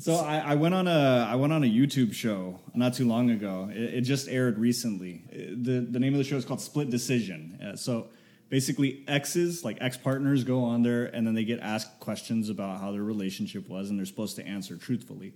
So 0.00 0.14
I, 0.16 0.38
I 0.38 0.54
went 0.54 0.74
on 0.74 0.88
a 0.88 1.28
I 1.30 1.34
went 1.34 1.52
on 1.52 1.62
a 1.62 1.66
YouTube 1.66 2.14
show 2.14 2.58
not 2.74 2.94
too 2.94 3.06
long 3.06 3.30
ago. 3.30 3.68
It, 3.70 3.94
it 3.94 4.00
just 4.00 4.28
aired 4.28 4.58
recently. 4.58 5.24
The 5.30 5.80
The 5.80 6.00
name 6.00 6.14
of 6.14 6.18
the 6.18 6.24
show 6.24 6.36
is 6.36 6.46
called 6.46 6.62
Split 6.62 6.88
Decision. 6.88 7.58
Uh, 7.62 7.76
so 7.76 8.08
basically, 8.48 9.04
exes 9.06 9.62
like 9.62 9.76
ex 9.80 9.98
partners 9.98 10.42
go 10.42 10.64
on 10.64 10.82
there 10.82 11.04
and 11.04 11.26
then 11.26 11.34
they 11.34 11.44
get 11.44 11.60
asked 11.60 12.00
questions 12.00 12.48
about 12.48 12.80
how 12.80 12.92
their 12.92 13.02
relationship 13.02 13.68
was, 13.68 13.90
and 13.90 13.98
they're 13.98 14.06
supposed 14.06 14.36
to 14.36 14.46
answer 14.46 14.76
truthfully. 14.76 15.34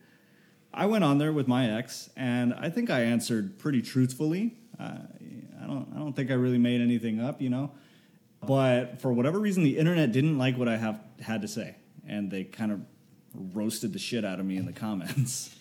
I 0.72 0.86
went 0.86 1.04
on 1.04 1.18
there 1.18 1.32
with 1.32 1.46
my 1.46 1.76
ex, 1.76 2.08
and 2.16 2.54
I 2.54 2.70
think 2.70 2.88
I 2.88 3.02
answered 3.02 3.58
pretty 3.58 3.82
truthfully. 3.82 4.56
Uh, 4.80 4.98
I 5.62 5.66
don't 5.66 5.88
I 5.94 5.98
don't 5.98 6.14
think 6.14 6.30
I 6.30 6.34
really 6.34 6.58
made 6.58 6.80
anything 6.80 7.20
up, 7.20 7.42
you 7.42 7.50
know. 7.50 7.70
But 8.40 9.00
for 9.02 9.12
whatever 9.12 9.38
reason, 9.38 9.62
the 9.62 9.76
internet 9.76 10.12
didn't 10.12 10.38
like 10.38 10.56
what 10.56 10.68
I 10.68 10.76
have 10.78 11.00
had 11.20 11.42
to 11.42 11.48
say, 11.48 11.76
and 12.06 12.30
they 12.30 12.44
kind 12.44 12.72
of 12.72 12.80
roasted 13.34 13.92
the 13.92 13.98
shit 13.98 14.24
out 14.24 14.40
of 14.40 14.46
me 14.46 14.56
in 14.56 14.66
the 14.66 14.72
comments. 14.72 15.54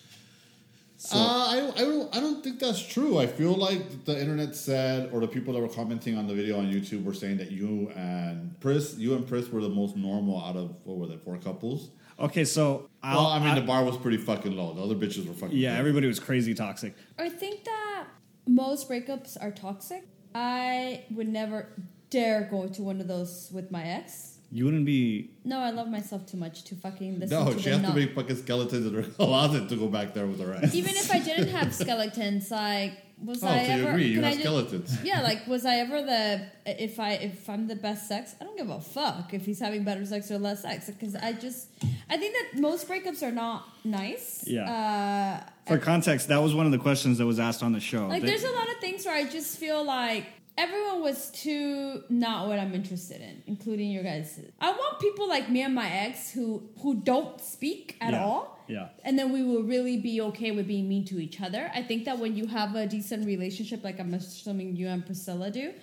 So, 0.96 1.18
uh, 1.18 1.20
I, 1.20 1.72
I, 1.74 1.80
don't, 1.80 2.16
I 2.16 2.20
don't 2.20 2.42
think 2.42 2.60
that's 2.60 2.80
true. 2.80 3.18
I 3.18 3.26
feel 3.26 3.52
like 3.52 4.04
the 4.06 4.18
internet 4.18 4.54
said, 4.54 5.10
or 5.12 5.20
the 5.20 5.26
people 5.28 5.52
that 5.52 5.60
were 5.60 5.68
commenting 5.68 6.16
on 6.16 6.26
the 6.26 6.32
video 6.34 6.56
on 6.58 6.72
YouTube 6.72 7.04
were 7.04 7.12
saying 7.12 7.36
that 7.38 7.50
you 7.50 7.90
and 7.94 8.58
Pris, 8.60 8.96
you 8.96 9.14
and 9.14 9.26
Pris 9.26 9.50
were 9.50 9.60
the 9.60 9.68
most 9.68 9.96
normal 9.96 10.42
out 10.42 10.56
of 10.56 10.74
what 10.84 10.96
were 10.96 11.06
they, 11.06 11.18
four 11.18 11.36
couples? 11.36 11.90
okay, 12.18 12.44
so 12.44 12.88
I'll, 13.02 13.16
well, 13.16 13.26
I 13.26 13.38
mean, 13.38 13.48
I- 13.48 13.54
the 13.56 13.66
bar 13.66 13.84
was 13.84 13.98
pretty 13.98 14.16
fucking 14.16 14.56
low. 14.56 14.72
The 14.72 14.82
other 14.82 14.94
bitches 14.94 15.26
were 15.26 15.34
fucking. 15.34 15.58
yeah, 15.58 15.72
good. 15.72 15.80
everybody 15.80 16.06
was 16.06 16.20
crazy 16.20 16.54
toxic. 16.54 16.94
I 17.18 17.28
think 17.28 17.64
that 17.64 18.06
most 18.46 18.88
breakups 18.88 19.36
are 19.42 19.50
toxic. 19.50 20.06
I 20.34 21.04
would 21.10 21.28
never 21.28 21.68
dare 22.08 22.48
go 22.50 22.68
to 22.68 22.82
one 22.82 23.00
of 23.02 23.08
those 23.08 23.50
with 23.52 23.70
my 23.70 23.82
ex. 23.82 24.33
You 24.56 24.66
wouldn't 24.66 24.86
be. 24.86 25.30
No, 25.44 25.58
I 25.58 25.70
love 25.70 25.88
myself 25.88 26.26
too 26.26 26.36
much 26.36 26.62
to 26.64 26.76
fucking 26.76 27.18
listen 27.18 27.36
No, 27.44 27.52
to 27.52 27.58
she 27.60 27.70
has 27.70 27.82
to 27.82 27.92
be 27.92 28.06
fucking 28.06 28.36
skeletons 28.36 28.86
in 28.86 28.94
her 28.94 29.02
closet 29.18 29.68
to 29.70 29.74
go 29.76 29.88
back 29.88 30.14
there 30.14 30.26
with 30.26 30.38
her 30.40 30.54
ex. 30.54 30.72
Even 30.76 30.94
if 30.94 31.10
I 31.10 31.18
didn't 31.18 31.48
have 31.48 31.74
skeletons, 31.82 32.52
like 32.52 32.92
was 33.20 33.42
Oh, 33.42 33.48
I 33.48 33.66
so 33.66 33.74
you 33.74 33.82
ever? 33.82 33.90
agree? 33.90 34.04
You 34.06 34.22
have 34.22 34.24
I 34.26 34.30
just- 34.30 34.40
skeletons. 34.42 34.98
yeah, 35.04 35.22
like 35.22 35.44
was 35.48 35.66
I 35.66 35.78
ever 35.78 36.02
the 36.02 36.46
if 36.66 37.00
I 37.00 37.14
if 37.14 37.50
I'm 37.50 37.66
the 37.66 37.74
best 37.74 38.06
sex? 38.06 38.36
I 38.40 38.44
don't 38.44 38.56
give 38.56 38.70
a 38.70 38.80
fuck 38.80 39.34
if 39.34 39.44
he's 39.44 39.58
having 39.58 39.82
better 39.82 40.06
sex 40.06 40.30
or 40.30 40.38
less 40.38 40.62
sex 40.62 40.86
because 40.88 41.16
I 41.16 41.32
just 41.32 41.66
I 42.08 42.16
think 42.16 42.36
that 42.52 42.60
most 42.60 42.88
breakups 42.88 43.24
are 43.24 43.32
not 43.32 43.66
nice. 43.84 44.44
Yeah. 44.46 45.42
Uh, 45.42 45.50
For 45.66 45.78
context, 45.78 46.28
that 46.28 46.38
was 46.40 46.54
one 46.54 46.66
of 46.66 46.70
the 46.72 46.78
questions 46.78 47.18
that 47.18 47.26
was 47.26 47.40
asked 47.40 47.64
on 47.64 47.72
the 47.72 47.80
show. 47.80 48.06
like 48.06 48.22
They- 48.22 48.28
there's 48.28 48.44
a 48.44 48.52
lot 48.52 48.68
of 48.70 48.76
things 48.80 49.04
where 49.04 49.16
I 49.16 49.24
just 49.24 49.58
feel 49.58 49.82
like 49.84 50.26
everyone 50.56 51.02
was 51.02 51.30
too 51.30 52.02
not 52.08 52.46
what 52.48 52.58
I'm 52.58 52.74
interested 52.74 53.20
in, 53.20 53.42
including 53.46 53.90
your 53.90 54.02
guys. 54.02 54.40
I 54.60 54.70
want 54.70 55.00
people 55.00 55.28
like 55.28 55.50
me 55.50 55.62
and 55.62 55.74
my 55.74 55.88
ex 55.90 56.30
who 56.30 56.62
who 56.82 56.94
don't 56.96 57.40
speak 57.40 57.96
at 58.00 58.12
Yeah. 58.12 58.24
all. 58.24 58.58
Yeah. 58.66 58.88
And 59.04 59.18
then 59.18 59.30
we 59.32 59.42
will 59.42 59.62
really 59.62 59.98
be 59.98 60.20
okay 60.22 60.50
with 60.50 60.66
being 60.66 60.88
mean 60.88 61.04
to 61.06 61.20
each 61.20 61.40
other. 61.40 61.70
I 61.74 61.82
think 61.82 62.04
that 62.06 62.18
when 62.18 62.34
you 62.36 62.46
have 62.46 62.74
a 62.74 62.86
decent 62.86 63.26
relationship, 63.26 63.84
like 63.84 64.00
I'm 64.00 64.14
assuming 64.14 64.76
you 64.76 64.88
and 64.88 65.04
Priscilla 65.04 65.50
do, 65.50 65.74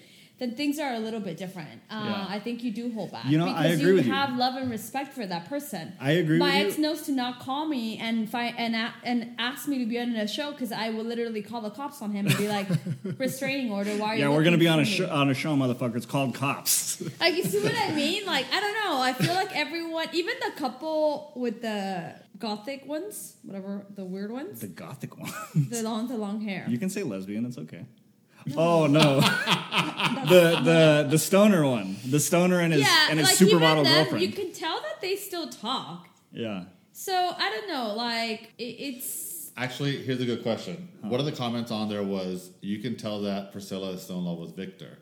then 0.42 0.56
things 0.56 0.80
are 0.80 0.94
a 0.96 1.00
little 1.00 1.20
bit 1.20 1.38
different. 1.38 1.82
Uh, 1.90 2.02
Yeah. 2.10 2.26
I 2.36 2.40
think 2.46 2.64
you 2.66 2.72
do 2.72 2.92
hold 2.92 3.10
back. 3.12 3.26
You 3.32 3.38
know, 3.38 3.48
I 3.48 3.62
because 3.64 3.80
agree 3.80 3.92
you 3.92 3.96
with 3.98 4.08
you. 4.08 4.14
have 4.14 4.36
love 4.46 4.56
and 4.62 4.72
respect 4.72 5.14
for 5.14 5.26
that 5.34 5.44
person. 5.54 5.94
I 6.00 6.12
agree 6.24 6.40
My 6.40 6.46
with 6.48 6.58
you. 6.62 6.68
ex 6.68 6.78
knows 6.86 7.02
to 7.04 7.12
not 7.12 7.34
call 7.46 7.64
me 7.68 7.84
and 8.06 8.28
find 8.36 8.54
and 8.58 8.74
a- 8.76 8.94
and 9.10 9.20
ask 9.38 9.68
me 9.72 9.78
to 9.84 9.86
be 9.86 9.98
on 10.00 10.10
a 10.16 10.28
show 10.28 10.48
because 10.52 10.72
I 10.72 10.90
will 10.90 11.04
literally 11.14 11.44
call 11.44 11.62
the 11.62 11.70
cops 11.70 12.02
on 12.02 12.10
him 12.12 12.26
and 12.28 12.36
be 12.38 12.48
like, 12.58 12.68
restraining 13.26 13.72
order. 13.72 13.92
Why 14.02 14.08
are 14.08 14.16
you? 14.16 14.22
yeah, 14.24 14.30
we're 14.30 14.44
gonna 14.44 14.58
be 14.68 14.68
on 14.76 14.80
a 14.80 14.86
show, 14.86 15.08
on 15.22 15.30
a 15.30 15.34
show, 15.36 15.56
motherfucker. 15.56 15.96
It's 15.96 16.06
called 16.16 16.34
Cops. 16.36 16.80
Like 17.22 17.36
you 17.38 17.44
see 17.44 17.62
what 17.62 17.76
I 17.78 17.92
mean? 18.04 18.26
Like 18.26 18.46
I 18.52 18.60
don't 18.64 18.78
know. 18.84 18.94
I 19.10 19.14
feel 19.14 19.36
like 19.42 19.56
everyone, 19.56 20.08
even 20.14 20.34
the 20.48 20.52
couple 20.64 21.34
with 21.36 21.62
the 21.62 22.16
gothic 22.40 22.86
ones, 22.88 23.36
whatever 23.44 23.86
the 23.96 24.04
weird 24.06 24.32
ones, 24.32 24.60
the 24.62 24.68
gothic 24.68 25.12
one. 25.20 25.32
the 25.70 25.84
long, 25.84 26.08
the 26.08 26.18
long 26.18 26.42
hair. 26.42 26.66
You 26.68 26.80
can 26.80 26.90
say 26.90 27.04
lesbian. 27.04 27.46
It's 27.46 27.58
okay. 27.60 27.86
Oh 28.58 28.88
no, 28.88 29.20
the 30.30 30.62
the 30.64 31.08
the 31.10 31.18
stoner 31.20 31.66
one, 31.66 31.96
the 32.06 32.20
stoner 32.20 32.60
and 32.60 32.74
his 32.74 32.82
yeah, 32.84 33.08
and 33.10 33.20
his 33.20 33.28
like 33.28 33.38
supermodel 33.38 33.72
even 33.72 33.84
them, 33.84 34.04
girlfriend. 34.04 34.26
you 34.26 34.32
can 34.32 34.52
tell 34.52 34.82
that 34.82 35.02
they 35.02 35.16
still 35.16 35.48
talk. 35.50 36.08
yeah, 36.32 36.64
So 36.92 37.14
I 37.14 37.50
don't 37.50 37.68
know. 37.68 37.94
Like 37.96 38.52
it, 38.58 38.64
it's 38.64 39.52
Actually, 39.58 39.98
here's 39.98 40.22
a 40.22 40.26
good 40.26 40.44
question. 40.44 40.88
One 41.02 41.20
of 41.20 41.26
the 41.26 41.32
comments 41.34 41.72
on 41.72 41.90
there 41.90 42.04
was, 42.04 42.52
"You 42.62 42.80
can 42.80 42.96
tell 42.96 43.22
that 43.24 43.52
Priscilla 43.52 43.92
is 43.92 44.02
still 44.02 44.18
in 44.20 44.26
love 44.26 44.40
with 44.40 44.56
Victor." 44.56 44.98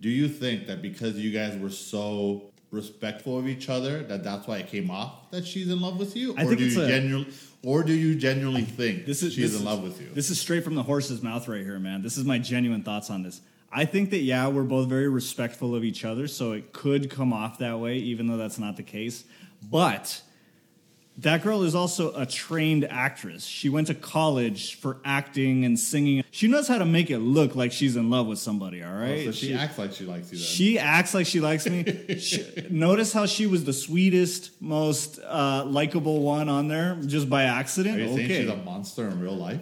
Do 0.00 0.08
you 0.08 0.26
think 0.28 0.66
that 0.68 0.80
because 0.80 1.16
you 1.18 1.30
guys 1.30 1.58
were 1.58 1.68
so 1.70 2.50
respectful 2.70 3.38
of 3.38 3.46
each 3.46 3.68
other, 3.68 4.02
that 4.04 4.24
that's 4.24 4.46
why 4.46 4.56
it 4.58 4.68
came 4.68 4.90
off 4.90 5.30
that 5.32 5.44
she's 5.46 5.68
in 5.70 5.80
love 5.80 5.98
with 5.98 6.16
you, 6.16 6.34
I 6.38 6.44
or 6.44 6.46
think 6.46 6.58
do 6.60 6.66
it's 6.66 6.76
you 6.76 6.82
a- 6.84 6.88
genuinely, 6.88 7.32
or 7.62 7.82
do 7.82 7.92
you 7.92 8.14
genuinely 8.14 8.62
think 8.64 9.06
this 9.06 9.22
is 9.22 9.34
she's 9.34 9.52
this 9.52 9.60
in 9.60 9.66
is- 9.66 9.72
love 9.72 9.82
with 9.82 10.00
you? 10.00 10.08
This 10.14 10.30
is 10.30 10.40
straight 10.40 10.64
from 10.64 10.74
the 10.74 10.82
horse's 10.82 11.22
mouth 11.22 11.46
right 11.48 11.62
here, 11.62 11.78
man. 11.78 12.02
This 12.02 12.16
is 12.16 12.24
my 12.24 12.38
genuine 12.38 12.82
thoughts 12.82 13.10
on 13.10 13.22
this. 13.22 13.40
I 13.72 13.84
think 13.84 14.10
that 14.10 14.18
yeah, 14.20 14.48
we're 14.48 14.64
both 14.64 14.88
very 14.88 15.08
respectful 15.08 15.74
of 15.76 15.84
each 15.84 16.04
other, 16.04 16.26
so 16.26 16.52
it 16.52 16.72
could 16.72 17.08
come 17.10 17.32
off 17.32 17.58
that 17.58 17.78
way, 17.78 17.96
even 17.98 18.26
though 18.26 18.36
that's 18.36 18.58
not 18.58 18.76
the 18.76 18.82
case. 18.82 19.24
But 19.62 20.22
that 21.22 21.42
girl 21.42 21.62
is 21.62 21.74
also 21.74 22.14
a 22.14 22.24
trained 22.26 22.84
actress. 22.84 23.44
She 23.44 23.68
went 23.68 23.88
to 23.88 23.94
college 23.94 24.76
for 24.76 24.98
acting 25.04 25.64
and 25.64 25.78
singing. 25.78 26.24
She 26.30 26.48
knows 26.48 26.68
how 26.68 26.78
to 26.78 26.84
make 26.84 27.10
it 27.10 27.18
look 27.18 27.54
like 27.54 27.72
she's 27.72 27.96
in 27.96 28.10
love 28.10 28.26
with 28.26 28.38
somebody. 28.38 28.82
all 28.82 28.92
right? 28.92 29.26
Oh, 29.26 29.30
so 29.30 29.32
she, 29.32 29.54
acts 29.54 29.78
like 29.78 29.92
she 29.92 30.04
likes 30.04 30.32
you. 30.32 30.38
Then. 30.38 30.46
She 30.46 30.78
acts 30.78 31.14
like 31.14 31.26
she 31.26 31.40
likes 31.40 31.66
me. 31.66 31.84
She- 32.20 32.66
notice 32.70 33.12
how 33.12 33.26
she 33.26 33.46
was 33.46 33.64
the 33.64 33.72
sweetest, 33.72 34.60
most 34.60 35.18
uh, 35.20 35.64
likable 35.66 36.20
one 36.22 36.48
on 36.48 36.68
there 36.68 36.96
just 37.06 37.28
by 37.28 37.44
accident. 37.44 37.96
Are 37.96 38.00
you 38.00 38.14
saying 38.14 38.24
okay, 38.26 38.40
she's 38.42 38.50
a 38.50 38.56
monster 38.56 39.08
in 39.08 39.20
real 39.20 39.36
life? 39.36 39.60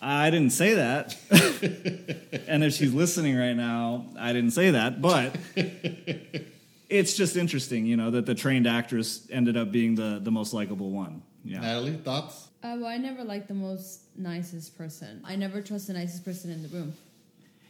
I 0.00 0.30
didn't 0.30 0.50
say 0.50 0.74
that. 0.74 1.16
and 2.46 2.62
if 2.62 2.74
she's 2.74 2.92
listening 2.92 3.36
right 3.36 3.54
now, 3.54 4.06
I 4.18 4.32
didn't 4.34 4.50
say 4.50 4.72
that. 4.72 5.00
But 5.00 5.34
it's 6.88 7.14
just 7.16 7.36
interesting, 7.36 7.86
you 7.86 7.96
know, 7.96 8.10
that 8.10 8.26
the 8.26 8.34
trained 8.34 8.66
actress 8.66 9.26
ended 9.30 9.56
up 9.56 9.70
being 9.72 9.94
the 9.94 10.20
the 10.22 10.30
most 10.30 10.52
likable 10.52 10.90
one. 10.90 11.22
Yeah. 11.44 11.60
Natalie, 11.60 11.96
thoughts? 11.96 12.48
uh, 12.62 12.76
well, 12.78 12.86
I 12.86 12.96
never 12.96 13.22
liked 13.24 13.48
the 13.48 13.54
most 13.54 14.00
nicest 14.16 14.76
person. 14.78 15.20
I 15.24 15.36
never 15.36 15.60
trust 15.60 15.86
the 15.88 15.92
nicest 15.92 16.24
person 16.24 16.50
in 16.50 16.62
the 16.62 16.68
room. 16.68 16.94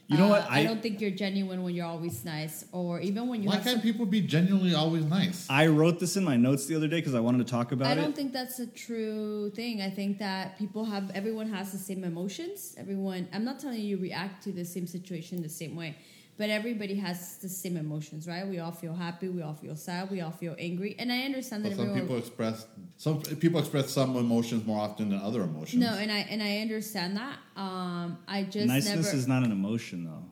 You 0.06 0.18
know 0.18 0.26
Uh, 0.26 0.30
what? 0.36 0.50
I, 0.50 0.60
I 0.60 0.64
don't 0.64 0.82
think 0.82 1.00
you're 1.00 1.10
genuine 1.10 1.62
when 1.64 1.74
you're 1.74 1.86
always 1.86 2.24
nice, 2.26 2.66
or 2.72 3.00
even 3.00 3.26
when 3.26 3.42
you 3.42 3.48
Why 3.48 3.54
have. 3.56 3.64
can't 3.64 3.76
some- 3.76 3.82
people 3.82 4.04
be 4.04 4.20
genuinely 4.20 4.74
always 4.74 5.04
nice? 5.06 5.46
I 5.48 5.66
wrote 5.68 5.98
this 5.98 6.16
in 6.18 6.24
my 6.24 6.36
notes 6.36 6.66
the 6.66 6.76
other 6.76 6.88
day 6.88 6.98
because 6.98 7.14
I 7.14 7.20
wanted 7.20 7.38
to 7.46 7.50
talk 7.50 7.72
about 7.72 7.86
it. 7.86 7.90
I 7.90 7.94
don't 8.02 8.14
think 8.14 8.32
that's 8.32 8.58
a 8.60 8.66
true 8.66 9.50
thing. 9.50 9.80
I 9.80 9.88
think 9.90 10.18
that 10.18 10.58
people 10.58 10.84
have 10.84 11.10
everyone 11.20 11.48
has 11.50 11.72
the 11.72 11.78
same 11.78 12.04
emotions. 12.04 12.74
Everyone 12.76 13.26
I'm 13.32 13.44
not 13.44 13.58
telling 13.60 13.80
you 13.80 13.96
react 13.96 14.44
to 14.44 14.52
the 14.52 14.64
same 14.66 14.86
situation 14.86 15.40
the 15.42 15.48
same 15.48 15.74
way, 15.74 15.96
but 16.36 16.50
everybody 16.50 16.96
has 16.96 17.36
the 17.38 17.48
same 17.48 17.76
emotions, 17.76 18.26
right? 18.26 18.46
We 18.46 18.58
all 18.58 18.72
feel 18.72 18.94
happy, 18.94 19.28
we 19.28 19.42
all 19.42 19.54
feel 19.54 19.76
sad, 19.76 20.10
we 20.10 20.20
all 20.20 20.32
feel 20.32 20.56
angry. 20.58 20.96
And 20.98 21.12
I 21.12 21.22
understand 21.22 21.62
But 21.62 21.70
that 21.70 21.76
some 21.76 21.86
everyone 21.90 22.00
people 22.02 22.18
express 22.18 22.66
some 22.96 23.20
people 23.22 23.60
express 23.60 23.90
some 23.90 24.16
emotions 24.16 24.64
more 24.66 24.80
often 24.80 25.10
than 25.10 25.20
other 25.20 25.42
emotions. 25.42 25.80
No, 25.82 25.94
and 25.94 26.10
I 26.10 26.18
and 26.30 26.42
I 26.42 26.58
understand 26.58 27.16
that. 27.16 27.38
Um 27.56 28.18
I 28.26 28.42
just 28.44 28.66
Niceness 28.66 29.06
never 29.06 29.16
is 29.16 29.28
not 29.28 29.44
an 29.44 29.52
emotion, 29.52 30.04
though. 30.04 30.24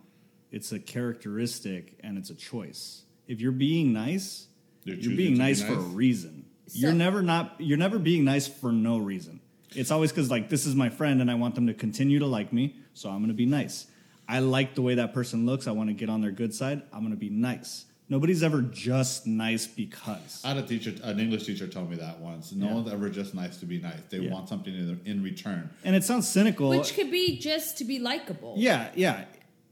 It's 0.50 0.72
a 0.72 0.78
characteristic 0.78 1.98
and 2.02 2.18
it's 2.18 2.30
a 2.30 2.34
choice. 2.34 3.02
If 3.26 3.40
you're 3.40 3.52
being 3.52 3.92
nice, 3.92 4.46
You're 4.84 4.96
you're, 4.96 5.16
being 5.16 5.34
to 5.34 5.38
be 5.38 5.44
nice, 5.44 5.62
for 5.62 5.72
a 5.72 5.76
nice? 5.76 5.94
reason. 5.94 6.44
you're 6.72 6.92
never 6.92 7.22
not. 7.22 7.54
You're 7.58 7.78
never 7.78 7.98
being 7.98 8.24
nice 8.24 8.46
for 8.48 8.72
no 8.72 8.98
reason. 8.98 9.40
It's 9.74 9.90
always 9.90 10.10
because 10.12 10.30
like 10.30 10.48
this 10.48 10.66
is 10.66 10.74
my 10.74 10.90
friend 10.90 11.20
and 11.22 11.30
I 11.30 11.34
want 11.34 11.54
them 11.54 11.66
to 11.68 11.74
continue 11.74 12.18
to 12.18 12.26
like 12.26 12.52
me, 12.52 12.76
so 12.92 13.08
I'm 13.08 13.18
going 13.18 13.28
to 13.28 13.34
be 13.34 13.46
nice. 13.46 13.86
I 14.28 14.38
like 14.38 14.74
the 14.74 14.82
way 14.82 14.94
that 14.96 15.12
person 15.12 15.46
looks. 15.46 15.66
I 15.66 15.72
want 15.72 15.88
to 15.90 15.94
get 15.94 16.08
on 16.08 16.20
their 16.20 16.30
good 16.30 16.54
side. 16.54 16.82
I'm 16.92 17.00
going 17.00 17.10
to 17.12 17.16
be 17.18 17.28
nice. 17.30 17.84
Nobody's 18.08 18.42
ever 18.42 18.60
just 18.62 19.26
nice 19.26 19.66
because. 19.66 20.42
I 20.44 20.48
had 20.48 20.58
a 20.58 20.62
teacher, 20.66 20.92
an 21.02 21.18
English 21.18 21.46
teacher, 21.46 21.66
told 21.66 21.90
me 21.90 21.96
that 21.96 22.18
once. 22.20 22.52
No 22.52 22.66
Yeah. 22.66 22.74
one's 22.74 22.92
ever 22.92 23.08
just 23.08 23.34
nice 23.34 23.56
to 23.58 23.66
be 23.66 23.78
nice. 23.80 24.00
They 24.10 24.18
Yeah. 24.18 24.30
want 24.32 24.48
something 24.48 24.74
in, 24.74 25.00
in 25.06 25.22
return. 25.22 25.70
And 25.84 25.96
it 25.96 26.04
sounds 26.04 26.28
cynical. 26.28 26.68
which 26.70 26.94
could 26.94 27.10
be 27.10 27.38
just 27.38 27.78
to 27.78 27.84
be 27.84 27.98
likable. 27.98 28.54
yeah, 28.58 28.90
yeah. 28.94 29.24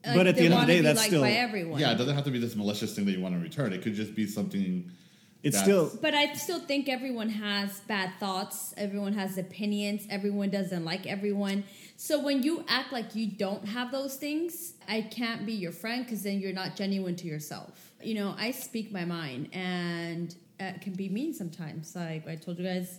Like, 0.06 0.14
but 0.16 0.26
at 0.26 0.36
the 0.36 0.44
end 0.46 0.54
of 0.54 0.60
the 0.60 0.66
day, 0.66 0.80
that's 0.80 1.04
still 1.04 1.20
by 1.20 1.32
everyone. 1.32 1.78
Yeah, 1.78 1.92
it 1.92 1.96
doesn't 1.98 2.14
have 2.14 2.24
to 2.24 2.30
be 2.30 2.38
this 2.38 2.56
malicious 2.56 2.94
thing 2.94 3.04
that 3.04 3.12
you 3.12 3.20
want 3.20 3.34
in 3.34 3.42
return. 3.42 3.72
It 3.74 3.82
could 3.82 3.94
just 3.94 4.14
be 4.14 4.26
something. 4.26 4.90
It's 5.42 5.56
that's- 5.56 5.64
still 5.64 5.98
But 6.00 6.14
I 6.14 6.34
still 6.34 6.60
think 6.60 6.88
everyone 6.88 7.30
has 7.30 7.80
bad 7.80 8.12
thoughts. 8.20 8.74
Everyone 8.76 9.14
has 9.14 9.38
opinions. 9.38 10.06
Everyone 10.10 10.50
doesn't 10.50 10.84
like 10.84 11.06
everyone. 11.06 11.64
So 11.96 12.20
when 12.22 12.42
you 12.42 12.64
act 12.68 12.92
like 12.92 13.14
you 13.14 13.26
don't 13.26 13.66
have 13.66 13.90
those 13.92 14.16
things, 14.16 14.74
I 14.88 15.02
can't 15.02 15.44
be 15.46 15.52
your 15.52 15.72
friend 15.72 16.04
because 16.04 16.22
then 16.22 16.40
you're 16.40 16.52
not 16.52 16.76
genuine 16.76 17.16
to 17.16 17.26
yourself. 17.26 17.92
You 18.02 18.14
know, 18.14 18.34
I 18.38 18.50
speak 18.52 18.90
my 18.92 19.04
mind 19.04 19.48
and 19.52 20.34
it 20.58 20.80
can 20.80 20.94
be 20.94 21.08
mean 21.08 21.32
sometimes. 21.34 21.94
Like 21.94 22.26
I 22.28 22.36
told 22.36 22.58
you 22.58 22.64
guys, 22.64 22.98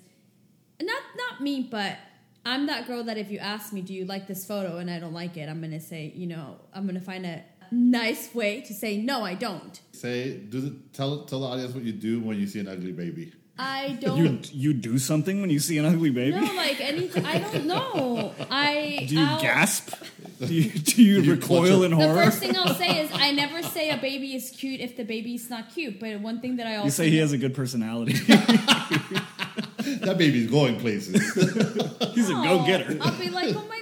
not 0.81 1.03
not 1.15 1.41
me, 1.41 1.67
but 1.69 1.97
I'm 2.45 2.65
that 2.67 2.87
girl 2.87 3.03
that 3.03 3.17
if 3.17 3.29
you 3.29 3.37
ask 3.37 3.71
me, 3.71 3.81
do 3.81 3.93
you 3.93 4.05
like 4.05 4.25
this 4.27 4.45
photo, 4.45 4.77
and 4.77 4.89
I 4.89 4.99
don't 4.99 5.13
like 5.13 5.37
it, 5.37 5.47
I'm 5.47 5.61
gonna 5.61 5.79
say, 5.79 6.11
you 6.15 6.25
know, 6.25 6.57
I'm 6.73 6.87
gonna 6.87 6.99
find 7.01 7.23
a 7.25 7.43
nice 7.71 8.33
way 8.35 8.61
to 8.61 8.73
say 8.73 8.97
no, 8.97 9.23
I 9.23 9.33
don't. 9.35 9.79
Say, 9.93 10.37
do 10.37 10.61
the, 10.61 10.75
tell 10.93 11.23
tell 11.25 11.39
the 11.41 11.47
audience 11.47 11.73
what 11.73 11.83
you 11.83 11.93
do 11.93 12.19
when 12.21 12.37
you 12.39 12.47
see 12.47 12.59
an 12.59 12.67
ugly 12.67 12.91
baby. 12.91 13.33
I 13.57 13.97
don't. 14.01 14.51
you 14.53 14.71
you 14.71 14.73
do 14.73 14.97
something 14.97 15.41
when 15.41 15.49
you 15.49 15.59
see 15.59 15.77
an 15.77 15.85
ugly 15.85 16.09
baby? 16.09 16.39
no, 16.39 16.53
like 16.55 16.79
anything. 16.81 17.25
I 17.25 17.39
don't 17.39 17.65
know. 17.73 18.33
I 18.49 19.05
do 19.07 19.15
you 19.15 19.21
I'll- 19.23 19.41
gasp? 19.41 19.93
Do 20.41 20.51
you, 20.51 20.71
do 20.71 21.03
you 21.03 21.19
you 21.21 21.33
recoil 21.33 21.83
in 21.83 21.91
horror? 21.91 22.15
The 22.15 22.23
first 22.23 22.39
thing 22.39 22.57
I'll 22.57 22.73
say 22.73 23.03
is 23.03 23.11
I 23.13 23.31
never 23.31 23.61
say 23.61 23.91
a 23.91 23.97
baby 23.97 24.33
is 24.33 24.49
cute 24.49 24.79
if 24.81 24.97
the 24.97 25.03
baby's 25.03 25.51
not 25.51 25.71
cute. 25.71 25.99
But 25.99 26.19
one 26.19 26.41
thing 26.41 26.55
that 26.55 26.65
I 26.65 26.77
also 26.77 26.85
You 26.85 26.89
say 26.89 27.09
he 27.11 27.17
has 27.17 27.31
a 27.31 27.37
good 27.37 27.53
personality. 27.53 28.13
That 30.01 30.15
baby's 30.17 30.49
going 30.49 30.79
places. 30.79 31.13
He's 32.15 32.29
a 32.29 32.33
go 32.33 32.65
getter. 32.65 32.97
I'll 33.01 33.19
be 33.19 33.29
like, 33.29 33.55
oh 33.55 33.65
my 33.67 33.79
god, 33.79 33.79
he's 33.79 33.80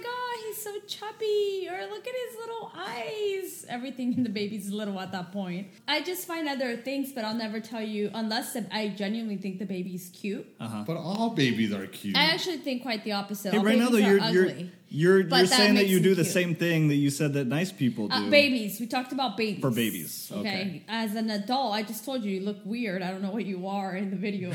so 1.20 1.70
or 1.70 1.88
look 1.90 2.08
at 2.08 2.14
his 2.28 2.38
little 2.38 2.72
eyes. 2.76 3.66
Everything 3.70 4.14
in 4.14 4.24
the 4.24 4.30
baby's 4.30 4.72
little 4.72 5.00
at 5.00 5.12
that 5.12 5.32
point. 5.32 5.68
I 5.88 6.02
just 6.02 6.26
find 6.28 6.48
other 6.48 6.76
things, 6.78 7.12
but 7.12 7.24
I'll 7.24 7.36
never 7.36 7.60
tell 7.60 7.82
you 7.82 8.12
unless 8.14 8.58
I 8.72 8.90
genuinely 8.90 9.38
think 9.38 9.60
the 9.60 9.66
baby's 9.66 10.10
cute. 10.14 10.48
but 10.60 10.98
all 10.98 11.32
babies 11.32 11.74
are 11.74 11.88
cute. 11.88 12.18
I 12.18 12.26
actually 12.26 12.58
think 12.58 12.82
quite 12.82 13.04
the 13.04 13.14
opposite. 13.14 13.52
Hey, 13.52 13.58
All 13.58 13.64
right 13.64 13.78
now 13.78 13.90
though, 13.90 13.98
babies 13.98 14.08
you're 14.08 14.32
you're 14.32 14.50
ugly. 14.50 14.72
you're, 14.90 15.20
you're 15.22 15.46
saying 15.46 15.76
that 15.76 15.82
makes 15.82 15.92
you 15.92 16.00
do 16.00 16.10
them 16.10 16.18
the 16.18 16.24
cute. 16.24 16.34
same 16.34 16.56
thing 16.56 16.88
that 16.88 16.96
you 16.96 17.10
said 17.10 17.34
that 17.34 17.48
nice 17.48 17.72
people 17.72 18.08
do. 18.08 18.16
Uh, 18.16 18.30
babies. 18.30 18.80
We 18.80 18.88
talked 18.88 19.12
about 19.12 19.38
babies. 19.38 19.62
For 19.62 19.72
babies, 19.72 20.32
okay. 20.34 20.84
As 20.88 21.16
an 21.16 21.30
adult, 21.30 21.74
I 21.74 21.84
just 21.84 22.04
told 22.06 22.24
you 22.24 22.32
you 22.32 22.42
look 22.42 22.58
weird. 22.66 23.02
I 23.02 23.12
don't 23.12 23.22
know 23.22 23.32
what 23.32 23.46
you 23.46 23.68
are 23.68 23.96
in 23.96 24.10
the 24.10 24.16
video. 24.16 24.52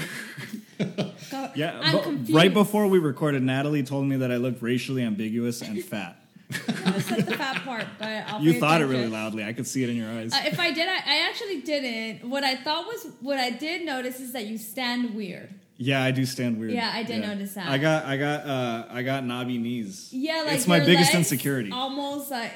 God, 1.31 1.53
Yeah, 1.55 1.79
I'm 1.81 2.25
but 2.25 2.35
right 2.35 2.53
before 2.53 2.87
we 2.89 2.99
recorded, 2.99 3.43
Natalie 3.43 3.83
told 3.83 4.07
me 4.07 4.17
that 4.17 4.31
I 4.33 4.37
looked 4.37 4.61
racially 4.63 5.03
ambiguous 5.03 5.63
and 5.63 5.83
fat. 5.83 6.19
I 6.53 7.01
said 7.01 7.27
the 7.27 7.37
fat 7.37 7.63
part, 7.65 7.87
but 7.99 8.09
I'll 8.09 8.41
You 8.41 8.53
pay 8.55 8.61
thought 8.61 8.81
it 8.81 8.87
really 8.87 9.09
loudly. 9.09 9.45
I 9.45 9.53
could 9.53 9.67
see 9.67 9.83
it 9.83 9.89
in 9.91 9.97
your 9.97 10.11
eyes. 10.11 10.33
Uh, 10.33 10.43
if 10.45 10.61
I 10.61 10.71
did, 10.73 10.89
I, 10.89 10.97
I 10.97 11.29
actually 11.29 11.63
didn't. 11.63 12.29
What 12.29 12.45
I 12.45 12.57
thought 12.57 12.87
was, 12.87 13.07
what 13.21 13.39
I 13.39 13.51
did 13.51 13.85
notice 13.85 14.21
is 14.21 14.33
that 14.33 14.47
you 14.47 14.59
stand 14.59 15.15
weird. 15.15 15.53
yeah, 15.77 16.03
I 16.05 16.11
do 16.11 16.25
stand 16.27 16.59
weird. 16.61 16.73
Yeah, 16.73 16.91
I 16.93 17.03
did 17.03 17.23
notice 17.23 17.55
that. 17.55 17.69
I 17.69 17.79
got, 17.79 18.05
I 18.05 18.17
got, 18.17 18.47
uh, 18.47 18.87
I 18.91 19.03
got 19.03 19.25
knobby 19.25 19.59
knees. 19.59 20.11
Yeah, 20.13 20.43
like 20.45 20.55
it's 20.55 20.67
my 20.67 20.77
your 20.77 20.87
biggest 20.87 21.15
legs 21.15 21.33
insecurity. 21.33 21.73
Almost, 21.73 22.31
like 22.31 22.53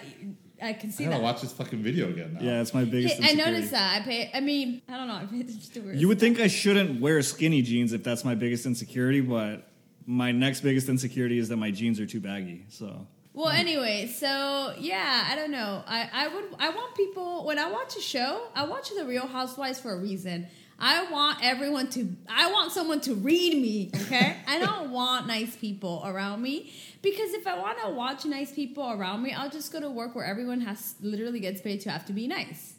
I 0.63 0.73
can 0.75 0.91
see 0.93 1.05
I 1.05 1.09
gotta 1.09 1.19
that. 1.19 1.25
watch 1.25 1.41
this 1.41 1.53
fucking 1.53 1.83
video 1.83 2.11
again 2.11 2.35
now. 2.35 2.41
Yeah, 2.43 2.61
it's 2.61 2.75
my 2.75 2.85
biggest. 2.85 3.21
Hey, 3.21 3.33
I 3.33 3.35
noticed 3.35 3.71
that. 3.73 4.01
I 4.03 4.05
pay. 4.05 4.31
I 4.35 4.41
mean, 4.41 4.83
I 4.89 4.97
don't 4.97 5.09
know. 5.09 5.15
I 5.15 5.25
paid 5.25 5.51
weird 5.77 5.99
You 5.99 6.09
would 6.09 6.21
think 6.21 6.41
I 6.41 6.49
shouldn't 6.49 7.01
wear 7.01 7.23
skinny 7.23 7.63
jeans 7.63 7.93
if 7.93 8.05
that's 8.05 8.25
my 8.25 8.35
biggest 8.35 8.67
insecurity, 8.67 9.21
but 9.21 9.67
my 10.07 10.31
next 10.33 10.61
biggest 10.61 10.89
insecurity 10.89 11.39
is 11.39 11.49
that 11.49 11.57
my 11.57 11.71
jeans 11.71 11.99
are 12.01 12.07
too 12.07 12.21
baggy. 12.21 12.67
So 12.69 13.07
Well, 13.39 13.55
mm. 13.55 13.59
anyway, 13.61 14.09
so 14.09 14.75
yeah, 14.81 15.29
I 15.31 15.37
don't 15.37 15.53
know. 15.53 15.85
I, 15.87 16.11
I 16.13 16.27
would 16.27 16.45
I 16.59 16.71
want 16.71 16.97
people 16.97 17.45
when 17.45 17.57
I 17.57 17.71
watch 17.71 17.97
a 17.97 18.01
show, 18.01 18.49
I 18.53 18.65
watch 18.65 18.91
The 18.91 19.05
Real 19.05 19.29
Housewives 19.29 19.79
for 19.79 19.93
a 19.93 19.97
reason. 19.97 20.49
I 20.77 21.09
want 21.09 21.39
everyone 21.41 21.89
to 21.91 22.09
I 22.29 22.51
want 22.51 22.73
someone 22.73 23.01
to 23.03 23.15
read 23.15 23.55
me, 23.55 23.93
okay? 23.95 24.39
I 24.49 24.59
don't 24.67 24.91
want 24.91 25.29
nice 25.29 25.55
people 25.55 26.03
around 26.05 26.43
me 26.43 26.73
because 27.01 27.33
if 27.33 27.47
I 27.47 27.57
want 27.57 27.79
to 27.85 27.91
watch 27.91 28.25
nice 28.25 28.51
people 28.51 28.91
around 28.91 29.23
me, 29.23 29.33
I'll 29.33 29.51
just 29.51 29.73
go 29.73 29.79
to 29.79 29.89
work 29.89 30.17
where 30.17 30.25
everyone 30.25 30.61
has 30.63 30.97
literally 31.01 31.39
gets 31.39 31.61
paid 31.61 31.81
to 31.83 31.91
have 31.93 32.07
to 32.07 32.13
be 32.13 32.27
nice. 32.27 32.75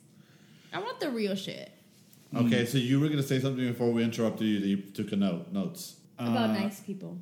I 0.73 0.79
want 0.79 0.99
the 0.99 1.09
real 1.09 1.35
shit 1.35 1.71
mm. 2.33 2.45
Okay, 2.45 2.65
so 2.65 2.77
you 2.77 2.99
were 2.99 3.07
gonna 3.07 3.23
say 3.23 3.39
something 3.39 3.65
before 3.65 3.91
we 3.91 4.03
interrupted 4.03 4.45
you 4.45 4.59
that 4.59 4.67
you 4.67 4.77
took 4.77 5.13
a 5.13 5.15
note 5.15 5.53
notes. 5.53 5.95
about 6.17 6.49
uh, 6.49 6.53
nice 6.53 6.81
people. 6.81 7.17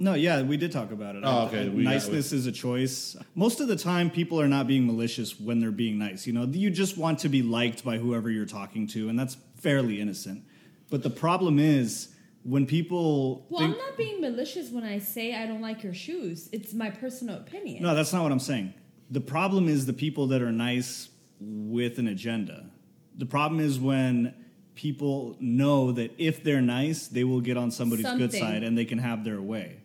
No, 0.00 0.14
yeah, 0.14 0.42
we 0.42 0.56
did 0.56 0.72
talk 0.72 0.90
about 0.90 1.14
it. 1.14 1.22
Oh, 1.24 1.46
okay, 1.46 1.66
I- 1.66 1.68
we 1.68 1.84
got- 1.84 1.90
niceness 1.92 2.32
is 2.32 2.46
a 2.46 2.52
choice. 2.52 3.16
Most 3.34 3.60
of 3.60 3.68
the 3.68 3.76
time, 3.76 4.10
people 4.10 4.40
are 4.40 4.48
not 4.48 4.66
being 4.66 4.86
malicious 4.86 5.38
when 5.38 5.60
they're 5.60 5.70
being 5.70 5.98
nice. 5.98 6.26
You 6.26 6.32
know, 6.32 6.44
you 6.46 6.70
just 6.70 6.96
want 6.96 7.18
to 7.20 7.28
be 7.28 7.42
liked 7.42 7.84
by 7.84 7.98
whoever 7.98 8.30
you're 8.30 8.46
talking 8.46 8.86
to, 8.88 9.08
and 9.10 9.18
that's 9.18 9.36
fairly 9.56 10.00
innocent. 10.00 10.42
But 10.90 11.02
the 11.02 11.10
problem 11.10 11.58
is 11.58 12.08
when 12.42 12.64
people 12.66 13.46
Well, 13.50 13.60
think, 13.60 13.74
I'm 13.74 13.78
not 13.78 13.96
being 13.98 14.20
malicious 14.22 14.70
when 14.70 14.82
I 14.84 14.98
say 14.98 15.34
I 15.34 15.46
don't 15.46 15.60
like 15.60 15.82
your 15.84 15.94
shoes. 15.94 16.48
It's 16.50 16.72
my 16.72 16.88
personal 16.90 17.36
opinion. 17.36 17.82
No, 17.82 17.94
that's 17.94 18.12
not 18.12 18.22
what 18.22 18.32
I'm 18.32 18.38
saying. 18.40 18.72
The 19.10 19.20
problem 19.20 19.68
is 19.68 19.84
the 19.86 19.92
people 19.92 20.26
that 20.28 20.40
are 20.40 20.50
nice 20.52 21.10
with 21.40 21.98
an 21.98 22.08
agenda. 22.08 22.70
The 23.18 23.26
problem 23.26 23.60
is 23.60 23.78
when 23.78 24.34
people 24.74 25.36
know 25.40 25.92
that 25.92 26.12
if 26.16 26.42
they're 26.42 26.62
nice, 26.62 27.06
they 27.08 27.24
will 27.24 27.40
get 27.42 27.58
on 27.58 27.70
somebody's 27.70 28.06
good 28.06 28.32
Something. 28.32 28.40
side 28.40 28.62
and 28.62 28.78
they 28.78 28.86
can 28.86 28.96
have 28.98 29.24
their 29.24 29.42
way. 29.42 29.76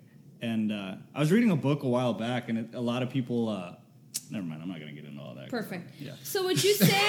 And 0.42 0.72
uh, 0.72 0.96
I 1.14 1.20
was 1.20 1.32
reading 1.32 1.52
a 1.52 1.56
book 1.56 1.84
a 1.84 1.88
while 1.88 2.14
back, 2.14 2.50
and 2.50 2.58
it, 2.58 2.74
a 2.74 2.82
lot 2.82 3.04
of 3.04 3.10
people. 3.10 3.50
Uh, 3.50 3.76
never 4.32 4.46
mind, 4.46 4.62
I'm 4.62 4.70
not 4.70 4.80
going 4.80 4.94
to 4.94 5.02
get 5.02 5.10
into 5.10 5.22
all 5.22 5.36
that. 5.36 5.50
Perfect. 5.50 5.92
Yeah. 6.00 6.14
So 6.24 6.44
would 6.46 6.64
you 6.64 6.74
say? 6.74 7.02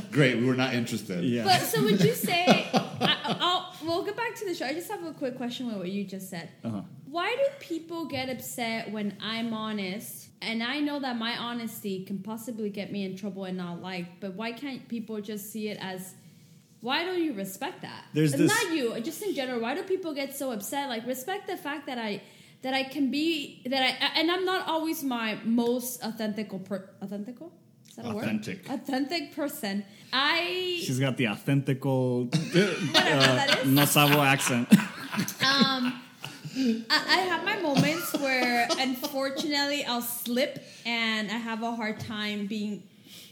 Great, 0.12 0.36
we 0.38 0.44
were 0.44 0.54
not 0.54 0.74
interested. 0.74 1.24
Yeah. 1.24 1.44
but 1.44 1.60
so 1.60 1.82
would 1.82 2.00
you 2.00 2.14
say? 2.14 2.68
I, 3.00 3.36
I'll, 3.40 3.74
we'll 3.84 4.04
get 4.04 4.16
back 4.16 4.34
to 4.36 4.44
the 4.46 4.54
show. 4.54 4.66
I 4.66 4.74
just 4.74 4.90
have 4.90 5.04
a 5.04 5.12
quick 5.12 5.36
question 5.36 5.66
with 5.66 5.76
what 5.76 5.90
you 5.90 6.04
just 6.04 6.30
said. 6.30 6.50
Uh-huh. 6.64 6.82
Why 7.06 7.34
do 7.34 7.44
people 7.58 8.06
get 8.06 8.28
upset 8.28 8.90
when 8.92 9.16
I'm 9.20 9.52
honest? 9.52 10.28
And 10.42 10.62
I 10.62 10.80
know 10.80 11.00
that 11.00 11.16
my 11.16 11.36
honesty 11.36 12.04
can 12.04 12.18
possibly 12.18 12.70
get 12.70 12.92
me 12.92 13.04
in 13.04 13.16
trouble 13.16 13.44
and 13.44 13.56
not 13.56 13.82
liked. 13.82 14.20
But 14.20 14.34
why 14.34 14.52
can't 14.52 14.86
people 14.88 15.20
just 15.20 15.52
see 15.52 15.68
it 15.68 15.78
as? 15.80 16.14
Why 16.80 17.04
don't 17.04 17.22
you 17.22 17.34
respect 17.34 17.82
that? 17.82 18.04
There's 18.14 18.32
this- 18.32 18.50
not 18.50 18.74
you, 18.74 18.98
just 19.00 19.22
in 19.22 19.34
general. 19.34 19.60
Why 19.60 19.74
do 19.74 19.82
people 19.82 20.14
get 20.14 20.34
so 20.36 20.50
upset? 20.52 20.88
Like 20.88 21.06
respect 21.06 21.46
the 21.46 21.56
fact 21.56 21.86
that 21.86 21.98
I 21.98 22.22
that 22.62 22.74
I 22.74 22.84
can 22.84 23.10
be 23.10 23.62
that 23.66 23.82
I 23.82 24.18
and 24.20 24.30
I'm 24.30 24.44
not 24.44 24.66
always 24.66 25.02
my 25.02 25.38
most 25.44 26.02
authentical 26.02 26.64
per 26.64 26.88
authentical. 27.02 27.50
Is 27.88 27.96
that 27.96 28.06
a 28.06 28.14
word? 28.14 28.24
Authentic. 28.24 28.68
Authentic 28.70 29.34
person. 29.34 29.84
I 30.12 30.80
She's 30.82 30.98
got 31.00 31.16
the 31.16 31.24
authentical 31.24 32.30
that 32.92 33.60
uh, 33.60 33.64
no 33.66 33.84
sabo 33.84 34.20
accent. 34.22 34.68
um 35.44 36.00
I, 36.56 36.84
I 36.90 37.18
have 37.30 37.44
my 37.44 37.56
moments 37.60 38.12
where 38.18 38.66
unfortunately 38.78 39.84
I'll 39.84 40.02
slip 40.02 40.64
and 40.84 41.30
I 41.30 41.34
have 41.36 41.62
a 41.62 41.72
hard 41.74 42.00
time 42.00 42.46
being 42.46 42.82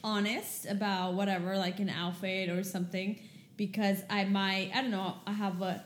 honest 0.05 0.67
about 0.67 1.15
whatever, 1.15 1.57
like 1.59 1.81
an 1.81 1.89
outfit 1.91 2.49
or 2.49 2.63
something, 2.63 3.19
because 3.59 4.03
I 4.09 4.25
might 4.25 4.71
I 4.75 4.81
don't 4.81 4.91
know, 4.91 5.17
I 5.27 5.33
have 5.33 5.61
a 5.61 5.85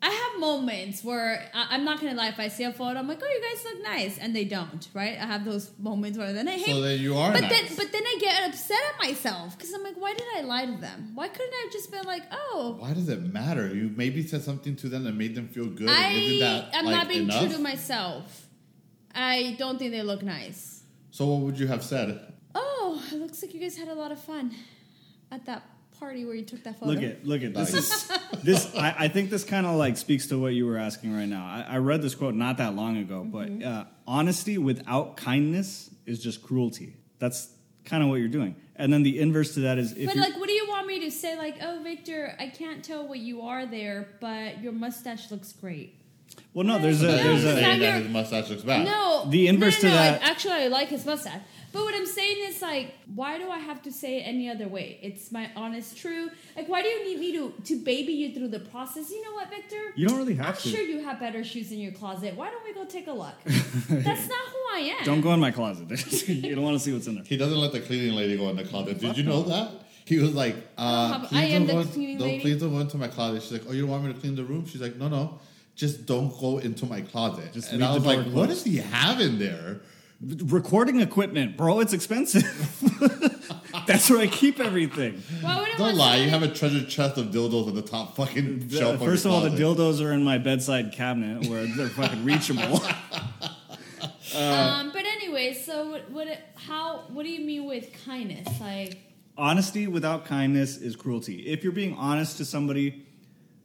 I 0.00 0.10
have 0.10 0.40
moments 0.40 1.02
where 1.02 1.50
I, 1.52 1.68
I'm 1.70 1.84
not 1.84 2.00
gonna 2.00 2.14
lie. 2.14 2.28
If 2.28 2.38
I 2.38 2.46
see 2.46 2.62
a 2.62 2.72
photo, 2.72 3.00
I'm 3.00 3.08
like, 3.08 3.20
"Oh, 3.20 3.26
you 3.26 3.42
guys 3.42 3.64
look 3.64 3.82
nice," 3.82 4.16
and 4.18 4.34
they 4.34 4.44
don't. 4.44 4.86
Right? 4.94 5.18
I 5.18 5.26
have 5.26 5.44
those 5.44 5.72
moments 5.76 6.16
where 6.16 6.32
then 6.32 6.46
I 6.46 6.52
hate. 6.52 6.66
So 6.66 6.80
then 6.80 7.00
you 7.00 7.16
are 7.16 7.32
but 7.32 7.40
nice. 7.42 7.50
then, 7.50 7.76
but 7.76 7.90
then 7.90 8.02
I 8.06 8.16
get 8.20 8.48
upset 8.48 8.78
at 8.94 8.98
myself 9.00 9.58
because 9.58 9.72
I'm 9.74 9.82
like, 9.82 9.96
"Why 9.96 10.14
did 10.14 10.26
I 10.36 10.42
lie 10.42 10.66
to 10.66 10.80
them? 10.80 11.12
Why 11.14 11.26
couldn't 11.26 11.52
I 11.52 11.62
have 11.64 11.72
just 11.72 11.90
been 11.90 12.04
like, 12.04 12.22
oh, 12.30 12.76
Why 12.78 12.94
does 12.94 13.08
it 13.08 13.22
matter? 13.22 13.74
You 13.74 13.92
maybe 13.96 14.24
said 14.24 14.42
something 14.42 14.76
to 14.76 14.88
them 14.88 15.02
that 15.02 15.16
made 15.16 15.34
them 15.34 15.48
feel 15.48 15.66
good. 15.66 15.88
I 15.90 16.38
that 16.40 16.70
I'm 16.74 16.84
like, 16.84 16.94
not 16.94 17.08
being 17.08 17.24
enough? 17.24 17.40
true 17.40 17.52
to 17.54 17.58
myself. 17.58 18.46
I 19.12 19.56
don't 19.58 19.80
think 19.80 19.90
they 19.90 20.02
look 20.02 20.22
nice. 20.22 20.84
So 21.10 21.26
what 21.26 21.40
would 21.40 21.58
you 21.58 21.66
have 21.66 21.82
said? 21.82 22.20
Oh, 22.54 23.02
it 23.10 23.16
looks 23.16 23.42
like 23.42 23.52
you 23.52 23.58
guys 23.58 23.76
had 23.76 23.88
a 23.88 23.94
lot 23.94 24.12
of 24.12 24.20
fun 24.20 24.54
at 25.32 25.44
that 25.46 25.64
party 25.98 26.24
where 26.24 26.34
you 26.34 26.44
took 26.44 26.62
that 26.64 26.78
photo. 26.78 26.92
Look 26.92 27.02
at 27.02 27.24
look 27.26 27.42
at 27.42 27.54
this 27.54 27.74
is 27.74 28.10
this. 28.42 28.74
I, 28.74 28.94
I 29.00 29.08
think 29.08 29.30
this 29.30 29.44
kind 29.44 29.66
of 29.66 29.76
like 29.76 29.96
speaks 29.96 30.26
to 30.28 30.38
what 30.40 30.54
you 30.54 30.66
were 30.66 30.76
asking 30.78 31.14
right 31.14 31.28
now. 31.28 31.44
I, 31.44 31.74
I 31.74 31.78
read 31.78 32.02
this 32.02 32.14
quote 32.14 32.34
not 32.34 32.58
that 32.58 32.74
long 32.74 32.96
ago, 32.96 33.26
Mm-hmm. 33.26 33.58
but 33.60 33.66
uh, 33.66 33.84
honesty 34.06 34.58
without 34.58 35.16
kindness 35.16 35.90
is 36.06 36.22
just 36.22 36.42
cruelty. 36.42 36.94
That's 37.18 37.48
kind 37.84 38.02
of 38.02 38.08
what 38.08 38.16
you're 38.16 38.28
doing. 38.28 38.54
And 38.76 38.92
then 38.92 39.02
the 39.02 39.18
inverse 39.18 39.54
to 39.54 39.60
that 39.60 39.78
is 39.78 39.92
if 39.96 40.06
But 40.06 40.16
like, 40.16 40.36
what 40.38 40.46
do 40.46 40.52
you 40.54 40.68
want 40.68 40.86
me 40.86 41.00
to 41.00 41.10
say? 41.10 41.36
Like, 41.36 41.56
oh, 41.62 41.80
Victor, 41.82 42.34
I 42.38 42.48
can't 42.48 42.84
tell 42.84 43.08
what 43.08 43.18
you 43.18 43.42
are 43.42 43.66
there, 43.66 44.08
but 44.20 44.62
your 44.62 44.72
mustache 44.72 45.30
looks 45.32 45.52
great. 45.52 45.94
well, 46.54 46.64
no, 46.64 46.78
there's 46.78 47.02
a 47.02 47.06
No, 47.08 47.16
there's 47.16 47.44
a 47.44 47.54
saying 47.54 47.80
that 47.80 48.02
his 48.02 48.10
mustache 48.12 48.50
looks 48.50 48.62
bad. 48.62 48.84
No, 48.86 49.26
The 49.28 49.48
inverse 49.48 49.82
no, 49.82 49.88
to 49.88 49.94
no, 49.96 50.00
that- 50.02 50.22
I, 50.22 50.30
actually, 50.30 50.54
I 50.54 50.66
like 50.68 50.88
his 50.88 51.04
mustache. 51.04 51.40
But 51.72 51.82
what 51.82 51.94
I'm 51.94 52.06
saying 52.06 52.36
is 52.48 52.62
like, 52.62 52.94
why 53.14 53.36
do 53.38 53.50
I 53.50 53.58
have 53.58 53.82
to 53.82 53.92
say 53.92 54.18
it 54.18 54.22
any 54.22 54.48
other 54.48 54.66
way? 54.68 54.98
It's 55.02 55.30
my 55.30 55.50
honest 55.54 55.98
truth. 55.98 56.32
Like, 56.56 56.66
why 56.68 56.80
do 56.82 56.88
you 56.88 57.04
need 57.04 57.20
me 57.20 57.32
to 57.32 57.52
to 57.64 57.84
baby 57.84 58.12
you 58.14 58.32
through 58.34 58.48
the 58.48 58.60
process? 58.60 59.10
You 59.10 59.22
know 59.24 59.32
what, 59.34 59.50
Victor? 59.50 59.76
you 59.94 60.08
don't 60.08 60.16
really 60.16 60.34
have 60.36 60.58
to 60.58 60.68
I'm 60.68 60.74
to. 60.74 60.76
sure 60.76 60.86
you 60.86 61.00
have 61.04 61.20
better 61.20 61.44
shoes 61.44 61.70
in 61.70 61.78
your 61.78 61.92
closet. 61.92 62.34
Why 62.36 62.48
don't 62.50 62.64
we 62.64 62.72
go 62.72 62.84
take 62.86 63.06
a 63.06 63.12
look? 63.12 63.34
That's 63.44 64.28
not 64.28 64.44
who 64.54 64.60
I 64.74 64.94
am. 64.98 65.04
Don't 65.04 65.20
go 65.20 65.32
in 65.34 65.40
my 65.40 65.50
closet. 65.50 65.88
you 66.28 66.54
don't 66.54 66.64
want 66.64 66.76
to 66.76 66.80
see 66.82 66.92
what's 66.92 67.06
in 67.06 67.16
there. 67.16 67.24
He 67.24 67.36
doesn't 67.36 67.58
let 67.58 67.72
the 67.72 67.80
cleaning 67.80 68.14
lady 68.14 68.36
go 68.38 68.48
in 68.48 68.56
the 68.56 68.64
closet. 68.64 68.98
Did 68.98 69.16
you 69.18 69.24
know 69.24 69.42
that? 69.42 69.70
He 70.06 70.16
was 70.18 70.34
like, 70.34 70.56
uh, 70.78 71.12
have- 71.18 71.28
please 71.28 71.38
I 71.38 71.44
am 71.44 71.66
don't 71.66 71.76
the 71.80 71.84
go, 71.84 71.90
cleaning 71.90 72.16
don't, 72.18 72.28
lady. 72.28 72.40
please 72.40 72.60
don't 72.60 72.70
go 72.72 72.78
into 72.80 72.96
my 72.96 73.08
closet. 73.08 73.42
She's 73.42 73.52
like, 73.52 73.62
oh, 73.68 73.72
you 73.72 73.82
don't 73.82 73.90
want 73.90 74.04
me 74.04 74.12
to 74.14 74.18
clean 74.18 74.34
the 74.36 74.44
room? 74.44 74.64
She's 74.66 74.80
like, 74.80 74.96
no, 74.96 75.08
no, 75.08 75.38
just 75.76 76.06
don't 76.06 76.30
go 76.40 76.56
into 76.58 76.86
my 76.86 77.02
closet. 77.02 77.52
Just 77.52 77.72
and 77.72 77.80
leave 77.82 77.90
I 77.90 77.94
was 77.94 78.02
door 78.04 78.14
like, 78.16 78.24
what 78.26 78.32
closed. 78.32 78.48
does 78.48 78.64
he 78.64 78.78
have 78.78 79.20
in 79.20 79.38
there? 79.38 79.80
Recording 80.20 81.00
equipment, 81.00 81.56
bro, 81.56 81.78
it's 81.78 81.92
expensive. 81.92 82.42
That's 83.86 84.10
where 84.10 84.18
I 84.18 84.26
keep 84.26 84.58
everything. 84.58 85.22
Why 85.42 85.58
would 85.60 85.68
I 85.68 85.70
Don't 85.72 85.80
want 85.80 85.96
lie, 85.96 86.16
to- 86.16 86.24
you 86.24 86.30
have 86.30 86.42
a 86.42 86.48
treasure 86.52 86.84
chest 86.84 87.18
of 87.18 87.26
dildos 87.26 87.68
on 87.68 87.74
the 87.76 87.82
top 87.82 88.16
fucking 88.16 88.68
shelf. 88.68 88.94
of 88.94 89.00
First 89.00 89.24
your 89.24 89.34
of 89.34 89.44
all, 89.44 89.48
the 89.50 89.56
closet. 89.56 89.78
dildos 89.78 90.04
are 90.04 90.12
in 90.12 90.24
my 90.24 90.38
bedside 90.38 90.92
cabinet 90.92 91.46
where 91.48 91.66
they're 91.66 91.88
fucking 91.88 92.24
reachable. 92.24 92.80
Um, 94.36 94.90
but 94.92 95.04
anyways, 95.06 95.22
anyway, 95.22 95.54
so 95.54 95.90
what, 95.90 96.10
what? 96.10 96.28
How? 96.54 97.04
What 97.08 97.22
do 97.24 97.30
you 97.30 97.44
mean 97.44 97.64
with 97.66 97.90
kindness? 98.04 98.46
Like, 98.60 98.98
Honesty 99.38 99.86
without 99.86 100.26
kindness 100.26 100.76
is 100.76 100.96
cruelty. 100.96 101.46
If 101.48 101.64
you're 101.64 101.72
being 101.72 101.94
honest 101.94 102.36
to 102.36 102.44
somebody, 102.44 103.06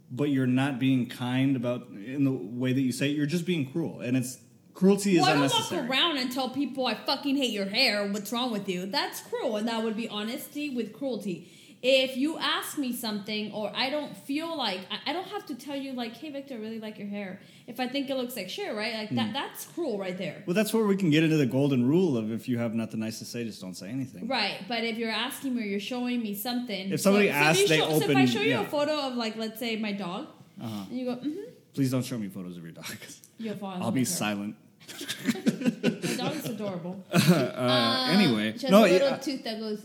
but 0.10 0.29
you're 0.29 0.48
not 0.48 0.79
being 0.79 1.07
kind 1.10 1.57
about 1.57 1.88
in 1.89 2.24
the 2.24 2.31
way 2.31 2.72
that 2.72 2.79
you 2.81 2.93
say 2.93 3.12
it, 3.12 3.17
you're 3.17 3.25
just 3.25 3.45
being 3.45 3.69
cruel, 3.72 4.00
and 4.00 4.15
it's 4.15 4.38
cruelty 4.74 5.15
is 5.18 5.22
well, 5.22 5.30
I 5.30 5.34
don't 5.34 5.44
unnecessary. 5.44 5.82
walk 5.82 5.89
around 5.92 6.18
and 6.18 6.32
tell 6.32 6.50
people 6.50 6.86
I 6.88 6.96
fucking 6.96 7.36
hate 7.38 7.51
your 7.51 7.65
hair. 7.65 8.06
What's 8.12 8.32
wrong 8.32 8.51
with 8.51 8.68
you? 8.70 8.86
That's 8.86 9.22
cruel, 9.22 9.58
and 9.58 9.68
that 9.68 9.84
would 9.84 9.96
be 9.96 10.08
honesty 10.10 10.70
with 10.70 10.94
cruelty. 10.94 11.50
If 11.86 12.15
you 12.15 12.38
ask 12.38 12.77
me 12.77 12.94
something, 12.94 13.51
or 13.51 13.70
I 13.75 13.89
don't 13.89 14.15
feel 14.15 14.58
like 14.58 14.80
I, 14.89 15.10
I 15.10 15.13
don't 15.13 15.27
have 15.27 15.46
to 15.48 15.56
tell 15.56 15.75
you 15.75 15.92
like, 15.92 16.15
"Hey, 16.15 16.30
Victor, 16.32 16.53
I 16.53 16.58
really 16.58 16.80
like 16.80 16.98
your 16.98 17.10
hair." 17.10 17.42
If 17.68 17.77
I 17.82 17.88
think 17.89 18.10
it 18.10 18.15
looks 18.15 18.36
like 18.38 18.50
shit, 18.50 18.74
right? 18.74 18.94
Like 18.94 19.10
Hmm. 19.10 19.15
that. 19.18 19.34
That's 19.34 19.65
cruel 19.65 19.98
right 20.00 20.18
there. 20.18 20.44
Well, 20.48 20.53
that's 20.53 20.74
where 20.74 20.86
we 20.86 20.96
can 20.96 21.10
get 21.10 21.24
into 21.25 21.36
the 21.36 21.46
golden 21.46 21.86
rule 21.88 22.18
of 22.18 22.32
if 22.32 22.48
you 22.48 22.58
have 22.58 22.74
nothing 22.74 23.01
nice 23.01 23.20
to 23.20 23.25
say, 23.25 23.44
just 23.44 23.60
don't 23.62 23.74
say 23.75 23.89
anything. 23.89 24.27
Right, 24.30 24.60
but 24.70 24.86
if 24.86 24.98
you're 24.98 25.12
asking 25.12 25.56
me 25.56 25.63
or 25.63 25.65
you're 25.65 25.80
showing 25.82 26.22
me 26.22 26.36
something, 26.36 26.92
If 26.94 27.01
somebody 27.01 27.27
so, 27.27 27.34
asks, 27.34 27.58
so 27.60 27.63
if 27.63 27.70
they 27.70 27.77
show, 27.80 28.00
So 28.00 28.10
if 28.12 28.15
I 28.18 28.25
show 28.25 28.42
you 28.42 28.50
yeah. 28.51 28.62
a 28.62 28.65
photo 28.65 29.08
of 29.08 29.15
like, 29.15 29.36
let's 29.36 29.60
say 29.60 29.75
my 29.75 29.92
dog, 29.92 30.27
Uh-huh. 30.62 30.86
and 30.89 30.98
you 30.98 31.06
go, 31.06 31.15
mm-hmm, 31.18 31.50
Please 31.74 31.92
don't 31.92 32.03
show 32.06 32.18
me 32.18 32.27
photos 32.30 32.56
of 32.58 32.63
your 32.63 32.72
dog. 32.72 32.86
I'll 33.82 33.92
be 33.92 34.01
her. 34.01 34.06
silent. 34.06 34.56
My 35.25 36.16
dog 36.16 36.36
is 36.36 36.46
adorable. 36.46 37.04
Uh, 37.13 38.10
anyway, 38.12 38.54
she 38.58 38.63
has 38.63 38.72
no, 38.72 38.82
a 38.82 38.88
little 38.88 39.10
yeah, 39.10 39.18
tooth 39.18 39.44
that 39.44 39.60
goes. 39.60 39.80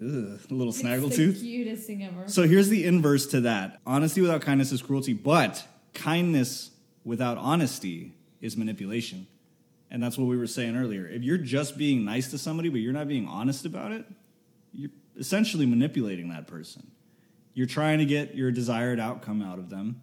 ugh, 0.00 0.40
a 0.50 0.54
little 0.54 0.72
snaggle 0.82 1.08
the 1.08 1.16
tooth. 1.16 1.40
cutest 1.40 1.86
thing 1.86 2.04
ever. 2.04 2.28
So 2.28 2.42
here's 2.42 2.68
the 2.68 2.84
inverse 2.84 3.26
to 3.28 3.40
that. 3.42 3.80
Honesty 3.86 4.20
without 4.20 4.42
kindness 4.42 4.72
is 4.72 4.82
cruelty, 4.82 5.12
but 5.14 5.66
kindness 5.94 6.70
without 7.04 7.38
honesty 7.38 8.12
is 8.40 8.56
manipulation. 8.56 9.26
And 9.90 10.02
that's 10.02 10.18
what 10.18 10.26
we 10.26 10.36
were 10.36 10.46
saying 10.46 10.76
earlier. 10.76 11.06
If 11.06 11.22
you're 11.22 11.38
just 11.38 11.78
being 11.78 12.04
nice 12.04 12.30
to 12.32 12.38
somebody, 12.38 12.68
but 12.68 12.80
you're 12.80 12.92
not 12.92 13.08
being 13.08 13.28
honest 13.28 13.64
about 13.64 13.92
it, 13.92 14.04
you're 14.72 14.90
essentially 15.18 15.66
manipulating 15.66 16.28
that 16.30 16.46
person. 16.46 16.90
You're 17.54 17.68
trying 17.68 17.98
to 18.00 18.04
get 18.04 18.34
your 18.34 18.50
desired 18.50 18.98
outcome 18.98 19.40
out 19.40 19.58
of 19.58 19.70
them, 19.70 20.02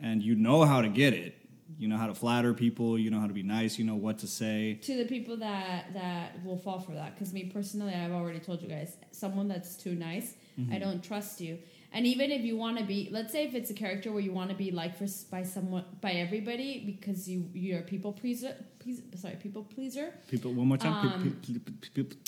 and 0.00 0.22
you 0.22 0.34
know 0.34 0.64
how 0.64 0.82
to 0.82 0.88
get 0.88 1.14
it. 1.14 1.36
You 1.78 1.88
know 1.88 1.96
how 1.96 2.06
to 2.06 2.14
flatter 2.14 2.54
people, 2.54 2.98
you 2.98 3.10
know 3.10 3.20
how 3.20 3.26
to 3.26 3.34
be 3.34 3.42
nice, 3.42 3.78
you 3.78 3.84
know 3.84 3.96
what 3.96 4.18
to 4.20 4.26
say. 4.26 4.78
to 4.82 4.96
the 4.96 5.04
people 5.04 5.36
that 5.38 5.92
that 5.92 6.44
will 6.44 6.56
fall 6.56 6.80
for 6.80 6.92
that, 6.92 7.14
because 7.14 7.32
me 7.32 7.44
personally, 7.44 7.94
I've 7.94 8.12
already 8.12 8.38
told 8.40 8.62
you 8.62 8.68
guys, 8.68 8.96
someone 9.10 9.48
that's 9.48 9.76
too 9.76 9.94
nice, 9.94 10.34
Mm-hmm. 10.60 10.72
I 10.72 10.78
don't 10.78 11.02
trust 11.04 11.40
you. 11.40 11.58
And 11.92 12.06
even 12.06 12.30
if 12.30 12.42
you 12.42 12.56
want 12.56 12.78
to 12.78 12.84
be, 12.84 13.08
let's 13.10 13.32
say 13.32 13.44
if 13.44 13.54
it's 13.54 13.70
a 13.70 13.74
character 13.74 14.10
where 14.10 14.20
you 14.20 14.32
want 14.32 14.50
to 14.50 14.56
be 14.56 14.70
liked 14.70 14.98
for, 14.98 15.06
by 15.30 15.42
someone 15.42 15.84
by 16.00 16.12
everybody 16.12 16.82
because 16.84 17.28
you 17.28 17.48
you're 17.52 17.80
a 17.80 17.82
people 17.82 18.12
pleaser, 18.12 18.54
please, 18.78 19.02
sorry, 19.14 19.36
people 19.36 19.64
pleaser. 19.64 20.12
People, 20.30 20.52
one 20.52 20.66
more 20.68 20.76
time. 20.76 21.12
Um, 21.12 21.40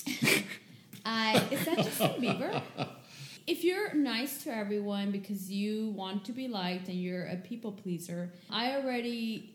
I 1.04 1.42
is 1.50 1.64
that 1.64 1.76
Justin 1.78 2.22
Bieber? 2.22 2.62
If 3.48 3.64
you're 3.64 3.94
nice 3.94 4.42
to 4.44 4.54
everyone 4.54 5.10
because 5.10 5.50
you 5.50 5.88
want 5.90 6.22
to 6.26 6.32
be 6.32 6.48
liked 6.48 6.88
and 6.88 6.98
you're 7.00 7.24
a 7.26 7.36
people 7.36 7.72
pleaser, 7.72 8.30
I 8.50 8.76
already 8.76 9.54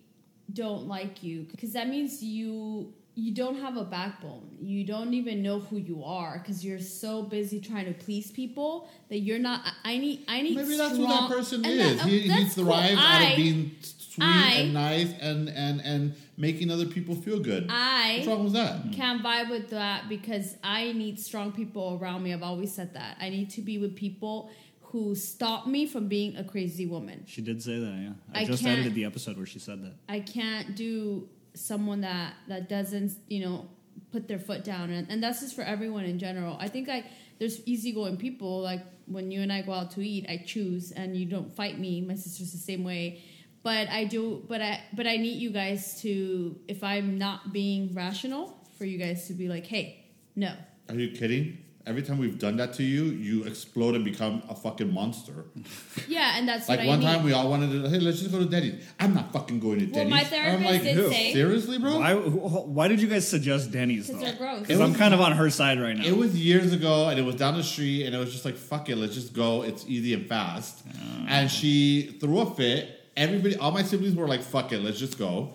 don't 0.51 0.88
like 0.88 1.21
you 1.21 1.43
because 1.51 1.73
that 1.73 1.88
means 1.88 2.23
you 2.23 2.91
you 3.15 3.31
don't 3.31 3.59
have 3.62 3.77
a 3.77 3.83
backbone. 3.83 4.57
You 4.59 4.83
don't 4.83 5.13
even 5.13 5.43
know 5.43 5.59
who 5.59 5.77
you 5.77 6.03
are 6.03 6.39
because 6.39 6.65
you're 6.65 6.79
so 6.79 7.21
busy 7.21 7.59
trying 7.59 7.85
to 7.85 7.93
please 7.93 8.31
people 8.31 8.89
that 9.09 9.19
you're 9.19 9.38
not. 9.38 9.62
I 9.83 9.97
need. 10.00 10.25
I 10.27 10.41
need. 10.41 10.55
Maybe 10.55 10.75
that's 10.75 10.95
strong, 10.95 11.07
who 11.12 11.27
that 11.27 11.29
person 11.29 11.63
is. 11.63 11.97
that- 11.97 12.07
he, 12.07 12.19
he 12.21 12.29
that's 12.29 12.55
cool. 12.55 12.65
thrives 12.65 12.93
out 12.93 13.21
I- 13.21 13.23
of 13.25 13.38
being 13.38 13.71
sweet 14.15 14.25
I- 14.25 14.51
and 14.60 14.74
nice 14.74 15.13
and, 15.22 15.50
and, 15.50 15.82
and 15.82 16.15
making 16.38 16.72
other 16.72 16.86
people 16.86 17.15
feel 17.15 17.39
good. 17.39 17.67
I 17.70 18.15
What's 18.17 18.27
wrong 18.27 18.43
with 18.46 18.53
that? 18.53 18.91
can't 18.93 19.24
vibe 19.24 19.50
with 19.50 19.70
that 19.70 20.10
because 20.10 20.55
I 20.63 20.91
need 20.93 21.20
strong 21.20 21.51
people 21.51 21.98
around 22.01 22.24
me. 22.24 22.34
I've 22.34 22.43
always 22.43 22.74
said 22.74 22.93
that. 22.93 23.17
I 23.20 23.29
need 23.29 23.50
to 23.51 23.62
be 23.62 23.77
with 23.77 23.96
people 23.96 24.50
who 24.82 25.15
stop 25.15 25.65
me 25.67 25.88
from 25.88 26.08
being 26.08 26.36
a 26.38 26.43
crazy 26.43 26.86
woman. 26.86 27.24
She 27.27 27.41
did 27.41 27.63
say 27.63 27.79
that, 27.79 27.96
yeah. 28.00 28.10
I, 28.34 28.41
I 28.41 28.46
just 28.46 28.63
can't- 28.63 28.74
edited 28.79 28.96
the 28.96 29.05
episode 29.05 29.38
where 29.38 29.46
she 29.48 29.60
said 29.60 29.84
that. 29.84 29.93
I 30.08 30.20
can't 30.20 30.75
do 30.75 31.27
someone 31.55 32.01
that 32.01 32.34
that 32.48 32.67
doesn't, 32.70 33.12
you 33.27 33.43
know, 33.46 33.67
put 34.12 34.27
their 34.27 34.39
foot 34.39 34.63
down 34.63 34.89
and, 34.91 35.08
and 35.10 35.22
that's 35.24 35.39
just 35.41 35.55
for 35.55 35.63
everyone 35.63 36.05
in 36.05 36.20
general. 36.20 36.58
I 36.60 36.67
think 36.67 36.89
I 36.89 37.05
there's 37.39 37.65
easygoing 37.67 38.17
people 38.17 38.62
like 38.62 38.82
when 39.05 39.32
you 39.32 39.41
and 39.41 39.51
I 39.51 39.62
go 39.63 39.74
out 39.74 39.91
to 39.91 40.01
eat, 40.01 40.25
I 40.29 40.38
choose 40.46 40.91
and 40.91 41.17
you 41.17 41.25
don't 41.25 41.51
fight 41.51 41.79
me. 41.79 42.00
My 42.01 42.15
sister's 42.15 42.51
the 42.51 42.58
same 42.58 42.84
way. 42.84 43.22
But 43.63 43.89
I 43.89 44.03
do 44.03 44.43
but 44.48 44.62
I 44.62 44.82
but 44.93 45.08
I 45.08 45.15
need 45.17 45.41
you 45.41 45.50
guys 45.51 46.01
to 46.01 46.58
if 46.67 46.84
I'm 46.84 47.17
not 47.17 47.53
being 47.53 47.93
rational 47.93 48.58
for 48.77 48.86
you 48.86 48.98
guys 48.98 49.27
to 49.27 49.34
be 49.34 49.48
like, 49.48 49.65
"Hey, 49.65 50.05
no." 50.36 50.53
Are 50.89 50.96
you 50.96 51.10
kidding? 51.12 51.60
Every 51.86 52.01
time 52.01 52.17
we've 52.17 52.39
done 52.39 52.55
that 52.58 52.74
to 52.75 52.84
you, 52.84 53.03
you 53.05 53.43
explode 53.43 53.96
and 53.96 54.05
become 54.05 54.41
a 54.50 54.55
fucking 54.55 54.93
monster. 54.93 55.46
Yeah, 56.08 56.38
and 56.38 56.48
that's 56.48 56.67
Like 56.70 56.79
what 56.79 56.88
one 56.88 57.00
I 57.00 57.01
need. 57.12 57.15
time 57.17 57.24
we 57.25 57.34
all 57.34 57.50
wanted 57.50 57.72
to, 57.84 57.89
hey, 57.89 58.00
let's 58.00 58.20
just 58.20 58.32
go 58.32 58.39
to 58.39 58.46
Denny's. 58.46 58.84
I'm 59.00 59.13
not 59.13 59.32
fucking 59.34 59.60
going 59.60 59.79
to 59.79 59.86
Well, 59.86 59.93
Denny's. 59.96 60.12
my 60.12 60.20
I'm 60.22 60.25
therapist 60.25 60.72
like, 60.72 60.84
did 60.84 60.96
"Who? 60.96 61.10
say- 61.12 61.34
seriously, 61.34 61.77
bro? 61.77 62.00
Why, 62.00 62.13
why 62.15 62.88
did 62.88 63.01
you 63.01 63.08
guys 63.08 63.27
suggest 63.27 63.72
Denny's? 63.72 64.08
Because 64.08 64.22
they're 64.22 64.36
gross. 64.36 64.60
Because 64.62 64.79
I'm 64.82 64.93
kind 64.96 65.13
of 65.13 65.20
on 65.22 65.34
her 65.34 65.50
side 65.50 65.79
right 65.82 65.96
now. 65.98 66.03
It 66.05 66.15
was 66.17 66.36
years 66.38 66.72
ago, 66.74 67.10
and 67.10 67.20
it 67.20 67.24
was 67.24 67.36
down 67.36 67.55
the 67.55 67.63
street, 67.63 68.05
and 68.05 68.15
it 68.15 68.17
was 68.17 68.32
just 68.32 68.46
like, 68.46 68.55
fuck 68.55 68.89
it, 68.89 68.96
let's 68.98 69.13
just 69.13 69.34
go. 69.34 69.63
It's 69.63 69.86
easy 69.88 70.13
and 70.13 70.25
fast. 70.27 70.84
And 71.27 71.50
she 71.51 72.17
threw 72.20 72.39
a 72.39 72.53
fit. 72.55 73.00
Everybody, 73.15 73.55
all 73.58 73.72
my 73.72 73.84
siblings 73.84 74.15
were 74.15 74.27
like, 74.27 74.41
fuck 74.41 74.72
it, 74.72 74.79
let's 74.79 75.00
just 75.00 75.17
go. 75.17 75.53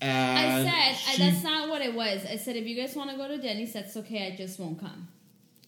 I 0.00 0.04
And 0.06 0.68
said 0.68 0.74
I, 0.74 0.92
she- 0.94 1.22
that's 1.22 1.42
not 1.44 1.68
what 1.68 1.80
it 1.82 1.94
was. 1.94 2.24
I 2.28 2.36
said 2.36 2.56
if 2.56 2.66
you 2.66 2.76
guys 2.76 2.94
want 2.96 3.10
to 3.10 3.16
go 3.16 3.28
to 3.28 3.38
Denny's, 3.38 3.72
that's 3.72 3.96
okay. 3.98 4.32
I 4.32 4.36
just 4.36 4.58
won't 4.58 4.80
come. 4.80 5.08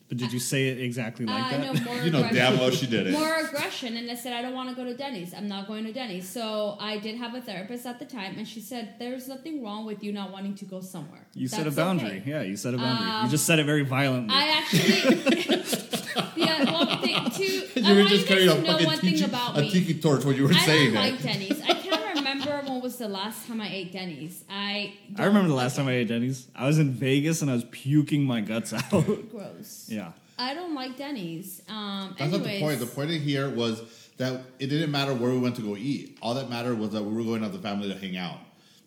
but 0.09 0.19
did 0.19 0.33
you 0.33 0.39
say 0.41 0.69
it 0.69 0.81
exactly 0.81 1.25
like 1.25 1.45
uh, 1.45 1.51
that? 1.59 1.75
no, 1.75 1.81
more 1.85 1.97
you 2.03 2.11
know 2.11 2.19
aggression. 2.19 2.37
damn 2.37 2.59
well 2.59 2.71
she 2.71 2.87
did 2.87 3.07
it. 3.09 3.13
More 3.13 3.35
aggression, 3.37 3.97
and 3.97 4.11
I 4.11 4.15
said 4.17 4.33
I 4.33 4.43
don't 4.43 4.55
want 4.55 4.69
to 4.71 4.75
go 4.77 4.85
to 4.85 4.95
Denny's. 4.97 5.33
I'm 5.35 5.47
not 5.49 5.67
going 5.67 5.85
to 5.85 5.93
Denny's. 5.93 6.29
So 6.29 6.77
I 6.81 6.99
did 6.99 7.17
have 7.17 7.35
a 7.35 7.41
therapist 7.41 7.87
at 7.87 7.99
the 8.01 8.05
time, 8.05 8.37
and 8.39 8.47
she 8.47 8.61
said 8.61 8.95
there's 8.99 9.29
nothing 9.29 9.63
wrong 9.65 9.87
with 9.87 10.03
you 10.05 10.13
not 10.13 10.31
wanting 10.33 10.55
to 10.57 10.65
go 10.67 10.81
somewhere. 10.81 11.27
You 11.35 11.47
set 11.49 11.67
a 11.67 11.71
boundary. 11.71 12.19
okay." 12.21 12.23
Yeah, 12.31 12.43
you 12.43 12.57
set 12.57 12.75
a 12.75 12.79
boundary. 12.79 13.07
you 13.07 13.13
Um, 13.13 13.31
just 13.31 13.47
said 13.47 13.59
it 13.61 13.67
very 13.67 13.83
violently. 13.85 14.35
I 14.35 14.49
actually. 14.59 15.63
yeah, 16.37 16.73
one 16.73 16.99
thing 17.01 17.31
too. 17.31 17.63
I 17.77 17.93
you 17.93 18.03
were 18.03 18.09
just 18.09 18.27
carrying 18.27 18.49
a 18.51 18.55
know 18.55 18.67
fucking 18.73 18.87
one 18.87 18.99
thing 18.99 19.11
tiki, 19.15 19.25
about 19.25 19.59
a 19.59 19.61
me. 19.63 19.71
tiki 19.71 19.95
torch 20.01 20.25
when 20.25 20.37
you 20.37 20.45
were 20.45 20.53
I 20.55 20.59
saying 20.65 20.95
don't 20.95 21.03
that. 21.03 21.13
like 21.13 21.23
Denny's. 21.23 21.61
I 21.63 21.75
can't 21.75 22.15
remember 22.17 22.63
when 22.67 22.81
was 22.81 22.97
the 22.97 23.09
last 23.09 23.47
time 23.47 23.61
I 23.61 23.69
ate 23.73 23.93
Denny's. 23.93 24.45
I. 24.51 24.95
I 25.17 25.25
remember 25.27 25.49
the 25.49 25.55
last 25.55 25.77
time 25.77 25.89
I 25.89 25.93
ate 25.93 26.09
Denny's. 26.09 26.47
I 26.55 26.67
was 26.67 26.79
in 26.79 26.93
Vegas 26.93 27.43
and 27.43 27.51
I 27.51 27.55
was 27.55 27.65
puking 27.71 28.25
my 28.25 28.41
guts 28.41 28.73
out. 28.73 28.91
Gross. 29.31 29.87
yeah. 29.89 30.13
I 30.39 30.55
don't 30.55 30.75
like 30.75 30.97
Denny's. 30.97 31.63
Um, 31.69 32.15
That's 32.19 32.33
anyways, 32.33 32.33
not 32.33 32.53
the 32.53 32.61
point. 32.61 32.81
The 32.81 32.87
point 32.87 33.11
here 33.11 33.49
was 33.49 33.83
that 34.17 34.43
it 34.59 34.67
didn't 34.67 34.91
matter 34.91 35.15
where 35.15 35.31
we 35.31 35.39
went 35.39 35.57
to 35.57 35.63
go 35.63 35.77
eat. 35.77 36.19
All 36.23 36.35
that 36.35 36.51
mattered 36.51 36.79
was 36.79 36.91
that 36.91 37.03
we 37.03 37.15
were 37.15 37.23
going 37.23 37.45
as 37.45 37.55
a 37.55 37.59
family 37.59 37.93
to 37.93 37.99
hang 37.99 38.17
out. 38.17 38.39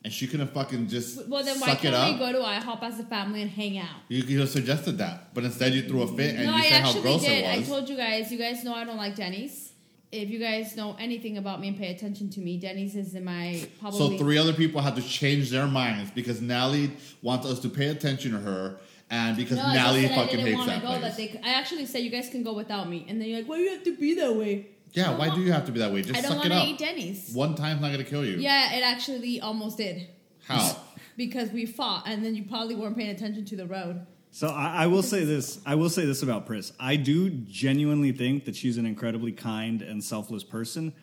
And 0.07 0.13
she 0.13 0.25
couldn't 0.25 0.53
fucking 0.53 0.87
just 0.87 1.27
Well, 1.27 1.43
then 1.43 1.59
why 1.59 1.75
can't 1.75 2.13
we 2.13 2.17
go 2.17 2.31
to 2.31 2.37
IHOP 2.37 2.81
as 2.81 2.97
a 2.97 3.03
family 3.03 3.41
and 3.41 3.51
hang 3.51 3.77
out? 3.77 3.89
You 4.07 4.23
could 4.23 4.39
have 4.39 4.47
suggested 4.47 4.97
that, 4.99 5.33
but 5.33 5.43
instead 5.43 5.73
you 5.73 5.81
threw 5.81 6.03
a 6.03 6.07
fit 6.07 6.37
and 6.37 6.45
no, 6.45 6.55
you 6.55 6.63
I 6.63 6.69
said 6.69 6.81
how 6.81 7.01
gross 7.01 7.23
did. 7.23 7.43
it 7.43 7.57
was. 7.57 7.67
I 7.67 7.69
told 7.69 7.89
you 7.89 7.97
guys. 7.97 8.31
You 8.31 8.37
guys 8.37 8.63
know 8.63 8.73
I 8.73 8.85
don't 8.85 8.95
like 8.95 9.17
Denny's. 9.17 9.73
If 10.13 10.29
you 10.29 10.39
guys 10.39 10.77
know 10.77 10.95
anything 10.97 11.37
about 11.37 11.59
me 11.59 11.67
and 11.67 11.77
pay 11.77 11.93
attention 11.93 12.29
to 12.29 12.39
me, 12.39 12.57
Denny's 12.57 12.95
is 12.95 13.15
in 13.15 13.25
my 13.25 13.67
probably. 13.81 14.17
so 14.17 14.17
three 14.17 14.37
other 14.37 14.53
people 14.53 14.79
had 14.79 14.95
to 14.95 15.01
change 15.01 15.51
their 15.51 15.67
minds 15.67 16.09
because 16.11 16.39
Nally 16.39 16.93
wants 17.21 17.45
us 17.45 17.59
to 17.59 17.69
pay 17.69 17.87
attention 17.87 18.31
to 18.31 18.39
her, 18.39 18.79
and 19.09 19.35
because 19.35 19.57
no, 19.57 19.73
Nally 19.73 20.07
fucking 20.07 20.39
hates 20.39 20.65
that 20.67 20.81
go. 20.83 20.87
place. 20.87 21.01
That 21.01 21.17
they, 21.17 21.41
I 21.43 21.55
actually 21.55 21.85
said 21.85 21.99
you 22.03 22.11
guys 22.11 22.29
can 22.29 22.43
go 22.43 22.53
without 22.53 22.87
me, 22.87 23.05
and 23.09 23.19
then 23.19 23.27
you're 23.27 23.39
like, 23.39 23.49
"Why 23.49 23.57
do 23.57 23.63
you 23.63 23.71
have 23.71 23.83
to 23.83 23.97
be 23.97 24.15
that 24.15 24.33
way?" 24.33 24.67
Yeah, 24.93 25.17
why 25.17 25.33
do 25.33 25.41
you 25.41 25.51
have 25.51 25.65
to 25.65 25.71
be 25.71 25.79
that 25.79 25.91
way? 25.91 26.01
Just 26.01 26.17
I 26.17 26.21
don't 26.21 26.31
suck 26.31 26.37
want 26.39 26.47
it 26.47 26.55
to 26.55 26.61
up. 26.61 26.67
eat 26.67 26.77
Denny's. 26.77 27.31
One 27.33 27.55
time's 27.55 27.81
not 27.81 27.91
gonna 27.91 28.03
kill 28.03 28.25
you. 28.25 28.37
Yeah, 28.37 28.73
it 28.73 28.81
actually 28.81 29.39
almost 29.39 29.77
did 29.77 30.07
How? 30.45 30.77
because 31.17 31.51
we 31.51 31.65
fought, 31.65 32.03
and 32.05 32.23
then 32.23 32.35
you 32.35 32.43
probably 32.43 32.75
weren't 32.75 32.97
paying 32.97 33.09
attention 33.09 33.45
to 33.45 33.55
the 33.55 33.67
road. 33.67 34.05
So 34.31 34.49
I, 34.49 34.83
I 34.83 34.87
will 34.87 35.03
say 35.03 35.23
this. 35.23 35.59
I 35.65 35.75
will 35.75 35.89
say 35.89 36.05
this 36.05 36.21
about 36.23 36.45
Pris. 36.45 36.71
I 36.79 36.95
do 36.95 37.29
genuinely 37.29 38.11
think 38.11 38.45
that 38.45 38.55
she's 38.55 38.77
an 38.77 38.85
incredibly 38.85 39.31
kind 39.31 39.81
and 39.81 40.03
selfless 40.03 40.43
person, 40.43 40.93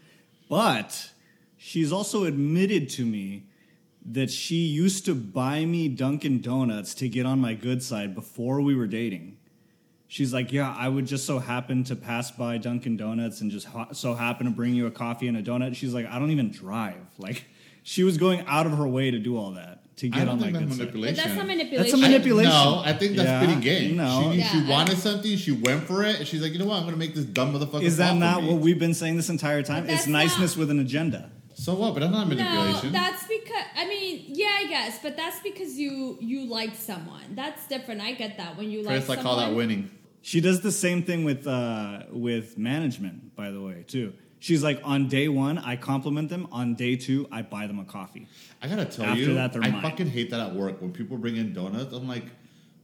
but 0.48 1.10
she's 1.56 1.92
also 1.92 2.24
admitted 2.24 2.88
to 2.90 3.04
me 3.04 3.46
that 4.06 4.30
she 4.30 4.56
used 4.56 5.06
to 5.06 5.14
buy 5.14 5.64
me 5.64 5.88
Dunkin' 5.88 6.42
Donuts 6.42 6.94
to 6.96 7.08
get 7.08 7.24
on 7.24 7.40
my 7.40 7.54
good 7.54 7.82
side 7.82 8.14
before 8.14 8.60
we 8.60 8.74
were 8.74 8.86
dating. 8.86 9.38
She's 10.06 10.32
like, 10.32 10.52
yeah, 10.52 10.74
I 10.78 10.88
would 10.88 11.06
just 11.06 11.26
so 11.26 11.38
happen 11.40 11.82
to 11.84 11.96
pass 11.96 12.30
by 12.30 12.58
Dunkin' 12.58 12.96
Donuts 12.96 13.40
and 13.40 13.50
just 13.50 13.66
ha- 13.66 13.92
so 13.92 14.14
happen 14.14 14.46
to 14.46 14.52
bring 14.52 14.74
you 14.74 14.86
a 14.86 14.90
coffee 14.90 15.26
and 15.28 15.36
a 15.36 15.42
donut. 15.42 15.74
She's 15.74 15.92
like, 15.94 16.06
I 16.06 16.18
don't 16.18 16.30
even 16.30 16.50
drive. 16.50 16.96
Like, 17.18 17.46
she 17.82 18.02
was 18.04 18.16
going 18.18 18.44
out 18.46 18.66
of 18.66 18.76
her 18.78 18.86
way 18.88 19.10
to 19.10 19.18
do 19.18 19.36
all 19.36 19.52
that 19.52 19.80
to 19.96 20.06
I 20.06 20.10
get 20.10 20.18
don't 20.24 20.28
on 20.30 20.36
my 20.40 20.44
think 20.46 20.58
good 20.58 20.62
that's 20.68 20.76
side. 20.76 20.78
manipulation. 20.78 21.16
But 21.16 21.24
that's 21.24 21.36
not 21.36 21.46
manipulation. 21.46 21.82
That's 21.82 21.94
a 21.94 21.96
manipulation. 22.10 22.52
No, 22.52 22.82
I 22.84 22.92
think 22.92 23.16
that's 23.16 23.28
Yeah, 23.28 23.42
spitting 23.42 23.60
game. 23.60 23.96
no. 23.96 24.30
She, 24.32 24.38
Yeah, 24.38 24.46
she 24.48 24.62
wanted 24.70 24.98
something, 24.98 25.36
she 25.36 25.52
went 25.52 25.84
for 25.84 26.02
it, 26.04 26.18
and 26.18 26.26
she's 26.28 26.42
like, 26.42 26.52
you 26.52 26.58
know 26.58 26.64
what, 26.66 26.78
I'm 26.78 26.84
gonna 26.84 26.96
make 26.96 27.14
this 27.14 27.24
dumb 27.24 27.52
motherfucker. 27.54 27.82
Is 27.82 27.96
that 27.98 28.16
not 28.16 28.42
me. 28.42 28.48
what 28.50 28.60
we've 28.60 28.78
been 28.78 28.94
saying 28.94 29.16
this 29.16 29.28
entire 29.30 29.62
time? 29.62 29.88
It's 29.88 30.06
niceness 30.06 30.52
not- 30.56 30.60
with 30.60 30.70
an 30.70 30.80
agenda. 30.80 31.30
So 31.54 31.74
what? 31.74 31.94
But 31.94 32.00
that's 32.00 32.12
not 32.12 32.28
manipulation. 32.28 32.92
No, 32.92 32.98
that's 32.98 33.26
because 33.26 33.44
because 33.54 33.66
I 33.76 33.86
mean, 33.86 34.24
yeah, 34.28 34.50
I 34.58 34.66
guess, 34.66 34.98
but 35.02 35.16
that's 35.16 35.40
because 35.40 35.78
you 35.78 36.18
you 36.20 36.46
like 36.46 36.74
someone. 36.74 37.34
That's 37.34 37.66
different. 37.66 38.00
I 38.00 38.12
get 38.12 38.36
that 38.38 38.56
when 38.56 38.70
you 38.70 38.82
like. 38.82 38.96
Chris, 38.96 39.04
I 39.04 39.06
someone, 39.16 39.24
call 39.24 39.36
that 39.36 39.54
winning. 39.54 39.90
She 40.22 40.40
does 40.40 40.60
the 40.60 40.72
same 40.72 41.02
thing 41.02 41.24
with 41.24 41.46
uh, 41.46 42.04
with 42.10 42.58
management, 42.58 43.36
by 43.36 43.50
the 43.50 43.60
way, 43.60 43.84
too. 43.86 44.12
She's 44.38 44.62
like, 44.62 44.80
on 44.84 45.08
day 45.08 45.28
one, 45.28 45.56
I 45.56 45.76
compliment 45.76 46.28
them. 46.28 46.48
On 46.52 46.74
day 46.74 46.96
two, 46.96 47.26
I 47.32 47.40
buy 47.40 47.66
them 47.66 47.78
a 47.78 47.84
coffee. 47.84 48.28
I 48.60 48.68
gotta 48.68 48.84
tell 48.84 49.06
After 49.06 49.20
you, 49.20 49.34
that, 49.34 49.54
they're 49.54 49.62
I 49.62 49.70
mine. 49.70 49.82
fucking 49.82 50.08
hate 50.10 50.30
that 50.30 50.40
at 50.40 50.54
work 50.54 50.82
when 50.82 50.92
people 50.92 51.16
bring 51.16 51.36
in 51.36 51.54
donuts. 51.54 51.94
I'm 51.94 52.06
like, 52.06 52.24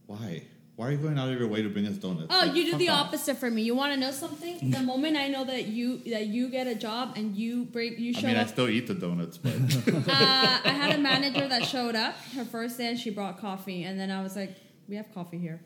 why? 0.07 0.43
Why 0.81 0.87
are 0.87 0.91
you 0.93 0.97
going 0.97 1.19
out 1.19 1.29
of 1.31 1.37
your 1.37 1.47
way 1.47 1.61
to 1.61 1.69
bring 1.69 1.85
us 1.85 1.93
donuts? 1.97 2.25
Oh, 2.31 2.39
Like, 2.39 2.55
you 2.55 2.71
do 2.71 2.75
the 2.75 2.89
off. 2.89 3.09
opposite 3.09 3.37
for 3.37 3.51
me. 3.51 3.61
You 3.61 3.75
want 3.75 3.93
to 3.93 3.99
know 3.99 4.09
something? 4.09 4.71
The 4.71 4.79
moment 4.91 5.15
I 5.15 5.27
know 5.27 5.45
that 5.45 5.67
you 5.67 5.99
that 6.09 6.25
you 6.25 6.49
get 6.49 6.65
a 6.65 6.73
job 6.73 7.13
and 7.17 7.35
you 7.35 7.65
break 7.65 7.99
you 7.99 8.15
I 8.17 8.19
show 8.19 8.25
mean, 8.25 8.35
I 8.35 8.41
up. 8.41 8.47
still 8.47 8.67
eat 8.67 8.87
the 8.87 8.95
donuts, 8.95 9.37
but 9.37 9.53
uh, 9.87 10.59
I 10.65 10.69
had 10.69 10.95
a 10.95 10.97
manager 10.97 11.47
that 11.47 11.65
showed 11.65 11.93
up 11.93 12.15
her 12.35 12.45
first 12.45 12.79
day 12.79 12.87
and 12.87 12.97
she 12.97 13.11
brought 13.11 13.39
coffee, 13.39 13.83
and 13.83 13.99
then 13.99 14.09
I 14.09 14.23
was 14.23 14.35
like, 14.35 14.55
"We 14.89 14.95
have 14.95 15.13
coffee 15.13 15.37
here." 15.37 15.61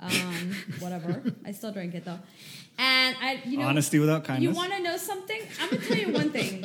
Um, 0.00 0.56
whatever. 0.80 1.22
I 1.46 1.52
still 1.52 1.70
drink 1.70 1.94
it 1.94 2.04
though, 2.04 2.18
and 2.78 3.16
I 3.22 3.40
you 3.44 3.58
know 3.58 3.66
Honesty 3.68 4.00
without 4.00 4.24
kindness. 4.24 4.42
You 4.50 4.56
want 4.56 4.72
to 4.72 4.82
know 4.82 4.96
something? 4.96 5.40
I'm 5.62 5.70
gonna 5.70 5.82
tell 5.82 5.96
you 5.98 6.12
one 6.12 6.30
thing. 6.32 6.64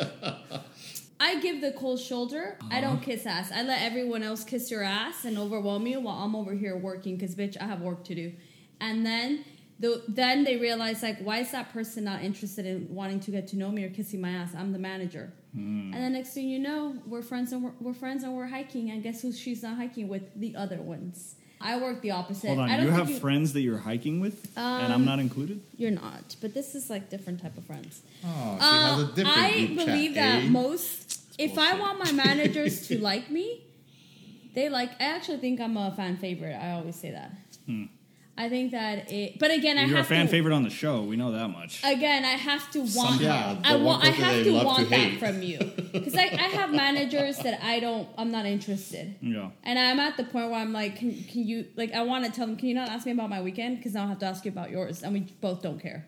I 1.27 1.39
give 1.39 1.57
the 1.61 1.71
cold 1.71 1.99
shoulder. 2.09 2.57
I 2.69 2.81
don't 2.81 2.95
Uh-huh. 2.97 3.05
kiss 3.05 3.25
ass. 3.25 3.47
I 3.51 3.61
let 3.63 3.81
everyone 3.89 4.23
else 4.23 4.43
kiss 4.43 4.69
your 4.73 4.83
ass 4.83 5.17
and 5.27 5.37
overwhelm 5.37 5.87
you 5.87 5.97
while 6.05 6.17
I'm 6.23 6.35
over 6.35 6.53
here 6.63 6.75
working 6.89 7.15
because 7.15 7.33
bitch, 7.41 7.55
I 7.63 7.65
have 7.73 7.81
work 7.81 8.03
to 8.09 8.15
do. 8.15 8.33
And 8.81 9.05
then 9.05 9.29
the, 9.79 10.03
then 10.07 10.43
they 10.43 10.57
realize 10.57 11.01
like, 11.01 11.19
why 11.27 11.37
is 11.39 11.51
that 11.51 11.71
person 11.71 12.03
not 12.03 12.19
interested 12.23 12.65
in 12.65 12.93
wanting 12.93 13.19
to 13.21 13.31
get 13.31 13.47
to 13.51 13.55
know 13.57 13.71
me 13.71 13.81
or 13.85 13.89
kissing 13.89 14.19
my 14.21 14.31
ass? 14.31 14.51
I'm 14.59 14.71
the 14.73 14.79
manager. 14.91 15.31
Hmm. 15.55 15.93
And 15.93 16.03
the 16.03 16.09
next 16.09 16.31
thing 16.33 16.47
you 16.49 16.59
know, 16.59 16.97
we're 17.07 17.21
friends 17.21 17.53
and 17.53 17.63
we're, 17.63 17.73
we're 17.79 17.93
friends 17.93 18.23
and 18.25 18.33
we're 18.35 18.47
hiking. 18.47 18.91
And 18.91 19.01
guess 19.01 19.21
who 19.21 19.31
she's 19.31 19.63
not 19.63 19.77
hiking 19.77 20.07
with? 20.09 20.23
The 20.39 20.55
other 20.57 20.81
ones. 20.81 21.35
I 21.63 21.77
work 21.79 22.01
the 22.01 22.11
opposite. 22.11 22.47
Hold 22.47 22.59
on, 22.59 22.69
I 22.69 22.77
don't 22.77 22.85
you 22.87 22.91
think 22.93 23.09
have 23.09 23.19
friends 23.19 23.53
that 23.53 23.61
you're 23.61 23.77
hiking 23.77 24.19
with, 24.19 24.51
and 24.57 24.91
I'm 24.93 25.01
Um, 25.01 25.05
not 25.05 25.19
included. 25.19 25.61
You're 25.77 25.91
not, 25.91 26.35
but 26.41 26.53
this 26.53 26.75
is 26.75 26.89
like 26.89 27.09
different 27.09 27.41
type 27.41 27.57
of 27.57 27.63
friends. 27.65 28.01
oh, 28.25 28.57
she 28.59 28.65
Uh, 28.65 28.95
has 28.95 28.99
a 28.99 29.07
different 29.15 29.37
I 29.37 29.65
group 29.65 29.77
believe 29.85 30.13
chat, 30.15 30.23
that 30.41 30.43
eh? 30.43 30.49
most, 30.49 31.21
if 31.37 31.57
I 31.57 31.79
want 31.79 31.99
my 31.99 32.11
managers 32.11 32.87
to 32.87 32.99
like 33.11 33.29
me, 33.31 33.61
they 34.53 34.69
like. 34.69 34.91
I 35.01 35.05
actually 35.05 35.37
think 35.39 35.59
I'm 35.61 35.77
a 35.77 35.91
fan 35.95 36.17
favorite. 36.17 36.55
I 36.55 36.71
always 36.73 36.95
say 36.95 37.11
that. 37.11 37.31
I 38.35 38.49
think 38.49 38.71
that 38.71 39.11
it, 39.11 39.37
but 39.37 39.51
again, 39.51 39.77
I. 39.77 39.81
You're 39.85 39.93
a 39.93 39.97
have 39.97 40.07
fan 40.07 40.25
to. 40.25 40.31
favorite 40.31 40.55
on 40.55 40.63
the 40.63 40.71
show. 40.71 41.03
We 41.03 41.15
know 41.15 41.31
that 41.33 41.49
much. 41.49 41.81
Again, 41.83 42.25
I 42.25 42.29
have 42.31 42.69
to 42.71 42.79
want. 42.79 43.21
Yeah, 43.21 43.55
I 43.63 43.75
want. 43.75 44.03
I 44.03 44.07
have 44.07 44.43
to 44.43 44.51
want 44.63 44.79
to 44.79 44.85
that 44.89 45.19
from 45.19 45.43
you 45.43 45.59
because 45.93 46.15
I, 46.15 46.23
I 46.23 46.47
have 46.59 46.71
managers 46.71 47.37
that 47.39 47.63
I 47.63 47.79
don't. 47.79 48.07
I'm 48.17 48.31
not 48.31 48.47
interested. 48.47 49.15
yeah. 49.21 49.51
And 49.63 49.77
I'm 49.77 49.99
at 49.99 50.17
the 50.17 50.23
point 50.23 50.49
where 50.49 50.59
I'm 50.59 50.73
like, 50.73 50.95
can, 50.95 51.13
can 51.25 51.43
you 51.47 51.67
like? 51.75 51.93
I 51.93 52.01
want 52.01 52.25
to 52.25 52.31
tell 52.31 52.47
them, 52.47 52.55
can 52.57 52.67
you 52.69 52.73
not 52.75 52.89
ask 52.89 53.05
me 53.05 53.11
about 53.11 53.29
my 53.29 53.41
weekend? 53.41 53.77
Because 53.77 53.95
I'll 53.95 54.07
have 54.07 54.19
to 54.19 54.25
ask 54.25 54.43
you 54.45 54.51
about 54.51 54.71
yours, 54.71 55.03
and 55.03 55.13
we 55.13 55.19
both 55.39 55.61
don't 55.61 55.79
care. 55.79 56.07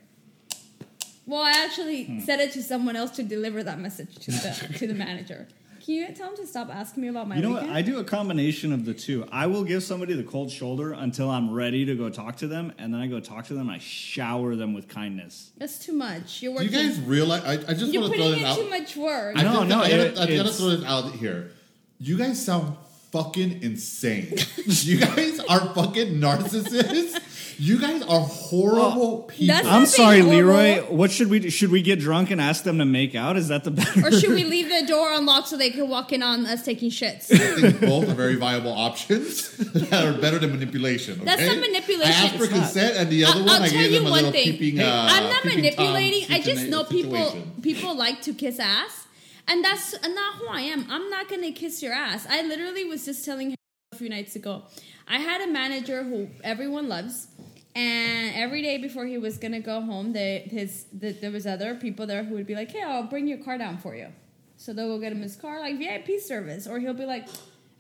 Well, 1.28 1.42
I 1.42 1.52
actually 1.66 2.04
Hmm. 2.06 2.20
said 2.22 2.40
it 2.40 2.52
to 2.54 2.64
someone 2.64 2.96
else 2.96 3.12
to 3.18 3.24
deliver 3.24 3.64
that 3.64 3.80
message 3.80 4.16
to 4.26 4.32
the 4.32 4.74
to 4.80 4.88
the 4.88 4.94
manager. 4.96 5.48
Can 5.86 5.94
you 5.94 6.08
tell 6.16 6.30
him 6.32 6.36
to 6.38 6.48
stop 6.48 6.70
asking 6.74 7.04
me 7.04 7.10
about 7.10 7.28
my 7.28 7.36
You 7.36 7.44
know 7.44 7.50
weekend? 7.52 7.68
what? 7.68 7.78
I 7.78 7.82
do 7.84 8.00
a 8.00 8.04
combination 8.04 8.74
of 8.74 8.86
the 8.86 8.94
two. 8.96 9.28
I 9.32 9.46
will 9.46 9.64
give 9.64 9.84
somebody 9.84 10.14
the 10.14 10.24
cold 10.24 10.50
shoulder 10.50 10.94
until 10.94 11.30
I'm 11.30 11.52
ready 11.54 11.86
to 11.86 11.96
go 11.96 12.10
talk 12.10 12.38
to 12.38 12.48
them, 12.48 12.74
and 12.80 12.92
then 12.92 13.00
I 13.00 13.06
go 13.06 13.20
talk 13.20 13.46
to 13.48 13.54
them. 13.54 13.70
I 13.70 13.78
shower 13.78 14.56
them 14.56 14.74
with 14.74 14.88
kindness. 14.88 15.52
That's 15.60 15.78
too 15.78 15.94
much. 15.94 16.42
You're 16.42 16.54
working. 16.54 16.70
Do 16.72 16.78
you 16.80 16.90
guys 16.90 17.00
realize? 17.02 17.44
I, 17.44 17.52
I 17.54 17.74
just 17.76 17.82
want 17.82 17.92
to 17.94 18.00
throw 18.00 18.10
putting 18.10 18.32
this 18.32 18.40
in 18.40 18.46
out. 18.46 18.58
too 18.58 18.70
much 18.70 18.98
work. 18.98 19.38
I 19.38 19.44
No, 19.44 19.62
no, 19.64 19.82
I 19.82 19.90
gotta, 19.92 20.06
it- 20.08 20.18
I 20.18 20.36
gotta 20.38 20.50
throw 20.52 20.70
this 20.70 20.84
out 20.86 21.12
here. 21.14 21.52
You 22.00 22.18
guys 22.18 22.44
sound 22.44 22.76
fucking 23.12 23.62
insane. 23.62 24.34
you 24.66 24.98
guys 24.98 25.40
are 25.42 25.72
fucking 25.76 26.16
narcissists. 26.20 27.22
You 27.58 27.80
guys 27.80 28.02
are 28.04 28.20
horrible 28.22 29.24
people. 29.30 29.48
that's- 29.48 29.66
I'm 29.72 29.82
not 29.84 29.88
sorry, 29.88 30.18
being 30.22 30.30
Leroy. 30.34 30.74
horrible. 30.76 30.98
What 30.98 31.12
should 31.12 31.30
we 31.30 31.40
do? 31.40 31.50
Should 31.50 31.72
we 31.72 31.82
get 31.82 32.00
drunk 32.00 32.32
and 32.32 32.42
ask 32.42 32.64
them 32.64 32.78
to 32.80 32.86
make 32.86 33.16
out? 33.16 33.38
Is 33.38 33.48
that 33.48 33.64
the 33.64 33.72
better? 33.72 34.08
or 34.08 34.12
should 34.12 34.32
we 34.32 34.44
leave 34.56 34.70
the 34.70 34.86
door 34.88 35.12
unlocked 35.14 35.48
so 35.48 35.58
they 35.58 35.70
can 35.70 35.88
walk 35.90 36.12
in 36.12 36.22
on 36.24 36.46
us 36.46 36.64
taking 36.64 36.90
shits? 36.90 37.32
I 37.32 37.62
think 37.62 37.80
both 37.82 38.10
are 38.10 38.14
very 38.14 38.36
viable 38.36 38.72
options 38.72 39.50
that 39.58 40.06
are 40.06 40.20
better 40.20 40.38
than 40.40 40.52
manipulation. 40.52 41.16
Okay? 41.16 41.26
That's 41.26 41.46
not 41.46 41.58
manipulation. 41.60 42.14
I 42.14 42.26
asked 42.26 42.36
for 42.36 42.44
It's 42.44 42.52
not. 42.54 42.60
consent, 42.64 42.98
and 42.98 43.10
the 43.10 43.26
other 43.26 43.40
I'll- 43.40 43.46
one 43.46 43.56
I'll 43.56 43.64
I 43.64 43.68
tell 43.70 43.80
gave 43.80 43.92
you 43.92 43.98
them 44.00 44.08
a 44.08 44.12
one 44.12 44.24
little 44.26 44.32
thing. 44.32 44.58
peeping. 44.58 44.80
Uh, 44.82 45.08
I'm 45.12 45.24
not 45.24 45.44
peeping 45.44 45.58
manipulating. 45.60 46.32
I 46.32 46.42
just 46.42 46.64
situa- 46.66 46.70
know 46.70 46.84
people 46.84 47.38
people 47.62 47.96
like 47.96 48.22
to 48.24 48.34
kiss 48.34 48.60
ass, 48.60 49.08
and 49.48 49.64
that's 49.64 49.94
not 50.04 50.36
who 50.36 50.48
I 50.50 50.62
am. 50.62 50.86
I'm 50.90 51.10
not 51.10 51.30
gonna 51.30 51.52
kiss 51.52 51.82
your 51.82 51.94
ass. 51.94 52.26
I 52.30 52.42
literally 52.42 52.84
was 52.86 53.06
just 53.06 53.24
telling 53.24 53.52
him 53.52 53.58
a 53.94 53.96
few 53.98 54.10
nights 54.10 54.36
ago. 54.36 54.64
I 55.08 55.20
had 55.20 55.40
a 55.42 55.48
manager 55.48 56.04
who 56.04 56.30
everyone 56.44 56.90
loves, 56.90 57.28
and 57.76 58.34
every 58.36 58.62
day 58.62 58.78
before 58.78 59.06
he 59.06 59.18
was 59.18 59.38
gonna 59.38 59.60
go 59.60 59.82
home, 59.82 60.14
they, 60.14 60.48
his 60.50 60.86
the, 60.94 61.12
there 61.12 61.32
was 61.32 61.46
other 61.46 61.76
people 61.76 62.08
there 62.08 62.24
who 62.24 62.34
would 62.36 62.48
be 62.48 62.56
like, 62.56 62.72
"Hey, 62.72 62.82
I'll 62.82 63.04
bring 63.04 63.28
your 63.28 63.40
car 63.40 63.58
down 63.58 63.78
for 63.78 63.96
you." 63.96 64.08
So 64.56 64.72
they'll 64.72 64.88
go 64.88 65.00
get 65.00 65.12
him 65.12 65.22
his 65.22 65.36
car, 65.36 65.60
like 65.60 65.78
VIP 65.78 66.22
service, 66.22 66.68
or 66.68 66.80
he'll 66.80 66.94
be 66.94 67.06
like, 67.06 67.28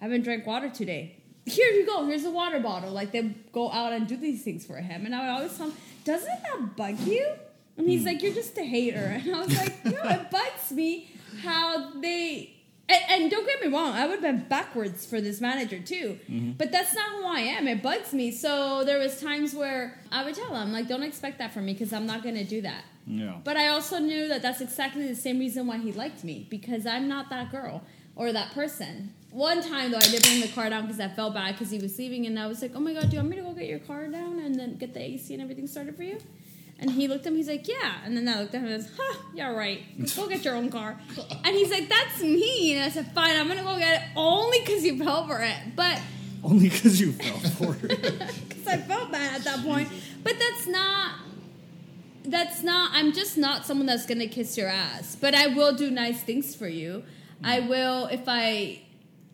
"I 0.01 0.05
haven't 0.05 0.23
drank 0.23 0.45
water 0.45 0.69
today." 0.69 1.15
Here 1.45 1.71
you 1.71 1.85
go. 1.85 2.05
Here's 2.05 2.25
a 2.25 2.31
water 2.31 2.59
bottle. 2.59 2.91
Like 2.91 3.11
they 3.13 3.35
go 3.53 3.71
out 3.71 3.93
and 3.93 4.05
do 4.05 4.17
these 4.17 4.43
things 4.43 4.65
for 4.65 4.77
him, 4.77 5.05
and 5.05 5.15
I 5.15 5.21
would 5.21 5.29
always 5.29 5.57
tell 5.57 5.69
him, 5.69 5.77
"Doesn't 6.03 6.43
that 6.43 6.75
bug 6.75 6.99
you?" 6.99 7.25
And 7.77 7.87
he's 7.87 8.01
hmm. 8.01 8.07
like, 8.07 8.21
"You're 8.21 8.33
just 8.33 8.57
a 8.57 8.63
hater." 8.63 9.21
And 9.25 9.33
I 9.33 9.39
was 9.39 9.57
like, 9.57 9.85
"No, 9.85 10.01
it 10.03 10.29
bugs 10.29 10.71
me 10.71 11.09
how 11.41 11.99
they." 12.01 12.54
And, 12.87 13.01
and 13.09 13.31
don't 13.31 13.47
get 13.47 13.61
me 13.61 13.75
wrong, 13.75 13.93
I 13.93 14.05
would 14.05 14.21
have 14.21 14.21
been 14.21 14.47
backwards 14.47 15.05
for 15.05 15.19
this 15.19 15.41
manager 15.41 15.79
too, 15.79 16.19
mm-hmm. 16.29 16.51
but 16.51 16.71
that's 16.71 16.93
not 16.93 17.09
who 17.11 17.25
I 17.25 17.39
am. 17.39 17.67
It 17.67 17.81
bugs 17.81 18.13
me. 18.13 18.31
So 18.31 18.83
there 18.83 18.99
was 18.99 19.19
times 19.19 19.55
where 19.55 19.99
I 20.11 20.23
would 20.23 20.35
tell 20.35 20.55
him, 20.55 20.71
like, 20.71 20.87
"Don't 20.87 21.03
expect 21.03 21.39
that 21.39 21.53
from 21.53 21.65
me 21.65 21.73
because 21.73 21.93
I'm 21.93 22.05
not 22.05 22.21
going 22.21 22.35
to 22.35 22.43
do 22.43 22.61
that." 22.61 22.83
yeah. 23.07 23.37
But 23.43 23.57
I 23.57 23.69
also 23.69 23.99
knew 23.99 24.27
that 24.27 24.41
that's 24.41 24.61
exactly 24.61 25.07
the 25.07 25.15
same 25.15 25.39
reason 25.39 25.67
why 25.67 25.77
he 25.77 25.91
liked 25.91 26.23
me 26.23 26.47
because 26.49 26.85
I'm 26.85 27.07
not 27.07 27.29
that 27.29 27.51
girl 27.51 27.83
or 28.15 28.31
that 28.31 28.53
person. 28.53 29.13
One 29.31 29.61
time 29.61 29.91
though, 29.91 29.97
I 29.97 30.01
did 30.01 30.23
bring 30.23 30.41
the 30.41 30.47
car 30.47 30.69
down 30.69 30.83
because 30.83 30.99
I 30.99 31.09
felt 31.09 31.33
bad 31.33 31.53
because 31.55 31.71
he 31.71 31.79
was 31.79 31.97
leaving, 31.97 32.25
and 32.25 32.39
I 32.39 32.47
was 32.47 32.61
like, 32.61 32.71
"Oh 32.75 32.79
my 32.79 32.93
god, 32.93 33.09
do 33.09 33.15
you 33.15 33.17
want 33.17 33.29
me 33.29 33.35
to 33.37 33.41
go 33.41 33.53
get 33.53 33.67
your 33.67 33.79
car 33.79 34.07
down 34.07 34.39
and 34.39 34.55
then 34.55 34.77
get 34.77 34.93
the 34.93 35.01
AC 35.01 35.33
and 35.33 35.41
everything 35.41 35.67
started 35.67 35.95
for 35.95 36.03
you?" 36.03 36.19
And 36.77 36.91
he 36.91 37.07
looked 37.07 37.25
at 37.25 37.31
me, 37.31 37.37
he's 37.39 37.47
like, 37.47 37.67
"Yeah," 37.67 37.93
and 38.03 38.17
then 38.17 38.27
I 38.27 38.41
looked 38.41 38.53
at 38.53 38.59
him 38.59 38.65
and 38.65 38.73
I 38.73 38.77
was, 38.77 38.89
"Huh, 38.97 39.17
yeah, 39.33 39.49
right. 39.51 39.81
Go 40.15 40.27
get 40.27 40.43
your 40.43 40.55
own 40.55 40.69
car." 40.69 40.99
And 41.43 41.55
he's 41.55 41.71
like, 41.71 41.87
"That's 41.87 42.21
me. 42.21 42.73
And 42.75 42.83
I 42.83 42.89
said, 42.89 43.11
"Fine, 43.13 43.37
I'm 43.37 43.47
gonna 43.47 43.63
go 43.63 43.77
get 43.77 44.01
it 44.01 44.07
only 44.15 44.59
because 44.59 44.83
you 44.83 44.97
fell 44.97 45.25
for 45.25 45.41
it." 45.41 45.55
But 45.75 45.99
Only 46.43 46.69
because 46.69 46.99
you 46.99 47.13
fell 47.13 47.39
for 47.51 47.75
it. 47.85 48.01
because 48.49 48.67
I 48.67 48.77
felt 48.77 49.11
bad 49.11 49.35
at 49.37 49.43
that 49.45 49.63
point. 49.63 49.87
But 50.23 50.33
that's 50.37 50.67
not. 50.67 51.13
That's 52.25 52.61
not. 52.61 52.91
I'm 52.93 53.13
just 53.13 53.37
not 53.37 53.65
someone 53.65 53.85
that's 53.87 54.05
gonna 54.05 54.27
kiss 54.27 54.57
your 54.57 54.67
ass. 54.67 55.15
But 55.19 55.33
I 55.33 55.47
will 55.47 55.73
do 55.75 55.89
nice 55.89 56.21
things 56.23 56.55
for 56.55 56.67
you. 56.67 57.03
I 57.43 57.61
will 57.61 58.07
if 58.07 58.23
I. 58.27 58.81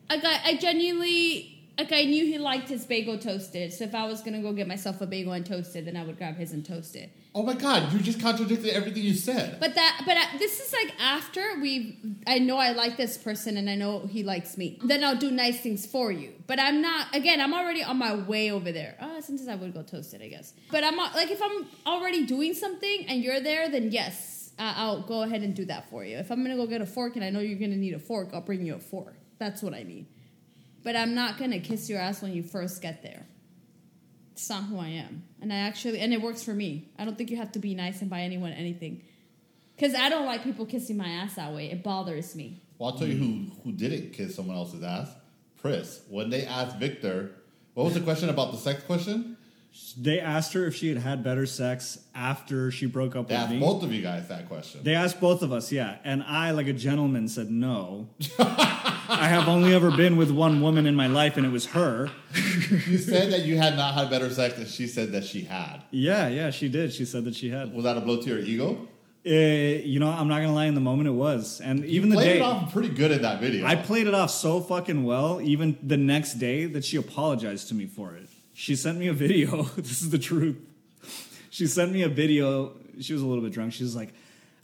I, 0.09 0.41
I 0.45 0.57
genuinely. 0.57 1.50
Like 1.81 1.93
I 1.93 2.03
knew 2.03 2.27
he 2.27 2.37
liked 2.37 2.69
his 2.69 2.85
bagel 2.85 3.17
toasted, 3.17 3.73
so 3.73 3.85
if 3.85 3.95
I 3.95 4.05
was 4.05 4.21
gonna 4.21 4.39
go 4.39 4.53
get 4.53 4.67
myself 4.67 5.01
a 5.01 5.07
bagel 5.07 5.33
and 5.33 5.43
toast 5.43 5.75
it, 5.75 5.85
then 5.85 5.97
I 5.97 6.03
would 6.03 6.15
grab 6.15 6.35
his 6.35 6.51
and 6.51 6.63
toast 6.63 6.95
it. 6.95 7.09
Oh 7.33 7.41
my 7.41 7.55
god, 7.55 7.91
you 7.91 7.97
just 7.97 8.21
contradicted 8.21 8.69
everything 8.69 9.01
you 9.01 9.15
said. 9.15 9.59
But 9.59 9.73
that, 9.73 10.03
but 10.05 10.15
I, 10.15 10.37
this 10.37 10.59
is 10.59 10.71
like 10.71 10.93
after 11.01 11.41
we. 11.59 11.97
I 12.27 12.37
know 12.37 12.57
I 12.57 12.73
like 12.73 12.97
this 12.97 13.17
person, 13.17 13.57
and 13.57 13.67
I 13.67 13.73
know 13.73 14.01
he 14.01 14.21
likes 14.21 14.59
me. 14.59 14.79
Then 14.83 15.03
I'll 15.03 15.15
do 15.17 15.31
nice 15.31 15.59
things 15.59 15.87
for 15.87 16.11
you. 16.11 16.33
But 16.45 16.59
I'm 16.59 16.83
not. 16.83 17.15
Again, 17.15 17.41
I'm 17.41 17.55
already 17.55 17.81
on 17.81 17.97
my 17.97 18.13
way 18.13 18.51
over 18.51 18.71
there. 18.71 18.95
Uh, 19.01 19.19
sometimes 19.19 19.47
I 19.49 19.55
would 19.55 19.73
go 19.73 19.81
toast 19.81 20.13
it, 20.13 20.21
I 20.21 20.27
guess. 20.27 20.53
But 20.69 20.83
I'm 20.83 20.95
not- 20.95 21.15
like, 21.15 21.31
if 21.31 21.41
I'm 21.41 21.65
already 21.87 22.27
doing 22.27 22.53
something 22.53 23.05
and 23.07 23.23
you're 23.23 23.41
there, 23.41 23.69
then 23.71 23.91
yes, 23.91 24.51
I'll 24.59 25.01
go 25.01 25.23
ahead 25.23 25.41
and 25.41 25.55
do 25.55 25.65
that 25.65 25.89
for 25.89 26.05
you. 26.05 26.17
If 26.17 26.31
I'm 26.31 26.43
gonna 26.43 26.57
go 26.57 26.67
get 26.67 26.81
a 26.81 26.85
fork 26.85 27.15
and 27.15 27.25
I 27.25 27.31
know 27.31 27.39
you're 27.39 27.57
gonna 27.57 27.75
need 27.75 27.95
a 27.95 27.99
fork, 27.99 28.29
I'll 28.35 28.41
bring 28.41 28.63
you 28.63 28.75
a 28.75 28.79
fork. 28.79 29.15
That's 29.39 29.63
what 29.63 29.73
I 29.73 29.81
need. 29.81 30.05
But 30.83 30.95
I'm 30.95 31.13
not 31.13 31.37
gonna 31.37 31.59
kiss 31.59 31.89
your 31.89 31.99
ass 31.99 32.21
when 32.21 32.33
you 32.33 32.43
first 32.43 32.81
get 32.81 33.03
there. 33.03 33.25
It's 34.33 34.49
not 34.49 34.63
who 34.63 34.79
I 34.79 34.87
am. 34.87 35.23
And 35.41 35.53
I 35.53 35.57
actually, 35.57 35.99
and 35.99 36.13
it 36.13 36.21
works 36.21 36.43
for 36.43 36.53
me. 36.53 36.89
I 36.97 37.05
don't 37.05 37.17
think 37.17 37.29
you 37.29 37.37
have 37.37 37.51
to 37.51 37.59
be 37.59 37.75
nice 37.75 38.01
and 38.01 38.09
buy 38.09 38.21
anyone 38.21 38.51
anything. 38.53 39.03
Because 39.75 39.93
I 39.93 40.09
don't 40.09 40.25
like 40.25 40.43
people 40.43 40.65
kissing 40.65 40.97
my 40.97 41.09
ass 41.09 41.35
that 41.35 41.53
way. 41.53 41.69
It 41.69 41.83
bothers 41.83 42.35
me. 42.35 42.61
Well, 42.77 42.91
I'll 42.91 42.97
tell 42.97 43.07
you 43.07 43.17
who 43.17 43.51
who 43.63 43.71
didn't 43.71 44.13
kiss 44.13 44.35
someone 44.35 44.55
else's 44.55 44.83
ass. 44.83 45.09
Pris. 45.57 46.01
When 46.09 46.29
they 46.31 46.45
asked 46.45 46.77
Victor, 46.77 47.35
what 47.75 47.83
was 47.83 47.93
the 47.93 48.01
question 48.01 48.29
about 48.29 48.51
the 48.51 48.57
sex 48.57 48.81
question? 48.83 49.37
They 49.97 50.19
asked 50.19 50.53
her 50.53 50.65
if 50.65 50.75
she 50.75 50.89
had 50.89 50.97
had 50.97 51.23
better 51.23 51.45
sex 51.45 51.99
after 52.15 52.71
she 52.71 52.85
broke 52.85 53.15
up 53.15 53.27
They 53.27 53.35
with 53.35 53.41
asked 53.43 53.51
me. 53.51 53.59
both 53.59 53.83
of 53.83 53.93
you 53.93 54.01
guys 54.01 54.27
that 54.29 54.47
question. 54.47 54.81
They 54.83 54.95
asked 54.95 55.19
both 55.21 55.41
of 55.41 55.51
us, 55.51 55.71
yeah. 55.71 55.97
And 56.03 56.23
I, 56.23 56.51
like 56.51 56.67
a 56.67 56.73
gentleman, 56.73 57.27
said 57.27 57.49
no. 57.49 58.09
I 58.39 59.27
have 59.29 59.47
only 59.47 59.73
ever 59.73 59.91
been 59.91 60.15
with 60.17 60.31
one 60.31 60.61
woman 60.61 60.85
in 60.87 60.95
my 60.95 61.07
life, 61.07 61.35
and 61.37 61.45
it 61.45 61.49
was 61.51 61.67
her. 61.67 62.09
you 62.35 62.97
said 62.97 63.31
that 63.33 63.43
you 63.45 63.57
had 63.57 63.75
not 63.75 63.93
had 63.93 64.09
better 64.09 64.29
sex, 64.29 64.57
and 64.57 64.67
she 64.67 64.87
said 64.87 65.11
that 65.13 65.23
she 65.25 65.41
had. 65.41 65.81
Yeah, 65.91 66.27
yeah, 66.27 66.51
she 66.51 66.69
did. 66.69 66.93
She 66.93 67.05
said 67.05 67.23
that 67.25 67.35
she 67.35 67.49
had. 67.49 67.73
Was 67.73 67.83
that 67.83 67.97
a 67.97 68.01
blow 68.01 68.21
to 68.21 68.29
your 68.29 68.39
ego? 68.39 68.87
Uh, 69.25 69.29
you 69.29 69.99
know, 69.99 70.09
I'm 70.09 70.27
not 70.27 70.41
gonna 70.41 70.53
lie. 70.53 70.65
In 70.65 70.73
the 70.73 70.81
moment, 70.81 71.07
it 71.07 71.11
was, 71.11 71.61
and 71.61 71.85
even 71.85 72.09
the 72.09 72.15
Played 72.15 72.25
day 72.25 72.37
it 72.39 72.41
off 72.41 72.73
pretty 72.73 72.89
good 72.89 73.11
in 73.11 73.21
that 73.21 73.39
video. 73.39 73.67
I 73.67 73.75
played 73.75 74.07
it 74.07 74.15
off 74.15 74.31
so 74.31 74.59
fucking 74.61 75.03
well. 75.03 75.39
Even 75.41 75.77
the 75.83 75.97
next 75.97 76.35
day 76.35 76.65
that 76.65 76.83
she 76.83 76.97
apologized 76.97 77.67
to 77.67 77.75
me 77.75 77.85
for 77.85 78.15
it, 78.15 78.27
she 78.61 78.75
sent 78.75 78.99
me 78.99 79.07
a 79.07 79.13
video. 79.13 79.63
this 79.75 80.03
is 80.03 80.11
the 80.11 80.19
truth. 80.19 80.55
She 81.49 81.65
sent 81.65 81.91
me 81.91 82.03
a 82.03 82.09
video. 82.09 82.73
She 82.99 83.11
was 83.11 83.23
a 83.23 83.25
little 83.25 83.43
bit 83.43 83.53
drunk. 83.53 83.73
She 83.73 83.81
was 83.83 83.95
like, 83.95 84.13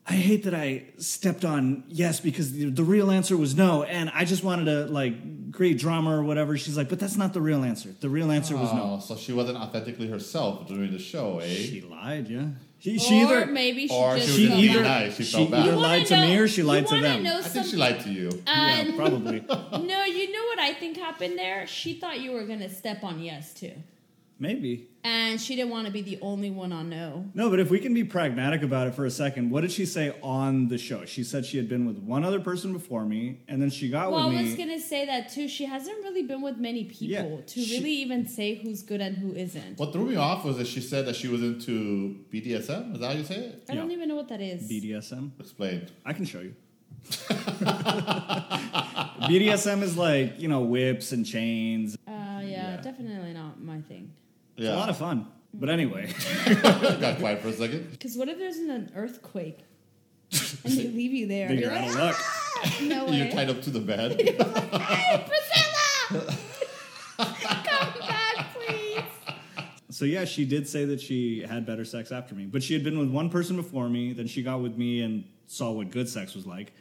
"I 0.06 0.14
hate 0.14 0.44
that 0.44 0.54
I 0.54 0.84
stepped 1.00 1.44
on 1.44 1.84
yes 1.88 2.20
because 2.20 2.54
the, 2.54 2.70
the 2.70 2.84
real 2.84 3.10
answer 3.10 3.36
was 3.36 3.56
no, 3.56 3.82
and 3.82 4.12
I 4.14 4.24
just 4.24 4.44
wanted 4.44 4.66
to 4.66 4.86
like 4.86 5.52
create 5.52 5.80
drama 5.80 6.16
or 6.16 6.24
whatever." 6.24 6.56
She's 6.60 6.78
like, 6.78 6.90
"But 6.90 7.00
that's 7.00 7.18
not 7.18 7.34
the 7.34 7.42
real 7.42 7.64
answer. 7.64 7.90
The 8.00 8.08
real 8.08 8.32
answer 8.32 8.56
was 8.56 8.72
no." 8.72 8.98
Oh, 8.98 9.00
so 9.00 9.18
she 9.18 9.34
wasn't 9.34 9.58
authentically 9.58 10.08
herself 10.08 10.68
during 10.68 10.92
the 10.92 11.00
show, 11.00 11.40
eh? 11.40 11.48
She 11.48 11.82
lied. 11.82 12.28
Yeah. 12.28 12.50
She, 12.80 13.00
she 13.00 13.24
or 13.24 13.40
either 13.40 13.46
maybe 13.48 13.88
she 13.88 13.94
or 13.96 14.16
just 14.18 14.30
she 14.30 14.36
she 14.36 14.48
felt 14.48 14.60
either 14.60 14.82
bad. 14.84 15.04
nice. 15.08 15.18
She, 15.18 15.24
she 15.24 15.32
felt 15.32 15.54
either 15.54 15.64
You 15.64 15.76
wanna 15.76 15.82
lied 15.88 16.06
to 16.08 16.22
me 16.22 16.38
or 16.38 16.48
she 16.48 16.64
lied 16.64 16.88
to 16.88 16.94
wanna 16.96 17.08
them. 17.08 17.24
know 17.24 17.40
I 17.40 17.42
think 17.42 17.66
she 17.66 17.76
lied 17.76 18.00
to 18.02 18.10
you. 18.10 18.44
yeah, 18.46 18.86
Um, 18.88 18.96
probably. 18.96 19.40
No, 19.50 20.04
you 20.06 20.32
know 20.32 20.44
what 20.46 20.60
I 20.60 20.74
think 20.74 20.98
happened 20.98 21.38
there? 21.40 21.66
She 21.68 21.94
thought 21.96 22.20
you 22.20 22.32
were 22.34 22.44
gonna 22.46 22.70
step 22.70 23.04
on 23.04 23.20
yes 23.20 23.54
too. 23.54 23.74
Maybe. 24.40 24.90
And 25.04 25.40
she 25.42 25.56
didn't 25.56 25.72
want 25.72 25.88
to 25.88 25.92
be 25.94 26.02
the 26.04 26.20
only 26.22 26.52
one 26.52 26.72
on 26.72 26.90
no. 26.90 27.26
No, 27.34 27.50
but 27.50 27.60
if 27.60 27.70
we 27.72 27.80
can 27.80 27.94
be 27.94 28.04
pragmatic 28.04 28.62
about 28.62 28.88
it 28.88 28.94
for 28.94 29.06
a 29.06 29.10
second, 29.10 29.50
what 29.50 29.62
did 29.62 29.72
she 29.72 29.86
say 29.86 30.14
on 30.22 30.68
the 30.68 30.78
show? 30.78 31.06
She 31.06 31.24
said 31.24 31.46
she 31.46 31.58
had 31.58 31.68
been 31.68 31.86
with 31.88 31.98
one 31.98 32.24
other 32.24 32.40
person 32.40 32.72
before 32.74 33.04
me, 33.06 33.40
and 33.48 33.60
then 33.62 33.70
she 33.72 33.90
got 33.90 34.12
with 34.12 34.20
me. 34.20 34.28
Well, 34.28 34.38
I 34.38 34.44
was 34.44 34.56
gonna 34.56 34.80
say 34.80 35.06
that 35.06 35.30
too. 35.32 35.48
She 35.48 35.66
hasn't 35.66 35.98
really 36.04 36.24
been 36.24 36.42
with 36.42 36.58
many 36.58 36.84
people 36.84 37.08
Yeah, 37.08 37.42
to 37.46 37.60
she- 37.62 37.78
really 37.78 37.94
even 37.96 38.28
say 38.28 38.56
who's 38.56 38.84
good 38.84 39.02
and 39.02 39.18
who 39.18 39.34
isn't. 39.34 39.78
What 39.80 39.92
threw 39.94 40.06
me 40.06 40.18
off 40.18 40.44
was 40.46 40.58
that 40.58 40.68
she 40.68 40.82
said 40.82 41.06
that 41.08 41.16
she 41.16 41.28
was 41.30 41.42
into 41.42 42.20
BDSM. 42.32 42.94
Is 42.94 43.00
that 43.00 43.08
how 43.12 43.18
you 43.18 43.24
say 43.24 43.36
it? 43.38 43.64
I 43.70 43.76
don't 43.76 43.92
even 43.92 44.08
know 44.10 44.16
what 44.16 44.28
that 44.30 44.42
is. 44.42 44.70
BDSM. 44.70 45.32
Explain. 45.40 45.88
I 46.06 46.14
can 46.14 46.26
show 46.26 46.42
you. 46.42 46.54
BDSM 49.28 49.82
is 49.84 49.98
like 49.98 50.40
you 50.40 50.48
know 50.48 50.62
whips 50.62 51.12
and 51.12 51.26
chains. 51.26 51.96
Uh, 52.08 52.12
yeah, 52.12 52.42
Yeah. 52.42 52.78
definitely 52.82 53.34
not 53.34 53.62
my 53.62 53.80
thing. 53.82 54.12
It's 54.58 54.66
Yeah. 54.66 54.76
a 54.76 54.78
lot 54.78 54.90
of 54.90 54.98
fun. 54.98 55.28
But 55.54 55.70
anyway, 55.70 56.12
Got 56.62 57.20
quiet 57.20 57.42
for 57.42 57.48
a 57.50 57.54
second. 57.54 57.92
Because 57.92 58.18
what 58.18 58.28
if 58.28 58.38
there's 58.38 58.58
an 58.58 58.92
earthquake 58.96 59.60
and 60.32 60.74
they 60.78 60.88
leave 60.90 61.14
you 61.14 61.26
there? 61.28 61.48
then 61.48 61.58
you're 61.58 61.72
You're 61.72 61.80
out 61.80 61.88
of 61.88 61.96
luck. 61.96 62.16
"Ah, 62.20 62.78
no 62.84 63.08
You're 63.08 63.32
tied 63.32 63.50
up 63.50 63.62
to 63.64 63.70
the 63.70 63.80
bed. 63.80 64.20
Hey, 64.20 65.26
Priscilla! 65.28 66.36
Come 67.18 68.00
back, 68.08 68.54
please. 68.56 69.02
So 69.90 70.06
yeah, 70.06 70.26
she 70.26 70.46
did 70.46 70.68
say 70.68 70.86
that 70.86 71.00
she 71.02 71.42
had 71.48 71.66
better 71.66 71.86
sex 71.86 72.12
after 72.12 72.36
me, 72.36 72.46
but 72.46 72.62
she 72.62 72.74
had 72.74 72.84
been 72.84 73.00
with 73.00 73.10
one 73.10 73.30
person 73.30 73.56
before 73.56 73.90
me. 73.90 74.14
Then 74.14 74.28
she 74.28 74.44
got 74.44 74.62
with 74.62 74.78
me 74.78 75.02
and 75.02 75.24
saw 75.48 75.72
what 75.72 75.90
good 75.92 76.10
sex 76.10 76.36
was 76.36 76.46
like, 76.46 76.74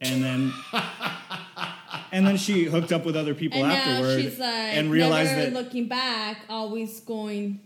and 0.00 0.22
then 0.22 0.52
and 2.14 2.26
then 2.26 2.36
she 2.36 2.64
hooked 2.64 2.92
up 2.92 3.04
with 3.04 3.16
other 3.16 3.34
people 3.34 3.58
And 3.58 3.68
now 3.68 3.74
afterward 3.74 4.22
she's 4.22 4.38
like, 4.38 4.48
and 4.76 4.90
realized 4.90 5.32
never 5.32 5.50
that 5.50 5.52
looking 5.64 5.86
back, 5.88 6.38
always 6.48 7.00
going 7.00 7.60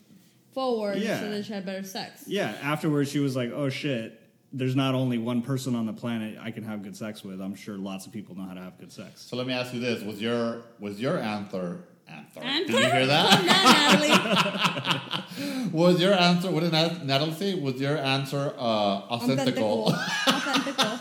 forward 0.52 0.98
Yeah. 0.98 1.20
so 1.20 1.30
that 1.30 1.44
she 1.44 1.52
had 1.52 1.64
better 1.66 1.84
sex. 1.84 2.24
yeah. 2.26 2.54
Afterwards, 2.62 3.10
she 3.10 3.18
was 3.20 3.36
like, 3.36 3.52
"Oh 3.52 3.68
shit." 3.68 4.14
There's 4.50 4.74
not 4.74 4.94
only 4.94 5.18
one 5.18 5.42
person 5.42 5.74
on 5.74 5.84
the 5.84 5.92
planet 5.92 6.38
I 6.42 6.50
can 6.50 6.64
have 6.64 6.82
good 6.82 6.96
sex 6.96 7.22
with. 7.22 7.38
I'm 7.40 7.54
sure 7.54 7.76
lots 7.76 8.06
of 8.06 8.12
people 8.12 8.34
know 8.34 8.44
how 8.44 8.54
to 8.54 8.60
have 8.62 8.78
good 8.80 8.90
sex. 8.90 9.20
So 9.20 9.36
let 9.36 9.46
me 9.46 9.52
ask 9.52 9.74
you 9.74 9.80
this: 9.80 10.02
Was 10.02 10.20
your 10.22 10.62
was 10.80 10.98
your 10.98 11.18
answer 11.18 11.84
answer? 12.08 12.40
Anther? 12.40 12.72
Did 12.72 12.80
you 12.84 12.90
hear 12.90 13.06
that? 13.06 13.28
Calm 13.36 14.00
Natalie. 14.00 15.68
Was 15.72 16.00
your 16.00 16.14
answer? 16.14 16.50
What 16.50 16.60
did 16.62 16.72
Natalie 16.72 17.32
say? 17.32 17.54
Was 17.54 17.78
your 17.80 17.98
answer 17.98 18.54
uh, 18.56 19.02
authentical? 19.14 19.92
Authentical. 19.92 20.97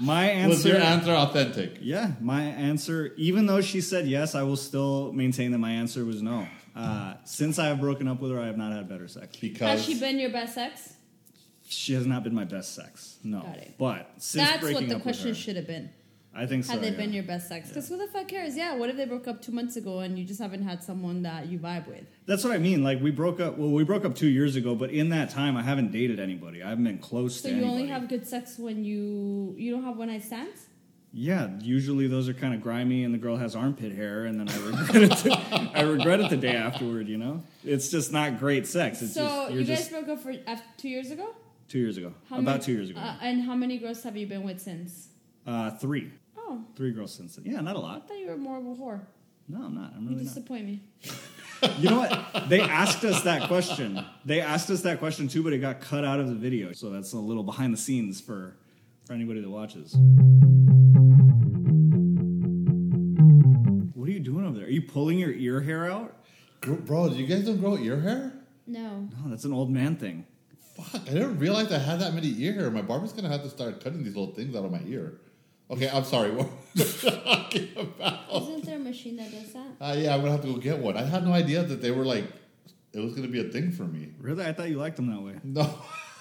My 0.00 0.46
was 0.46 0.64
answer, 0.64 0.68
your 0.68 0.78
answer 0.78 1.12
authentic? 1.12 1.78
yeah, 1.80 2.12
my 2.20 2.42
answer. 2.42 3.12
Even 3.16 3.46
though 3.46 3.60
she 3.60 3.80
said 3.80 4.06
yes, 4.06 4.34
I 4.34 4.42
will 4.42 4.56
still 4.56 5.12
maintain 5.12 5.52
that 5.52 5.58
my 5.58 5.70
answer 5.70 6.04
was 6.04 6.22
no. 6.22 6.46
Uh, 6.74 7.14
since 7.24 7.58
I 7.58 7.66
have 7.66 7.80
broken 7.80 8.08
up 8.08 8.20
with 8.20 8.30
her, 8.32 8.40
I 8.40 8.46
have 8.46 8.56
not 8.56 8.72
had 8.72 8.88
better 8.88 9.08
sex. 9.08 9.36
Because 9.36 9.68
Has 9.80 9.84
she 9.84 9.98
been 9.98 10.18
your 10.18 10.30
best 10.30 10.54
sex? 10.54 10.94
She 11.68 11.92
has 11.94 12.06
not 12.06 12.24
been 12.24 12.34
my 12.34 12.44
best 12.44 12.74
sex. 12.74 13.18
No. 13.22 13.42
Got 13.42 13.56
it. 13.58 13.74
But 13.78 14.10
since 14.18 14.48
That's 14.48 14.60
breaking 14.62 14.82
what 14.82 14.88
the 14.88 14.96
up 14.96 15.02
question 15.02 15.28
her, 15.28 15.34
should 15.34 15.56
have 15.56 15.66
been. 15.66 15.90
I 16.32 16.46
think 16.46 16.64
so. 16.64 16.72
Had 16.72 16.82
they 16.82 16.90
yeah. 16.90 16.96
been 16.96 17.12
your 17.12 17.24
best 17.24 17.48
sex? 17.48 17.68
Because 17.68 17.88
who 17.88 17.96
the 17.96 18.06
fuck 18.06 18.28
cares? 18.28 18.56
Yeah, 18.56 18.76
what 18.76 18.88
if 18.88 18.96
they 18.96 19.04
broke 19.04 19.26
up 19.26 19.42
two 19.42 19.50
months 19.50 19.76
ago 19.76 19.98
and 19.98 20.16
you 20.18 20.24
just 20.24 20.40
haven't 20.40 20.62
had 20.62 20.82
someone 20.82 21.22
that 21.22 21.46
you 21.48 21.58
vibe 21.58 21.88
with? 21.88 22.04
That's 22.26 22.44
what 22.44 22.52
I 22.52 22.58
mean. 22.58 22.84
Like 22.84 23.00
we 23.02 23.10
broke 23.10 23.40
up. 23.40 23.58
Well, 23.58 23.70
we 23.70 23.82
broke 23.82 24.04
up 24.04 24.14
two 24.14 24.28
years 24.28 24.54
ago, 24.54 24.74
but 24.76 24.90
in 24.90 25.08
that 25.08 25.30
time, 25.30 25.56
I 25.56 25.62
haven't 25.62 25.90
dated 25.90 26.20
anybody. 26.20 26.62
I 26.62 26.68
haven't 26.68 26.84
been 26.84 26.98
close 26.98 27.40
So 27.40 27.48
to 27.48 27.54
you 27.54 27.62
anybody. 27.62 27.82
only 27.82 27.88
have 27.92 28.08
good 28.08 28.26
sex 28.28 28.58
when 28.58 28.84
you 28.84 29.54
you 29.58 29.72
don't 29.72 29.82
have 29.84 29.96
one 29.96 30.08
night 30.08 30.22
stands? 30.24 30.66
yeah, 31.12 31.48
usually 31.60 32.06
those 32.06 32.28
are 32.28 32.32
kind 32.34 32.54
of 32.54 32.62
grimy, 32.62 33.02
and 33.02 33.12
the 33.12 33.18
girl 33.18 33.36
has 33.36 33.56
armpit 33.56 33.90
hair, 33.90 34.26
and 34.26 34.38
then 34.38 34.48
I 34.48 34.56
regret 34.64 35.02
it. 35.02 35.10
The, 35.10 35.70
I 35.74 35.80
regret 35.80 36.20
it 36.20 36.30
the 36.30 36.36
day 36.36 36.54
afterward. 36.54 37.08
You 37.08 37.18
know, 37.18 37.42
it's 37.64 37.90
just 37.90 38.12
not 38.12 38.38
great 38.38 38.68
sex. 38.68 39.02
It's 39.02 39.14
so 39.14 39.26
just 39.48 39.52
you 39.52 39.64
guys 39.64 39.78
just 39.78 39.90
broke 39.90 40.08
up 40.08 40.20
for 40.20 40.32
after 40.46 40.64
two 40.76 40.88
years 40.88 41.10
ago? 41.10 41.34
two 41.66 41.78
years 41.80 41.96
ago, 41.96 42.12
How 42.28 42.36
about 42.38 42.44
many- 42.52 42.64
two 42.64 42.72
years 42.72 42.90
ago. 42.90 43.00
Uh, 43.00 43.14
and 43.22 43.42
how 43.42 43.54
many 43.56 43.78
girls 43.78 44.02
have 44.04 44.16
you 44.16 44.26
been 44.28 44.44
with 44.44 44.60
since? 44.60 45.08
Uh, 45.46 45.70
three, 45.70 46.10
Oh, 46.52 46.64
three 46.74 46.90
girls 46.92 47.14
since 47.14 47.36
then. 47.36 47.44
Yeah, 47.46 47.60
not 47.60 47.76
a 47.76 47.78
lot. 47.78 48.02
I 48.04 48.08
thought 48.08 48.18
you 48.18 48.26
were 48.28 48.36
more 48.36 48.58
of 48.58 48.64
a 48.66 48.74
whore. 48.74 49.00
No, 49.48 49.62
I'm 49.62 49.74
not. 49.74 49.92
I'm 49.96 50.02
You 50.04 50.10
really 50.10 50.24
not. 50.24 50.34
disappoint 50.34 50.64
me. 50.66 50.82
You 51.78 51.90
know 51.90 51.98
what? 52.00 52.48
They 52.48 52.60
asked 52.60 53.04
us 53.04 53.22
that 53.22 53.46
question. 53.48 54.04
They 54.24 54.40
asked 54.40 54.70
us 54.70 54.80
that 54.82 54.98
question 54.98 55.28
too, 55.28 55.42
but 55.42 55.52
it 55.52 55.58
got 55.58 55.80
cut 55.80 56.04
out 56.04 56.18
of 56.18 56.28
the 56.28 56.34
video. 56.34 56.72
So 56.72 56.90
that's 56.90 57.12
a 57.12 57.18
little 57.18 57.42
behind 57.42 57.72
the 57.72 57.78
scenes 57.78 58.20
for 58.20 58.56
for 59.04 59.12
anybody 59.12 59.40
that 59.40 59.50
watches. 59.50 59.94
What 63.94 64.08
are 64.08 64.12
you 64.12 64.20
doing 64.20 64.46
over 64.46 64.56
there? 64.58 64.66
Are 64.66 64.70
you 64.70 64.82
pulling 64.82 65.18
your 65.18 65.32
ear 65.32 65.60
hair 65.60 65.90
out? 65.90 66.16
Gr- 66.60 66.74
bro, 66.74 67.08
you 67.10 67.26
guys 67.26 67.44
don't 67.44 67.58
grow 67.58 67.76
ear 67.76 68.00
hair? 68.00 68.32
No. 68.66 69.08
No, 69.22 69.28
that's 69.30 69.44
an 69.44 69.52
old 69.52 69.70
man 69.70 69.96
thing. 69.96 70.24
Fuck, 70.76 71.02
I 71.02 71.12
didn't 71.12 71.38
realize 71.38 71.70
I 71.72 71.78
had 71.78 72.00
that 72.00 72.14
many 72.14 72.32
ear 72.38 72.54
hair. 72.54 72.70
My 72.70 72.82
barber's 72.82 73.12
gonna 73.12 73.28
have 73.28 73.42
to 73.42 73.50
start 73.50 73.82
cutting 73.82 74.02
these 74.04 74.16
little 74.16 74.34
things 74.34 74.54
out 74.56 74.64
of 74.64 74.70
my 74.70 74.80
ear. 74.86 75.20
Okay, 75.70 75.88
I'm 75.88 76.04
sorry. 76.04 76.30
What 76.32 76.48
are 76.78 76.84
talking 76.84 77.68
about? 77.76 78.18
Isn't 78.42 78.64
there 78.64 78.76
a 78.76 78.80
machine 78.80 79.16
that 79.16 79.30
does 79.30 79.52
that? 79.52 79.66
Uh, 79.80 79.94
yeah, 79.96 80.14
I'm 80.14 80.20
gonna 80.20 80.32
have 80.32 80.42
to 80.42 80.48
go 80.52 80.56
get 80.58 80.78
one. 80.78 80.96
I 80.96 81.04
had 81.04 81.24
no 81.24 81.32
idea 81.32 81.62
that 81.62 81.80
they 81.80 81.90
were 81.90 82.04
like, 82.04 82.24
it 82.92 82.98
was 82.98 83.14
gonna 83.14 83.28
be 83.28 83.40
a 83.40 83.44
thing 83.50 83.70
for 83.72 83.84
me. 83.84 84.08
Really? 84.20 84.44
I 84.44 84.52
thought 84.52 84.68
you 84.68 84.78
liked 84.78 84.96
them 84.96 85.06
that 85.10 85.20
way. 85.22 85.34
No. 85.44 85.72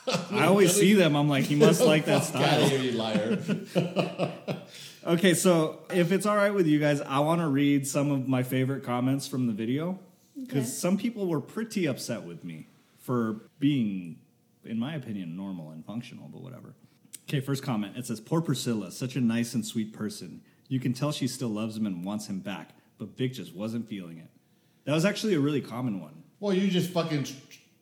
I 0.32 0.46
always 0.46 0.74
see 0.76 0.94
them. 0.94 1.16
I'm 1.16 1.28
like, 1.30 1.46
he 1.46 1.56
must 1.56 1.82
like 1.82 2.06
that 2.06 2.24
Fuck 2.26 2.42
outta 2.42 2.66
style. 2.66 2.70
here, 2.70 2.80
you 2.80 2.92
liar. 2.94 3.40
Okay, 5.06 5.34
so 5.34 5.80
if 5.94 6.12
it's 6.12 6.26
all 6.26 6.36
right 6.36 6.54
with 6.54 6.68
you 6.68 6.78
guys, 6.78 7.00
I 7.02 7.20
want 7.20 7.40
to 7.42 7.48
read 7.48 7.88
some 7.88 8.12
of 8.12 8.28
my 8.28 8.44
favorite 8.44 8.84
comments 8.84 9.28
from 9.28 9.48
the 9.48 9.54
video 9.54 9.98
because 10.40 10.66
Okay. 10.66 10.66
some 10.66 10.98
people 10.98 11.26
were 11.28 11.40
pretty 11.40 11.86
upset 11.88 12.24
with 12.24 12.44
me 12.44 12.68
for 13.00 13.38
being, 13.60 14.18
in 14.66 14.78
my 14.78 14.96
opinion, 14.96 15.38
normal 15.38 15.72
and 15.72 15.86
functional, 15.86 16.28
but 16.28 16.42
whatever. 16.42 16.74
Okay, 17.30 17.42
first 17.42 17.62
comment. 17.62 17.96
It 17.96 18.08
says, 18.08 18.20
Poor 18.20 18.42
Priscilla, 18.42 18.92
such 18.92 19.16
a 19.16 19.22
nice 19.22 19.54
and 19.54 19.64
sweet 19.64 19.94
person. 19.94 20.42
You 20.68 20.80
can 20.80 20.94
tell 20.94 21.12
she 21.12 21.28
still 21.28 21.50
loves 21.50 21.78
him 21.78 21.86
and 21.86 22.04
wants 22.04 22.26
him 22.28 22.40
back, 22.40 22.72
but 22.98 23.16
Vic 23.16 23.34
just 23.34 23.54
wasn't 23.56 23.88
feeling 23.88 24.18
it. 24.18 24.30
That 24.86 24.94
was 24.94 25.06
actually 25.06 25.36
a 25.36 25.40
really 25.40 25.62
common 25.62 26.02
one. 26.02 26.24
well, 26.40 26.54
you 26.56 26.70
just 26.72 26.90
fucking, 26.90 27.28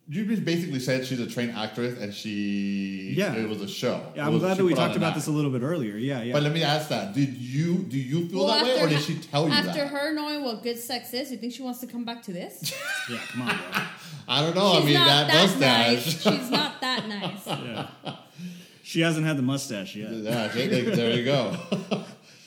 you 0.09 0.25
just 0.25 0.43
basically 0.43 0.79
said 0.79 1.05
she's 1.05 1.21
a 1.21 1.27
trained 1.27 1.55
actress 1.55 1.97
and 1.97 2.13
she, 2.13 3.13
Yeah. 3.17 3.35
it 3.35 3.47
was 3.47 3.61
a 3.61 3.69
show. 3.69 4.11
Yeah, 4.17 4.27
I'm 4.27 4.33
was- 4.33 4.41
glad 4.41 4.57
that 4.57 4.65
we 4.65 4.73
talked 4.73 4.97
about 4.97 5.07
act. 5.09 5.15
this 5.15 5.27
a 5.27 5.31
little 5.31 5.51
bit 5.51 5.61
earlier. 5.61 5.95
Yeah, 5.95 6.23
yeah. 6.23 6.33
But 6.33 6.43
let 6.43 6.51
me 6.51 6.63
ask 6.63 6.89
that: 6.89 7.13
Did 7.13 7.33
you 7.37 7.75
do 7.83 7.97
you 7.97 8.27
feel 8.27 8.47
that 8.47 8.63
way, 8.65 8.81
or 8.81 8.89
did 8.89 8.99
she 9.01 9.15
tell 9.15 9.47
you 9.47 9.53
after 9.53 9.71
that? 9.71 9.87
her 9.87 10.13
knowing 10.13 10.43
what 10.43 10.61
good 10.61 10.77
sex 10.77 11.13
is, 11.13 11.31
you 11.31 11.37
think 11.37 11.53
she 11.53 11.61
wants 11.61 11.79
to 11.79 11.87
come 11.87 12.03
back 12.03 12.21
to 12.23 12.33
this? 12.33 12.73
yeah, 13.09 13.19
come 13.29 13.43
on, 13.43 13.47
bro. 13.47 13.81
I 14.27 14.41
don't 14.41 14.55
know. 14.55 14.73
She's 14.73 14.81
I 14.81 14.85
mean, 14.85 14.93
not 14.95 15.05
that, 15.05 15.27
that, 15.27 15.43
mustache. 15.43 16.05
nice. 16.05 16.21
She's 16.41 16.51
not 16.51 16.81
that 16.81 17.07
nice. 17.07 17.47
Yeah. 17.47 18.15
She 18.87 19.01
hasn't 19.01 19.25
had 19.25 19.37
the 19.37 19.41
mustache 19.41 19.97
yet. 19.97 20.11
yeah, 20.11 20.49
she- 20.49 20.65
there 20.67 20.95
there 20.95 21.13
you 21.17 21.25
go. 21.25 21.57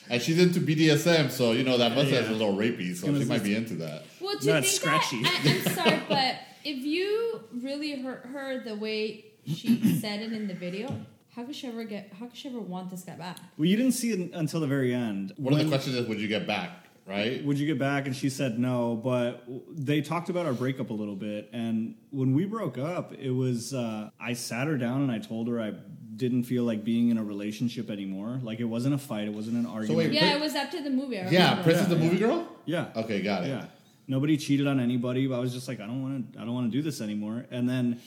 and 0.09 0.22
she's 0.22 0.38
into 0.38 0.59
BDSM, 0.59 1.31
so 1.31 1.53
you 1.53 1.62
know 1.64 1.76
that 1.76 1.94
mustache 1.94 2.14
Yeah. 2.14 2.20
is 2.20 2.29
a 2.31 2.33
little 2.33 2.57
rapey, 2.57 2.96
so 2.96 3.07
she 3.18 3.26
might 3.26 3.44
be 3.44 3.55
into 3.55 3.74
that. 3.74 4.05
Well, 4.22 4.38
do 4.38 4.46
you 4.46 4.55
Not 4.55 4.62
think 4.62 4.74
scratchy. 4.74 5.22
that? 5.22 5.40
I, 5.44 5.50
I'm 5.50 5.74
sorry, 5.74 6.00
but 6.09 6.37
if 6.64 6.79
you 6.79 7.42
really 7.61 8.00
hurt 8.00 8.24
her 8.24 8.64
the 8.64 8.74
way 8.74 9.26
she 9.44 9.98
said 10.00 10.20
it 10.22 10.33
in 10.33 10.48
the 10.48 10.55
video, 10.55 10.98
how 11.37 11.44
could 11.44 11.55
she 11.55 11.66
ever 11.66 11.85
get? 11.85 12.11
How 12.18 12.24
could 12.24 12.38
she 12.38 12.48
ever 12.48 12.59
want 12.59 12.88
this 12.90 13.03
guy 13.03 13.16
back? 13.16 13.37
Well, 13.59 13.66
you 13.66 13.76
didn't 13.76 13.92
see 13.92 14.11
it 14.12 14.33
until 14.33 14.61
the 14.61 14.66
very 14.66 14.94
end. 14.94 15.35
One 15.37 15.53
of 15.53 15.59
the 15.61 15.66
questions 15.68 15.94
is, 15.94 16.07
would 16.09 16.22
you 16.22 16.29
get 16.29 16.46
back? 16.46 16.70
Right? 17.07 17.44
would 17.44 17.59
you 17.59 17.66
get 17.66 17.79
back? 17.79 18.07
And 18.07 18.14
she 18.14 18.31
said 18.31 18.59
no, 18.59 18.94
but 18.94 19.42
they 19.72 20.00
talked 20.00 20.29
about 20.31 20.46
our 20.46 20.53
breakup 20.53 20.88
a 20.90 20.92
little 20.94 21.16
bit. 21.16 21.50
And 21.53 21.96
when 22.11 22.35
we 22.35 22.44
broke 22.44 22.79
up, 22.79 23.12
it 23.12 23.31
was, 23.31 23.74
uh, 23.74 24.11
I 24.20 24.33
sat 24.35 24.68
her 24.68 24.79
down 24.79 25.03
and 25.03 25.11
I 25.11 25.18
told 25.18 25.48
her 25.48 25.61
I 25.61 25.72
didn't 26.20 26.44
feel 26.44 26.62
like 26.64 26.85
being 26.85 27.09
in 27.09 27.18
a 27.18 27.24
relationship 27.24 27.90
anymore. 27.90 28.38
Like 28.42 28.61
it 28.61 28.64
wasn't 28.76 28.94
a 28.94 28.98
fight, 28.98 29.26
it 29.26 29.33
wasn't 29.33 29.56
an 29.56 29.66
argument. 29.66 29.98
wait, 29.98 30.12
Yeah, 30.12 30.30
Pri- 30.30 30.38
it 30.38 30.40
was 30.40 30.54
after 30.54 30.80
the 30.83 30.90
movie. 30.90 31.18
I 31.18 31.28
Yeah, 31.30 31.40
remember. 31.50 31.62
Princess 31.64 31.88
the 31.88 31.96
movie 31.96 32.16
yeah. 32.16 32.26
girl. 32.26 32.48
yeah. 32.66 32.87
Okay, 33.02 33.22
got 33.22 33.44
it. 33.44 33.48
Yeah. 33.48 33.64
Nobody 34.06 34.37
cheated 34.37 34.66
on 34.68 34.78
anybody, 34.78 35.26
but 35.26 35.37
I 35.37 35.38
was 35.40 35.52
just 35.52 35.66
like, 35.66 35.80
I 35.80 35.87
don't 35.87 36.02
want 36.02 36.33
to, 36.35 36.40
I 36.40 36.44
don't 36.44 36.54
want 36.54 36.70
to 36.70 36.76
do 36.78 36.83
this 36.83 37.00
anymore. 37.00 37.46
And 37.50 37.68
then 37.68 38.00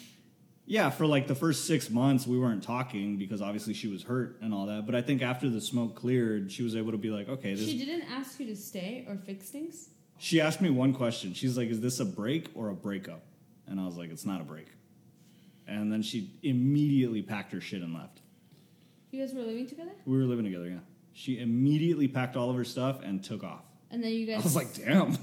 Yeah, 0.65 0.89
for 0.91 1.05
like 1.05 1.27
the 1.27 1.35
first 1.35 1.65
six 1.65 1.89
months, 1.89 2.25
we 2.25 2.37
weren't 2.39 2.63
talking 2.63 3.17
because 3.17 3.41
obviously 3.41 3.73
she 3.73 3.87
was 3.87 4.03
hurt 4.03 4.37
and 4.41 4.53
all 4.53 4.65
that. 4.67 4.85
But 4.85 4.95
I 4.95 5.01
think 5.01 5.21
after 5.21 5.49
the 5.49 5.59
smoke 5.59 5.95
cleared, 5.95 6.51
she 6.51 6.63
was 6.63 6.75
able 6.75 6.91
to 6.93 6.97
be 6.97 7.09
like, 7.09 7.27
okay, 7.27 7.53
this. 7.55 7.65
She 7.67 7.77
didn't 7.83 8.07
ask 8.09 8.39
you 8.39 8.45
to 8.45 8.55
stay 8.55 9.05
or 9.09 9.17
fix 9.17 9.49
things. 9.49 9.89
She 10.19 10.39
asked 10.39 10.61
me 10.61 10.69
one 10.69 10.93
question. 10.93 11.33
She's 11.33 11.57
like, 11.57 11.69
"Is 11.69 11.81
this 11.81 11.99
a 11.99 12.05
break 12.05 12.47
or 12.55 12.69
a 12.69 12.73
breakup?" 12.73 13.23
And 13.67 13.77
I 13.79 13.85
was 13.85 13.97
like, 13.97 14.09
"It's 14.11 14.25
not 14.25 14.39
a 14.39 14.43
break." 14.45 14.67
And 15.67 15.91
then 15.91 16.01
she 16.01 16.31
immediately 16.43 17.21
packed 17.21 17.51
her 17.53 17.61
shit 17.61 17.81
and 17.81 17.93
left. 17.93 18.19
You 19.11 19.21
guys 19.21 19.33
were 19.33 19.41
living 19.43 19.67
together, 19.67 19.91
We 20.05 20.17
were 20.17 20.23
living 20.25 20.45
together, 20.45 20.67
yeah. 20.69 20.79
She 21.13 21.39
immediately 21.39 22.07
packed 22.07 22.35
all 22.35 22.49
of 22.49 22.55
her 22.55 22.63
stuff 22.65 23.01
and 23.03 23.23
took 23.23 23.43
off. 23.43 23.63
and 23.91 24.03
then 24.03 24.11
you 24.11 24.25
guys. 24.25 24.39
I 24.41 24.43
was 24.43 24.55
like, 24.55 24.73
"Damn." 24.73 25.15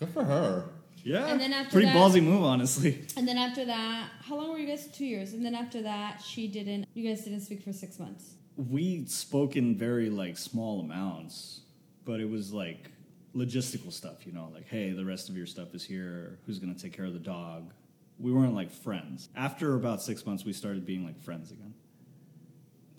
Good 0.00 0.08
for 0.10 0.24
her. 0.24 0.64
Yeah. 1.04 1.28
And 1.28 1.40
then 1.40 1.52
after 1.52 1.70
pretty 1.72 1.86
that- 1.86 1.96
ballsy 1.96 2.22
move, 2.22 2.42
honestly. 2.42 3.04
And 3.16 3.26
then 3.28 3.38
after 3.38 3.64
that, 3.64 4.10
how 4.22 4.36
long 4.36 4.50
were 4.50 4.58
you 4.58 4.66
guys? 4.66 4.88
Two 4.88 5.06
years. 5.06 5.32
And 5.32 5.44
then 5.44 5.54
after 5.54 5.82
that, 5.82 6.20
she 6.20 6.48
didn't. 6.48 6.86
You 6.94 7.08
guys 7.08 7.22
didn't 7.24 7.40
speak 7.42 7.62
for 7.62 7.72
six 7.72 7.98
months. 8.00 8.34
We 8.56 9.04
spoke 9.06 9.56
in 9.56 9.76
very 9.78 10.10
like 10.10 10.36
small 10.36 10.80
amounts, 10.80 11.60
but 12.04 12.18
it 12.18 12.28
was 12.28 12.52
like 12.52 12.90
logistical 13.36 13.92
stuff, 13.92 14.26
you 14.26 14.32
know, 14.32 14.50
like, 14.52 14.66
hey, 14.66 14.90
the 14.90 15.04
rest 15.04 15.28
of 15.28 15.36
your 15.36 15.46
stuff 15.46 15.72
is 15.74 15.84
here. 15.84 16.40
Who's 16.46 16.58
gonna 16.58 16.74
take 16.74 16.92
care 16.92 17.04
of 17.04 17.12
the 17.12 17.20
dog? 17.20 17.72
We 18.18 18.32
weren't 18.32 18.54
like 18.54 18.70
friends. 18.70 19.28
After 19.36 19.74
about 19.74 20.02
six 20.02 20.26
months, 20.26 20.44
we 20.44 20.52
started 20.52 20.84
being 20.84 21.04
like 21.04 21.20
friends 21.22 21.50
again. 21.50 21.74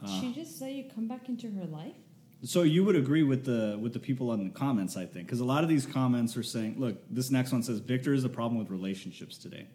Uh. 0.04 0.22
she 0.22 0.34
just 0.34 0.62
let 0.62 0.72
you 0.72 0.86
come 0.94 1.08
back 1.08 1.28
into 1.28 1.52
her 1.52 1.66
life. 1.66 1.96
So 2.44 2.64
you 2.64 2.86
would 2.86 2.96
agree 2.96 3.24
with 3.24 3.44
the 3.44 3.78
with 3.82 3.92
the 3.92 4.00
people 4.00 4.30
on 4.32 4.46
the 4.46 4.50
comments, 4.50 4.96
I 4.96 5.06
think, 5.06 5.28
because 5.28 5.42
a 5.42 5.46
lot 5.46 5.64
of 5.64 5.70
these 5.70 5.86
comments 5.86 6.38
are 6.38 6.44
saying, 6.44 6.80
"Look, 6.80 6.98
this 7.10 7.30
next 7.30 7.52
one 7.52 7.64
says 7.64 7.80
Victor 7.80 8.14
is 8.14 8.24
the 8.24 8.30
problem 8.30 8.58
with 8.58 8.70
relationships 8.70 9.38
today." 9.38 9.68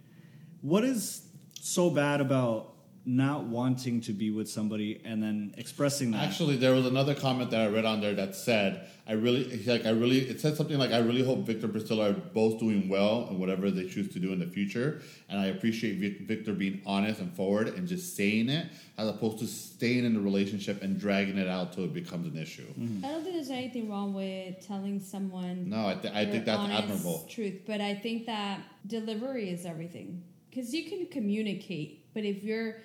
What 0.62 0.82
is 0.82 1.28
so 1.60 1.90
bad 1.90 2.22
about 2.22 2.73
not 3.06 3.44
wanting 3.44 4.00
to 4.00 4.12
be 4.12 4.30
with 4.30 4.48
somebody 4.48 5.00
and 5.04 5.22
then 5.22 5.54
expressing 5.58 6.10
that? 6.12 6.24
Actually, 6.26 6.56
there 6.56 6.72
was 6.72 6.86
another 6.86 7.14
comment 7.14 7.50
that 7.50 7.60
I 7.60 7.66
read 7.66 7.84
on 7.84 8.00
there 8.00 8.14
that 8.14 8.34
said, 8.34 8.88
"I 9.06 9.12
really 9.12 9.62
like 9.64 9.84
I 9.84 9.90
really." 9.90 10.20
It 10.20 10.40
said 10.40 10.56
something 10.56 10.78
like, 10.78 10.90
"I 10.90 10.98
really 10.98 11.22
hope 11.22 11.40
Victor 11.46 11.66
and 11.66 11.74
Priscilla 11.74 12.10
are 12.10 12.14
both 12.14 12.58
doing 12.58 12.88
well 12.88 13.26
and 13.28 13.38
whatever 13.38 13.70
they 13.70 13.86
choose 13.88 14.12
to 14.14 14.18
do 14.18 14.32
in 14.32 14.38
the 14.38 14.46
future." 14.46 15.02
And 15.28 15.38
I 15.38 15.46
appreciate 15.46 15.98
Vic- 15.98 16.20
Victor 16.26 16.54
being 16.54 16.80
honest 16.86 17.20
and 17.20 17.32
forward 17.34 17.68
and 17.68 17.86
just 17.86 18.16
saying 18.16 18.48
it, 18.48 18.68
as 18.96 19.08
opposed 19.08 19.38
to 19.40 19.46
staying 19.46 20.04
in 20.04 20.14
the 20.14 20.20
relationship 20.20 20.82
and 20.82 20.98
dragging 20.98 21.36
it 21.36 21.48
out 21.48 21.74
till 21.74 21.84
it 21.84 21.92
becomes 21.92 22.32
an 22.32 22.40
issue. 22.40 22.66
Mm-hmm. 22.78 23.04
I 23.04 23.08
don't 23.08 23.22
think 23.22 23.34
there's 23.34 23.50
anything 23.50 23.90
wrong 23.90 24.14
with 24.14 24.66
telling 24.66 24.98
someone. 24.98 25.68
No, 25.68 25.88
I, 25.88 25.94
th- 25.94 26.14
I 26.14 26.24
think 26.24 26.46
that's 26.46 26.70
admirable. 26.70 27.26
Truth, 27.28 27.62
but 27.66 27.80
I 27.82 27.94
think 27.94 28.26
that 28.26 28.60
delivery 28.86 29.50
is 29.50 29.66
everything 29.66 30.22
because 30.54 30.72
you 30.72 30.88
can 30.88 31.06
communicate, 31.06 32.14
but 32.14 32.24
if 32.24 32.44
you're 32.44 32.76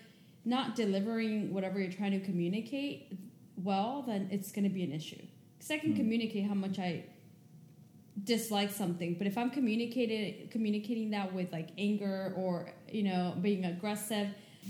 not 0.50 0.76
delivering 0.76 1.54
whatever 1.54 1.80
you're 1.80 1.92
trying 1.92 2.12
to 2.12 2.20
communicate 2.20 3.14
well, 3.64 4.04
then 4.08 4.30
it's 4.32 4.52
going 4.52 4.64
to 4.64 4.70
be 4.70 4.84
an 4.84 4.92
issue. 4.92 5.22
Because 5.58 5.72
I 5.72 5.78
can 5.78 5.92
hmm. 5.92 5.98
communicate 5.98 6.48
how 6.48 6.54
much 6.54 6.80
I 6.80 7.06
dislike 8.24 8.72
something, 8.72 9.16
but 9.16 9.28
if 9.28 9.38
I'm 9.38 9.50
communicated 9.50 10.52
communicating 10.52 11.12
that 11.12 11.34
with 11.34 11.52
like 11.52 11.70
anger 11.78 12.34
or 12.36 12.72
you 12.92 13.04
know 13.04 13.36
being 13.42 13.66
aggressive. 13.66 14.28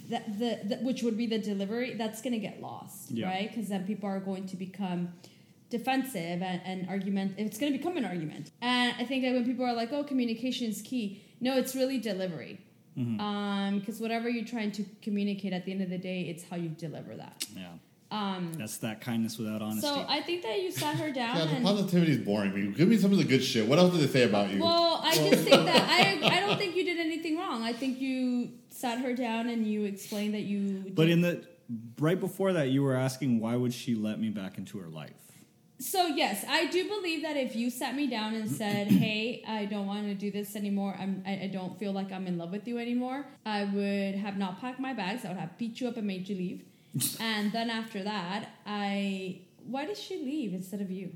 That 0.09 0.37
the, 0.37 0.59
the 0.63 0.75
which 0.83 1.01
would 1.01 1.17
be 1.17 1.25
the 1.25 1.39
delivery 1.39 1.95
that's 1.95 2.21
going 2.21 2.33
to 2.33 2.39
get 2.39 2.61
lost 2.61 3.09
Yeah. 3.09 3.27
right 3.27 3.49
because 3.49 3.69
then 3.69 3.85
people 3.87 4.07
are 4.07 4.19
going 4.19 4.45
to 4.47 4.55
become 4.55 5.13
defensive 5.71 6.43
and, 6.43 6.61
and 6.63 6.87
argument 6.87 7.33
it's 7.37 7.57
going 7.57 7.71
to 7.71 7.77
become 7.77 7.97
an 7.97 8.05
argument 8.05 8.51
and 8.61 8.93
i 8.99 9.03
think 9.03 9.23
that 9.23 9.33
when 9.33 9.45
people 9.45 9.65
are 9.65 9.73
like 9.73 9.91
oh 9.91 10.03
communication 10.03 10.67
is 10.67 10.83
key 10.83 11.23
no 11.41 11.57
it's 11.57 11.75
really 11.75 11.97
delivery 11.97 12.59
because 13.79 13.99
whatever 13.99 14.29
you're 14.29 14.45
trying 14.45 14.71
to 14.73 14.83
communicate 15.01 15.53
at 15.53 15.65
the 15.65 15.71
end 15.71 15.81
of 15.81 15.89
the 15.89 15.97
day 15.97 16.21
it's 16.23 16.43
how 16.49 16.55
you 16.55 16.69
deliver 16.69 17.15
that 17.15 17.45
yeah, 17.55 17.67
um, 18.11 18.51
that's 18.57 18.77
that 18.79 18.99
kindness 19.01 19.37
without 19.37 19.61
honesty. 19.61 19.81
so 19.87 20.05
i 20.09 20.21
think 20.21 20.41
that 20.43 20.61
you 20.61 20.71
sat 20.71 20.95
her 20.95 21.11
down 21.11 21.37
Yeah, 21.37 21.45
the 21.45 21.61
positivity 21.61 22.11
is 22.13 22.17
boring 22.19 22.53
me. 22.53 22.71
Give 22.73 22.87
me 22.87 22.97
some 22.97 23.11
of 23.11 23.17
the 23.17 23.23
good 23.23 23.43
shit. 23.43 23.67
What 23.67 23.77
else 23.79 23.91
did 23.93 24.01
they 24.01 24.11
say 24.11 24.23
about 24.23 24.49
you? 24.51 24.59
well 24.61 25.01
i 25.03 25.15
just 25.15 25.43
think 25.43 25.65
that 25.65 25.89
I, 25.89 26.19
I 26.35 26.39
don't 26.41 26.57
think 26.57 26.75
you 26.75 26.83
did 26.83 26.99
anything 26.99 27.37
wrong 27.37 27.63
i 27.63 27.73
think 27.73 27.99
you 27.99 28.49
sat 28.69 28.99
her 28.99 29.13
down 29.13 29.49
and 29.49 29.65
you 29.65 29.83
explained 29.85 30.33
that 30.33 30.41
you 30.43 30.91
but 30.95 31.03
did- 31.05 31.11
in 31.11 31.21
the 31.21 31.43
right 31.99 32.19
before 32.19 32.53
that, 32.53 32.69
you 32.69 32.81
were 32.81 32.95
asking 32.95 33.39
why 33.39 33.55
would 33.55 33.73
she 33.73 33.93
let 33.93 34.19
me 34.19 34.29
back 34.29 34.57
into 34.57 34.79
her 34.79 34.87
life? 34.87 35.11
So 35.79 36.07
yes, 36.07 36.43
I 36.47 36.65
do 36.65 36.89
believe 36.89 37.21
that 37.23 37.37
if 37.37 37.55
you 37.55 37.69
sat 37.69 37.95
me 37.95 38.07
down 38.07 38.35
and 38.35 38.51
said, 38.51 38.87
"Hey, 39.03 39.43
I 39.47 39.65
don't 39.65 39.87
want 39.87 40.07
to 40.07 40.13
do 40.13 40.29
this 40.29 40.55
anymore. 40.55 40.95
I'm, 40.99 41.23
I, 41.25 41.43
I 41.43 41.49
don't 41.51 41.79
feel 41.79 41.93
like 41.93 42.11
I'm 42.11 42.27
in 42.27 42.37
love 42.37 42.51
with 42.51 42.67
you 42.67 42.77
anymore," 42.77 43.25
I 43.45 43.63
would 43.63 44.15
have 44.15 44.37
not 44.37 44.59
packed 44.59 44.79
my 44.79 44.93
bags. 44.93 45.23
I 45.23 45.29
would 45.29 45.37
have 45.37 45.57
beat 45.57 45.79
you 45.79 45.87
up 45.87 45.95
and 45.95 46.05
made 46.05 46.27
you 46.27 46.35
leave. 46.35 46.63
and 47.19 47.51
then 47.53 47.69
after 47.69 48.03
that, 48.03 48.49
I 48.65 49.39
why 49.65 49.85
did 49.85 49.97
she 49.97 50.17
leave 50.17 50.53
instead 50.53 50.81
of 50.81 50.91
you? 50.91 51.13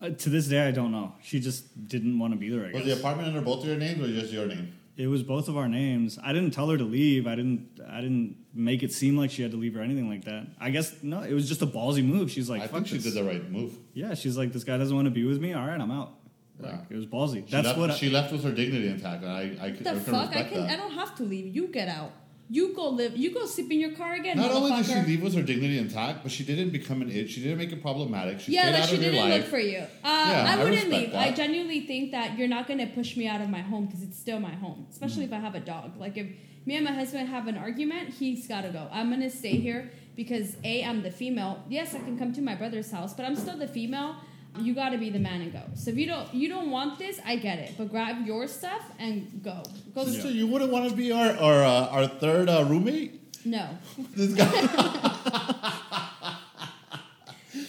Uh, 0.00 0.08
to 0.10 0.30
this 0.30 0.46
day, 0.46 0.66
I 0.66 0.70
don't 0.70 0.92
know. 0.92 1.12
She 1.22 1.40
just 1.40 1.86
didn't 1.86 2.18
want 2.18 2.32
to 2.32 2.38
be 2.38 2.48
there. 2.48 2.66
I 2.66 2.72
was 2.72 2.84
the 2.86 2.98
apartment 2.98 3.28
under 3.28 3.42
both 3.42 3.60
of 3.60 3.66
your 3.66 3.76
names 3.76 4.00
or 4.02 4.08
just 4.08 4.32
your 4.32 4.46
name? 4.46 4.74
It 4.96 5.06
was 5.06 5.22
both 5.22 5.48
of 5.48 5.56
our 5.56 5.68
names. 5.68 6.18
I 6.22 6.32
didn't 6.32 6.50
tell 6.52 6.68
her 6.68 6.76
to 6.76 6.84
leave. 6.84 7.26
I 7.26 7.34
didn't. 7.34 7.80
I 7.88 8.00
didn't 8.00 8.36
make 8.52 8.82
it 8.82 8.92
seem 8.92 9.16
like 9.16 9.30
she 9.30 9.42
had 9.42 9.50
to 9.52 9.56
leave 9.56 9.76
or 9.76 9.80
anything 9.80 10.08
like 10.08 10.24
that. 10.24 10.46
I 10.60 10.70
guess 10.70 10.94
no. 11.02 11.22
It 11.22 11.32
was 11.32 11.48
just 11.48 11.62
a 11.62 11.66
ballsy 11.66 12.04
move. 12.04 12.30
She's 12.30 12.50
like, 12.50 12.60
I 12.62 12.66
"Fuck 12.66 12.74
think 12.74 12.86
she 12.88 12.94
this." 12.98 13.04
did 13.14 13.14
the 13.14 13.24
right 13.28 13.50
move. 13.50 13.76
Yeah, 13.94 14.14
she's 14.14 14.36
like, 14.36 14.52
this 14.52 14.64
guy 14.64 14.76
doesn't 14.78 14.94
want 14.94 15.06
to 15.06 15.10
be 15.10 15.24
with 15.24 15.40
me. 15.40 15.52
All 15.54 15.66
right, 15.66 15.80
I'm 15.80 15.90
out. 15.90 16.14
Like, 16.58 16.72
Yeah. 16.72 16.80
it 16.90 16.96
was 16.96 17.06
ballsy. 17.06 17.46
She 17.46 17.52
That's 17.52 17.68
left, 17.68 17.78
what 17.78 17.90
I, 17.90 17.94
she 17.94 18.10
left 18.10 18.32
with 18.32 18.44
her 18.44 18.52
dignity 18.52 18.88
intact, 18.88 19.22
and 19.22 19.32
I, 19.32 19.40
I, 19.64 19.70
The 19.70 19.90
I 19.92 19.94
fuck! 19.98 20.36
I 20.36 20.42
can. 20.42 20.60
that. 20.66 20.70
I 20.70 20.76
don't 20.76 20.92
have 20.92 21.14
to 21.16 21.22
leave. 21.22 21.54
You 21.54 21.68
get 21.68 21.88
out. 21.88 22.12
You 22.52 22.74
go 22.74 22.88
live. 22.88 23.16
You 23.16 23.32
go 23.32 23.46
sleep 23.46 23.70
in 23.70 23.78
your 23.78 23.92
car 23.92 24.14
again. 24.14 24.36
Not 24.36 24.50
only 24.50 24.72
did 24.72 24.86
she 24.86 24.94
leave 25.10 25.22
with 25.22 25.34
her 25.34 25.42
dignity 25.42 25.78
intact, 25.78 26.24
but 26.24 26.32
she 26.32 26.42
didn't 26.44 26.70
become 26.70 27.00
an 27.00 27.08
it. 27.08 27.30
She 27.30 27.40
didn't 27.40 27.58
make 27.58 27.70
it 27.70 27.80
problematic. 27.80 28.40
She 28.40 28.52
yeah, 28.52 28.70
like 28.70 28.84
she 28.88 28.96
didn't 28.96 29.20
life. 29.20 29.34
look 29.42 29.44
for 29.46 29.58
you. 29.60 29.78
Uh, 29.78 29.86
Yeah, 30.02 30.46
I 30.48 30.54
I 30.54 30.56
wouldn't 30.64 30.84
respect 30.86 31.12
leave. 31.12 31.14
I 31.14 31.30
genuinely 31.30 31.80
think 31.86 32.10
that 32.10 32.36
you're 32.36 32.48
not 32.48 32.66
going 32.66 32.80
to 32.80 32.86
push 32.86 33.16
me 33.16 33.28
out 33.28 33.40
of 33.40 33.48
my 33.50 33.60
home 33.60 33.86
because 33.86 34.02
it's 34.02 34.18
still 34.18 34.40
my 34.40 34.50
home, 34.64 34.86
especially 34.90 35.24
Mm-hmm. 35.26 35.34
if 35.34 35.38
I 35.40 35.44
have 35.46 35.54
a 35.54 35.60
dog. 35.60 35.96
Like 35.96 36.16
if 36.16 36.26
me 36.66 36.74
and 36.74 36.84
my 36.84 36.92
husband 36.92 37.28
have 37.28 37.46
an 37.46 37.56
argument, 37.56 38.08
he's 38.20 38.48
got 38.48 38.62
to 38.62 38.70
go. 38.70 38.88
I'm 38.90 39.08
going 39.10 39.20
to 39.22 39.30
stay 39.30 39.56
here 39.66 39.90
because 40.16 40.56
a 40.64 40.82
I'm 40.84 41.02
the 41.04 41.10
female. 41.12 41.62
Yes, 41.68 41.94
I 41.94 42.00
can 42.00 42.18
come 42.18 42.32
to 42.32 42.42
my 42.42 42.56
brother's 42.56 42.90
house, 42.90 43.14
but 43.14 43.24
I'm 43.26 43.36
still 43.36 43.56
the 43.56 43.68
female. 43.68 44.16
You 44.58 44.74
got 44.74 44.90
to 44.90 44.98
be 44.98 45.10
the 45.10 45.18
man 45.18 45.42
and 45.42 45.52
go. 45.52 45.62
So 45.74 45.90
if 45.90 45.96
you 45.96 46.06
don't 46.06 46.32
you 46.34 46.48
don't 46.48 46.70
want 46.70 46.98
this, 46.98 47.20
I 47.24 47.36
get 47.36 47.58
it. 47.58 47.74
But 47.78 47.90
grab 47.90 48.26
your 48.26 48.46
stuff 48.48 48.82
and 48.98 49.40
go. 49.42 49.62
Go. 49.94 50.04
Sister, 50.04 50.30
you 50.30 50.46
wouldn't 50.46 50.72
want 50.72 50.90
to 50.90 50.96
be 50.96 51.12
our 51.12 51.30
our, 51.36 51.64
uh, 51.64 51.86
our 51.88 52.06
third 52.08 52.48
uh, 52.48 52.64
roommate. 52.68 53.44
No. 53.46 53.68
This 54.16 54.34
guy. 54.34 54.50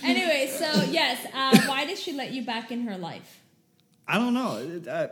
Anyway, 0.03 0.49
so 0.51 0.65
yes, 0.89 1.25
uh, 1.33 1.57
why 1.67 1.85
did 1.85 1.97
she 1.97 2.13
let 2.13 2.31
you 2.31 2.43
back 2.43 2.71
in 2.71 2.81
her 2.87 2.97
life? 2.97 3.39
I 4.07 4.17
don't 4.17 4.33
know. 4.33 4.57
It- 4.57 4.87
I, 4.87 5.09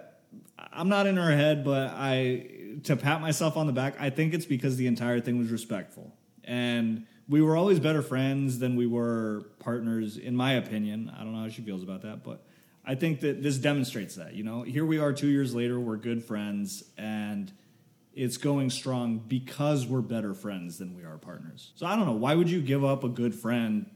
I'm 0.74 0.90
not 0.90 1.08
in 1.08 1.16
her 1.18 1.36
head, 1.36 1.64
but 1.64 1.92
I 1.96 2.48
to 2.84 2.96
pat 2.96 3.22
myself 3.22 3.58
on 3.58 3.68
the 3.68 3.74
back. 3.74 3.96
I 4.00 4.10
think 4.10 4.34
it's 4.34 4.46
because 4.46 4.78
the 4.78 4.88
entire 4.88 5.20
thing 5.20 5.38
was 5.38 5.50
respectful, 5.52 6.14
and 6.44 7.06
we 7.30 7.42
were 7.42 7.56
always 7.56 7.80
better 7.80 8.02
friends 8.02 8.60
than 8.60 8.76
we 8.76 8.88
were 8.88 9.46
partners, 9.60 10.18
in 10.18 10.36
my 10.36 10.54
opinion. 10.54 11.14
I 11.16 11.24
don't 11.24 11.34
know 11.34 11.44
how 11.44 11.50
she 11.50 11.62
feels 11.62 11.84
about 11.84 12.02
that, 12.02 12.24
but 12.24 12.44
I 12.84 12.96
think 12.96 13.20
that 13.22 13.44
this 13.44 13.58
demonstrates 13.58 14.16
that. 14.16 14.34
You 14.34 14.44
know, 14.44 14.64
here 14.64 14.86
we 14.86 14.98
are 14.98 15.14
two 15.14 15.28
years 15.28 15.54
later, 15.54 15.80
we're 15.80 15.98
good 15.98 16.24
friends, 16.24 16.84
and 16.98 17.52
it's 18.16 18.38
going 18.38 18.72
strong 18.72 19.20
because 19.20 19.86
we're 19.86 20.02
better 20.02 20.34
friends 20.34 20.80
than 20.80 20.96
we 20.96 21.04
are 21.04 21.18
partners. 21.18 21.72
So 21.76 21.86
I 21.86 21.96
don't 21.96 22.08
know. 22.08 22.14
Why 22.14 22.34
would 22.34 22.50
you 22.50 22.62
give 22.62 22.84
up 22.84 23.04
a 23.04 23.10
good 23.10 23.36
friend 23.36 23.90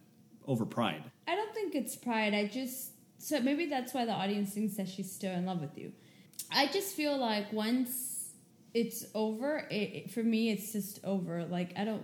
over 0.45 0.65
pride? 0.65 1.03
I 1.27 1.35
don't 1.35 1.53
think 1.55 1.73
it's 1.73 1.95
pride. 1.95 2.35
I 2.35 2.45
just 2.45 2.91
so 3.17 3.39
maybe 3.39 3.65
that's 3.65 3.93
why 3.93 4.05
the 4.05 4.11
audience 4.11 4.53
thinks 4.53 4.75
that 4.75 4.87
she's 4.87 5.11
still 5.11 5.31
in 5.31 5.45
love 5.45 5.61
with 5.61 5.77
you. 5.77 5.91
I 6.51 6.67
just 6.67 6.93
feel 6.93 7.17
like 7.17 7.51
once 7.51 8.33
it's 8.73 9.05
over, 9.15 9.65
it, 9.71 10.11
for 10.11 10.23
me, 10.23 10.51
it's 10.51 10.73
just 10.73 10.99
over. 11.03 11.45
Like 11.45 11.73
I 11.77 11.85
don't, 11.85 12.03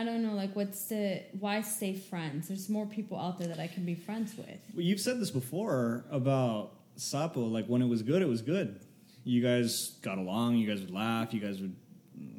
I 0.00 0.04
don't 0.04 0.22
know. 0.22 0.34
Like 0.34 0.56
what's 0.56 0.86
the 0.86 1.22
why 1.38 1.60
stay 1.60 1.94
friends? 1.94 2.48
There's 2.48 2.68
more 2.70 2.86
people 2.86 3.18
out 3.18 3.38
there 3.38 3.48
that 3.48 3.60
I 3.60 3.66
can 3.66 3.84
be 3.84 3.94
friends 3.94 4.34
with. 4.36 4.46
Well, 4.74 4.82
you've 4.82 5.00
said 5.00 5.20
this 5.20 5.30
before 5.30 6.04
about 6.10 6.72
Sapo. 6.96 7.50
Like 7.50 7.66
when 7.66 7.82
it 7.82 7.88
was 7.88 8.02
good, 8.02 8.22
it 8.22 8.28
was 8.28 8.40
good. 8.40 8.80
You 9.24 9.42
guys 9.42 9.90
got 10.02 10.16
along. 10.16 10.56
You 10.56 10.66
guys 10.66 10.80
would 10.80 10.90
laugh. 10.90 11.34
You 11.34 11.40
guys 11.40 11.60
would, 11.60 11.76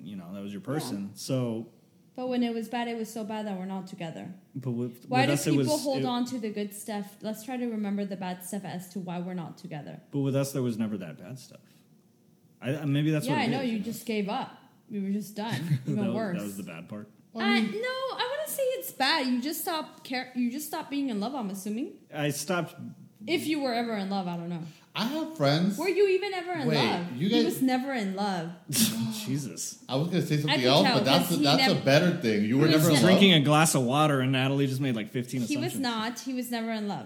you 0.04 0.16
know, 0.16 0.34
that 0.34 0.42
was 0.42 0.52
your 0.52 0.62
person. 0.62 1.12
So, 1.14 1.68
But 2.16 2.30
when 2.30 2.42
it 2.42 2.52
was 2.54 2.68
bad, 2.68 2.88
it 2.88 2.98
was 2.98 3.14
so 3.14 3.24
bad 3.24 3.46
that 3.46 3.56
we're 3.60 3.66
not 3.66 3.86
together. 3.86 4.34
but 4.56 4.72
with, 4.72 5.06
Why 5.08 5.28
with 5.28 5.44
do 5.44 5.52
people 5.52 5.74
was, 5.74 5.84
hold 5.84 6.00
it- 6.00 6.06
on 6.06 6.26
to 6.26 6.40
the 6.40 6.50
good 6.50 6.74
stuff? 6.74 7.06
Let's 7.22 7.44
try 7.44 7.58
to 7.58 7.68
remember 7.68 8.04
the 8.06 8.16
bad 8.16 8.44
stuff 8.44 8.66
as 8.66 8.90
to 8.94 9.00
why 9.00 9.20
we're 9.20 9.36
not 9.36 9.60
together. 9.60 10.02
But 10.10 10.22
with 10.22 10.36
us, 10.36 10.52
there 10.52 10.64
was 10.64 10.80
never 10.80 10.98
that 10.98 11.20
bad 11.20 11.38
stuff. 11.38 11.62
I, 12.60 12.84
maybe 12.86 13.12
that's 13.12 13.28
yeah, 13.28 13.34
what 13.34 13.42
I 13.42 13.46
know 13.46 13.62
is, 13.62 13.72
you 13.72 13.80
just 13.80 14.08
gave 14.08 14.28
up. 14.28 14.58
We 14.90 15.00
were 15.02 15.12
just 15.12 15.36
done. 15.36 15.80
that, 15.86 15.92
Even 15.92 16.08
was, 16.08 16.16
worse. 16.16 16.38
that 16.40 16.44
was 16.44 16.58
the 16.58 16.64
bad 16.64 16.90
part. 16.90 17.08
Uh, 17.34 17.40
no, 17.40 17.46
I 17.46 18.28
wouldn't 18.32 18.50
say 18.50 18.64
it's 18.64 18.92
bad. 18.92 19.26
You 19.28 19.42
just 19.42 19.62
stop 19.62 20.04
care. 20.04 20.32
You 20.36 20.52
just 20.52 20.68
stop 20.68 20.90
being 20.90 21.10
in 21.10 21.20
love. 21.20 21.34
I'm 21.34 21.50
assuming. 21.50 21.94
I 22.14 22.30
stopped. 22.32 22.76
If 23.26 23.48
you 23.48 23.62
were 23.62 23.74
ever 23.74 23.96
in 23.96 24.10
love, 24.10 24.28
I 24.28 24.36
don't 24.36 24.50
know. 24.50 24.62
I 24.94 25.06
have 25.06 25.38
friends. 25.38 25.78
Were 25.78 25.88
you 25.88 26.08
even 26.10 26.34
ever 26.34 26.52
in 26.54 26.68
Wait, 26.68 26.76
love? 26.78 27.06
you 27.16 27.30
he 27.30 27.36
guys- 27.36 27.46
was 27.46 27.62
never 27.62 27.94
in 27.94 28.16
love. 28.16 28.50
Jesus. 28.70 29.80
I 29.88 29.96
was 29.96 30.08
gonna 30.10 30.22
say 30.26 30.38
something 30.42 30.64
else, 30.64 30.84
tell, 30.86 30.98
but 30.98 31.06
that's 31.06 31.30
'cause 31.30 31.36
a, 31.38 31.40
he 31.40 31.44
that's 31.46 31.72
a 31.72 31.76
better 31.76 32.18
thing. 32.18 32.44
You 32.44 32.58
were 32.58 32.66
never 32.68 32.76
in 32.76 32.82
never- 32.82 32.94
love. 32.96 33.02
Drinking 33.02 33.34
a 33.34 33.40
glass 33.42 33.76
of 33.76 33.84
water, 33.84 34.20
and 34.20 34.32
Natalie 34.34 34.68
just 34.68 34.82
made 34.82 34.96
like 34.96 35.10
15 35.12 35.42
He 35.42 35.46
assumptions. 35.46 35.74
was 35.76 35.80
not. 35.82 36.20
He 36.20 36.34
was 36.34 36.52
never 36.52 36.72
in 36.72 36.88
love. 36.88 37.06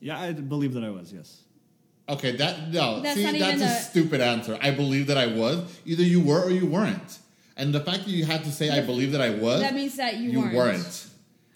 Yeah, 0.00 0.18
I 0.18 0.32
believe 0.32 0.72
that 0.74 0.84
I 0.84 0.90
was, 0.90 1.12
yes. 1.12 1.42
Okay, 2.08 2.36
that 2.36 2.70
no. 2.72 3.00
That's 3.00 3.16
see, 3.16 3.24
not 3.24 3.32
that's 3.38 3.56
even 3.56 3.68
a 3.68 3.70
a- 3.70 3.80
stupid 3.80 4.20
answer. 4.20 4.58
I 4.62 4.70
believe 4.70 5.08
that 5.08 5.18
I 5.18 5.26
was. 5.26 5.78
Either 5.84 6.02
you 6.04 6.20
were 6.20 6.42
or 6.44 6.50
you 6.50 6.66
weren't. 6.66 7.18
And 7.56 7.74
the 7.74 7.80
fact 7.80 8.04
that 8.04 8.10
you 8.10 8.24
had 8.24 8.44
to 8.44 8.52
say 8.52 8.70
I 8.70 8.84
believe 8.84 9.12
that 9.12 9.20
I 9.20 9.30
was, 9.30 9.60
That 9.60 9.74
means 9.74 9.96
that 9.96 10.16
you, 10.18 10.30
you 10.30 10.40
weren't. 10.40 10.54
weren't. 10.54 11.06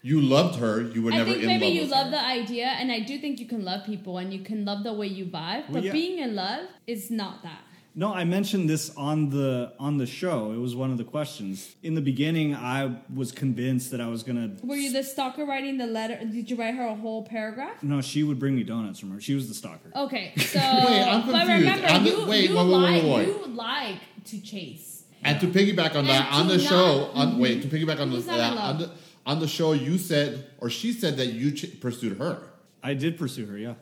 You 0.03 0.19
loved 0.19 0.57
her. 0.59 0.81
You 0.81 1.03
were 1.03 1.11
never 1.11 1.11
in 1.11 1.11
love. 1.11 1.11
I 1.11 1.17
never 1.17 1.31
think 1.33 1.41
in 1.43 1.47
maybe 1.47 1.65
love 1.65 1.73
you 1.75 1.81
with 1.81 1.91
love 1.91 2.05
her. 2.05 2.11
the 2.11 2.25
idea, 2.25 2.65
and 2.79 2.91
I 2.91 2.99
do 3.01 3.19
think 3.19 3.39
you 3.39 3.45
can 3.47 3.63
love 3.63 3.85
people 3.85 4.17
and 4.17 4.33
you 4.33 4.39
can 4.43 4.65
love 4.65 4.83
the 4.83 4.93
way 4.93 5.05
you 5.05 5.25
vibe. 5.25 5.65
Well, 5.65 5.73
But 5.73 5.83
yeah. 5.83 5.91
being 5.91 6.17
in 6.19 6.33
love 6.35 6.65
is 6.87 7.11
not 7.11 7.43
that. 7.43 7.61
No, 7.93 8.13
I 8.13 8.23
mentioned 8.23 8.69
this 8.69 8.89
on 8.95 9.29
the 9.29 9.73
on 9.77 9.97
the 9.97 10.05
show. 10.07 10.53
It 10.53 10.57
was 10.57 10.75
one 10.77 10.91
of 10.91 10.97
the 10.97 11.03
questions. 11.03 11.75
In 11.83 11.93
the 11.93 12.01
beginning, 12.01 12.55
I 12.55 12.95
was 13.13 13.33
convinced 13.33 13.91
that 13.91 13.99
I 13.99 14.07
was 14.07 14.23
gonna. 14.23 14.55
Were 14.63 14.77
you 14.77 14.91
the 14.93 15.03
stalker 15.03 15.45
writing 15.45 15.77
the 15.77 15.87
letter? 15.87 16.17
Did 16.25 16.49
you 16.49 16.55
write 16.55 16.73
her 16.75 16.85
a 16.87 16.95
whole 16.95 17.23
paragraph? 17.23 17.83
No, 17.83 17.99
she 18.01 18.23
would 18.23 18.39
bring 18.39 18.55
me 18.55 18.63
donuts 18.63 18.97
from 18.97 19.11
her. 19.11 19.19
She 19.19 19.35
was 19.35 19.49
the 19.49 19.53
stalker. 19.53 19.91
Okay, 19.93 20.31
so 20.37 20.59
I'm 20.59 21.29
but 21.29 21.45
remember, 21.47 21.85
I'm 21.85 22.03
the- 22.05 22.09
you, 22.11 22.25
wait, 22.25 22.49
you 22.49 22.55
wait, 22.55 22.63
wait, 22.65 22.71
like 22.71 23.03
wait, 23.03 23.13
wait. 23.13 23.27
you 23.27 23.45
like 23.47 23.99
to 24.25 24.41
chase. 24.41 24.90
And 25.23 25.39
to 25.41 25.47
piggyback 25.47 25.95
on 25.95 26.05
that, 26.07 26.31
on 26.33 26.47
the 26.47 26.57
not- 26.57 26.65
show, 26.65 27.11
on 27.13 27.37
wait, 27.37 27.61
to 27.61 27.67
piggyback 27.67 27.99
on 27.99 28.09
the, 28.09 28.15
Who's 28.17 28.27
not 28.27 28.37
that, 28.37 28.57
on 28.57 28.77
the 28.79 28.91
on 29.25 29.39
the 29.39 29.47
show, 29.47 29.73
you 29.73 29.97
said 29.97 30.49
or 30.57 30.69
she 30.69 30.93
said 30.93 31.17
that 31.17 31.27
you 31.27 31.51
ch- 31.51 31.79
pursued 31.79 32.17
her. 32.17 32.41
I 32.83 32.95
did 32.95 33.17
pursue 33.19 33.45
her. 33.45 33.57
Yeah, 33.57 33.75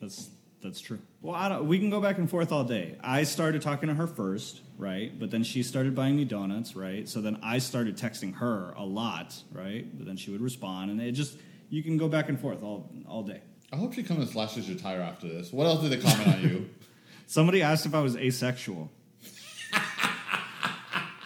that's 0.00 0.28
that's 0.62 0.80
true. 0.80 0.98
Well, 1.22 1.34
I 1.34 1.48
don't, 1.48 1.66
we 1.66 1.78
can 1.78 1.90
go 1.90 2.00
back 2.00 2.18
and 2.18 2.28
forth 2.28 2.52
all 2.52 2.64
day. 2.64 2.96
I 3.02 3.22
started 3.22 3.62
talking 3.62 3.88
to 3.88 3.94
her 3.94 4.06
first, 4.06 4.60
right? 4.78 5.16
But 5.18 5.30
then 5.30 5.42
she 5.44 5.62
started 5.62 5.94
buying 5.94 6.16
me 6.16 6.24
donuts, 6.24 6.76
right? 6.76 7.08
So 7.08 7.20
then 7.20 7.38
I 7.42 7.58
started 7.58 7.96
texting 7.96 8.34
her 8.36 8.74
a 8.76 8.84
lot, 8.84 9.34
right? 9.52 9.86
But 9.96 10.06
then 10.06 10.16
she 10.16 10.30
would 10.30 10.40
respond, 10.40 10.90
and 10.90 11.00
it 11.00 11.12
just 11.12 11.38
you 11.70 11.82
can 11.82 11.96
go 11.96 12.08
back 12.08 12.28
and 12.28 12.38
forth 12.38 12.62
all 12.62 12.90
all 13.08 13.22
day. 13.22 13.40
I 13.72 13.76
hope 13.76 13.94
she 13.94 14.02
comes 14.02 14.20
and 14.20 14.28
slashes 14.28 14.68
your 14.68 14.78
tire 14.78 15.00
after 15.00 15.26
this. 15.26 15.52
What 15.52 15.66
else 15.66 15.80
did 15.82 15.90
they 15.90 15.98
comment 15.98 16.28
on 16.28 16.42
you? 16.42 16.70
Somebody 17.26 17.62
asked 17.62 17.86
if 17.86 17.94
I 17.94 18.00
was 18.00 18.14
asexual. 18.16 18.90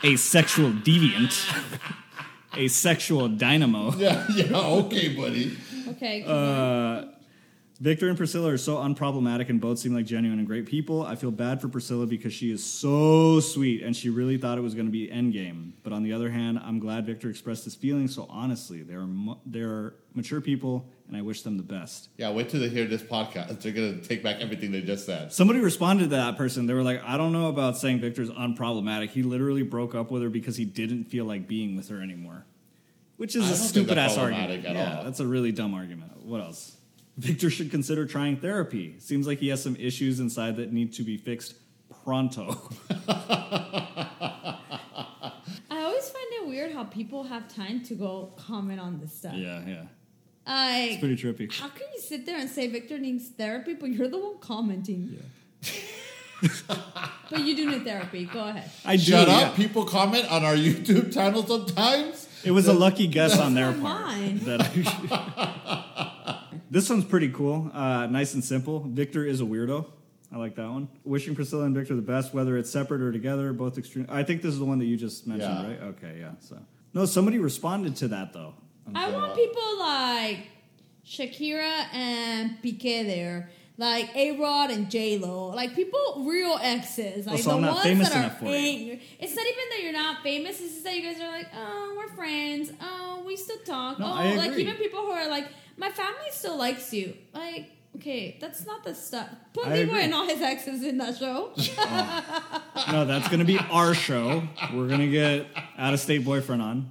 Asexual 0.04 0.70
deviant. 0.72 1.32
a 2.56 2.68
sexual 2.68 3.28
dynamo. 3.28 3.92
yeah, 3.96 4.26
yeah, 4.34 4.56
okay, 4.56 5.14
buddy. 5.14 5.56
Okay, 5.90 6.24
Uh, 6.26 7.04
Victor 7.81 8.09
and 8.09 8.19
Priscilla 8.19 8.53
are 8.53 8.59
so 8.59 8.77
unproblematic 8.77 9.49
and 9.49 9.59
both 9.59 9.79
seem 9.79 9.95
like 9.95 10.05
genuine 10.05 10.38
and 10.38 10.47
great 10.47 10.66
people. 10.66 11.03
I 11.03 11.14
feel 11.14 11.31
bad 11.31 11.62
for 11.62 11.69
Priscilla 11.69 12.07
because 12.07 12.35
she 12.35 12.53
is 12.53 12.62
so 12.62 13.40
sweet 13.40 13.83
and 13.83 13.97
she 13.97 14.11
really 14.11 14.37
thought 14.37 14.59
it 14.59 14.61
was 14.61 14.75
going 14.75 14.85
to 14.85 14.93
be 14.93 15.09
endgame. 15.09 15.73
But 15.83 15.95
on 15.95 16.03
the 16.03 16.12
other 16.12 16.29
hand, 16.31 16.61
I'm 16.62 16.79
glad 16.79 17.07
Victor 17.07 17.31
expressed 17.31 17.64
his 17.64 17.75
feelings 17.75 18.14
so 18.14 18.27
honestly. 18.29 18.83
They're 18.83 19.09
they're 19.47 19.95
mature 20.12 20.43
people 20.43 20.90
and 21.09 21.16
I 21.16 21.23
wish 21.23 21.40
them 21.40 21.57
the 21.57 21.62
best. 21.62 22.11
Yeah, 22.19 22.31
wait 22.33 22.51
till 22.51 22.61
they 22.61 22.69
hear 22.69 22.85
this 22.85 23.03
podcast. 23.03 23.62
They're 23.62 23.73
gonna 23.73 24.03
take 24.03 24.23
back 24.23 24.40
everything 24.40 24.73
they 24.73 24.83
just 24.83 25.07
said. 25.07 25.33
Somebody 25.33 25.61
responded 25.61 26.11
to 26.11 26.16
that 26.16 26.37
person. 26.37 26.66
They 26.66 26.75
were 26.75 26.83
like, 26.83 27.03
"I 27.03 27.16
don't 27.16 27.33
know 27.33 27.49
about 27.49 27.79
saying 27.79 28.01
Victor's 28.01 28.29
unproblematic. 28.29 29.09
He 29.09 29.23
literally 29.23 29.62
broke 29.62 29.95
up 29.95 30.11
with 30.11 30.23
her 30.23 30.29
because 30.29 30.59
he 30.59 30.66
didn't 30.66 31.05
feel 31.05 31.25
like 31.25 31.49
being 31.49 31.77
with 31.77 31.88
her 31.88 32.03
anymore." 32.03 32.45
Which 33.16 33.35
is 33.35 33.49
I 33.49 33.53
a 33.53 33.57
stupid 33.57 33.97
ass 33.97 34.19
argument. 34.19 34.66
at 34.66 34.75
yeah, 34.75 34.99
all. 34.99 35.05
that's 35.05 35.21
a 35.21 35.27
really 35.27 35.51
dumb 35.51 35.73
argument. 35.73 36.25
What 36.25 36.43
else? 36.43 36.77
Victor 37.20 37.50
should 37.50 37.70
consider 37.70 38.06
trying 38.06 38.37
therapy. 38.38 38.94
Seems 38.98 39.26
like 39.26 39.38
he 39.38 39.48
has 39.48 39.62
some 39.62 39.76
issues 39.76 40.20
inside 40.20 40.56
that 40.56 40.72
need 40.72 40.92
to 40.94 41.02
be 41.02 41.16
fixed 41.18 41.54
pronto. 42.04 42.56
I 43.09 44.56
always 45.70 46.09
find 46.09 46.26
it 46.33 46.48
weird 46.48 46.72
how 46.72 46.85
people 46.85 47.24
have 47.24 47.52
time 47.54 47.83
to 47.85 47.94
go 47.94 48.33
comment 48.37 48.80
on 48.80 48.98
this 49.00 49.12
stuff. 49.12 49.35
yeah, 49.35 49.62
yeah. 49.66 49.83
Like, 50.46 50.92
It's 50.92 51.00
pretty 51.00 51.16
trippy. 51.16 51.52
how 51.52 51.68
can 51.68 51.87
you 51.94 52.00
sit 52.00 52.24
there 52.26 52.38
and 52.38 52.48
say 52.48 52.66
Victor 52.68 52.98
needs 52.98 53.28
therapy, 53.28 53.74
but 53.74 53.90
you're 53.90 54.09
the 54.09 54.18
one 54.18 54.38
commenting? 54.40 55.18
Yeah. 55.62 55.68
but 57.30 57.40
you 57.44 57.54
do 57.54 57.70
need 57.70 57.85
therapy. 57.85 58.24
Go 58.24 58.48
ahead. 58.48 58.70
I 58.85 58.96
do, 58.96 59.02
Shut 59.02 59.28
yeah. 59.28 59.35
up! 59.48 59.56
People 59.56 59.85
comment 59.85 60.30
on 60.33 60.42
our 60.42 60.54
YouTube 60.54 61.12
channel 61.12 61.46
sometimes. 61.46 62.26
It 62.44 62.52
was 62.52 62.66
a 62.66 62.72
lucky 62.72 63.06
guess 63.06 63.38
on 63.38 63.52
their 63.54 63.72
not 63.72 63.83
part. 63.83 64.00
mine. 64.06 64.38
That 64.44 64.62
I 64.62 66.06
this 66.70 66.88
one's 66.88 67.04
pretty 67.04 67.30
cool. 67.30 67.70
Uh, 67.74 68.06
nice 68.06 68.35
and 68.35 68.44
simple. 68.44 68.80
Victor 68.80 69.24
is 69.24 69.40
a 69.40 69.44
weirdo. 69.44 69.87
I 70.33 70.37
like 70.38 70.54
that 70.56 70.70
one. 70.70 70.88
Wishing 71.04 71.35
Priscilla 71.35 71.64
and 71.64 71.74
Victor 71.74 71.96
the 71.96 72.02
best, 72.02 72.33
whether 72.33 72.56
it's 72.56 72.70
separate 72.70 73.02
or 73.02 73.11
together, 73.11 73.52
both 73.52 73.76
extreme. 73.78 74.06
I 74.09 74.22
think 74.22 74.42
this 74.42 74.52
is 74.52 74.59
the 74.61 74.64
one 74.64 74.78
that 74.78 74.85
you 74.85 74.96
just 74.96 75.26
mentioned, 75.26 75.50
Yeah. 75.52 75.66
right? 75.68 75.83
Okay, 75.96 76.16
yeah. 76.20 76.33
So 76.38 76.56
no, 76.94 77.04
somebody 77.04 77.38
responded 77.38 77.96
to 77.96 78.09
that 78.09 78.33
though. 78.33 78.54
I 78.94 79.11
want 79.11 79.35
people 79.35 79.78
like 79.78 80.46
Shakira 81.04 81.87
and 81.92 82.56
Piqué 82.62 83.04
there. 83.04 83.50
Like 83.81 84.14
A 84.14 84.33
Rod 84.33 84.71
and 84.71 84.90
J 84.90 85.16
Lo, 85.16 85.47
like 85.57 85.75
people, 85.75 86.25
real 86.27 86.59
exes, 86.61 87.27
like 87.27 87.38
so 87.38 87.49
the 87.49 87.57
I'm 87.57 87.62
not 87.62 87.73
ones 87.77 87.83
famous 87.85 88.09
that 88.11 88.14
are 88.14 88.21
enough 88.25 88.38
for 88.38 88.45
you. 88.45 88.99
It's 89.19 89.35
not 89.35 89.47
even 89.47 89.64
that 89.71 89.83
you're 89.83 89.93
not 89.95 90.23
famous; 90.23 90.61
it's 90.61 90.73
just 90.73 90.85
that 90.85 90.95
you 90.95 91.03
guys 91.03 91.19
are 91.19 91.31
like, 91.31 91.47
oh, 91.57 91.95
we're 91.97 92.14
friends. 92.14 92.73
Oh, 92.79 93.23
we 93.27 93.37
still 93.37 93.57
talk. 93.64 93.99
No, 93.99 94.05
oh, 94.05 94.12
I 94.12 94.35
like 94.35 94.53
even 94.59 94.75
people 94.75 95.01
who 95.01 95.11
are 95.12 95.31
like, 95.31 95.49
my 95.79 95.88
family 95.88 96.29
still 96.31 96.59
likes 96.59 96.93
you. 96.93 97.16
Like, 97.33 97.71
okay, 97.97 98.37
that's 98.38 98.66
not 98.66 98.85
the 98.85 98.95
stuff. 98.95 99.31
Put 99.55 99.69
I 99.69 99.77
Leroy 99.77 99.88
agree. 99.88 100.03
and 100.03 100.12
all 100.14 100.27
his 100.27 100.43
exes 100.43 100.83
in 100.83 100.99
that 100.99 101.16
show. 101.16 101.53
Oh. 102.83 102.93
No, 102.93 103.05
that's 103.07 103.29
gonna 103.29 103.47
be 103.47 103.59
our 103.71 103.95
show. 103.95 104.43
We're 104.75 104.88
gonna 104.88 105.09
get 105.09 105.47
out 105.79 105.95
of 105.95 106.01
state 106.01 106.23
boyfriend 106.23 106.61
on, 106.61 106.90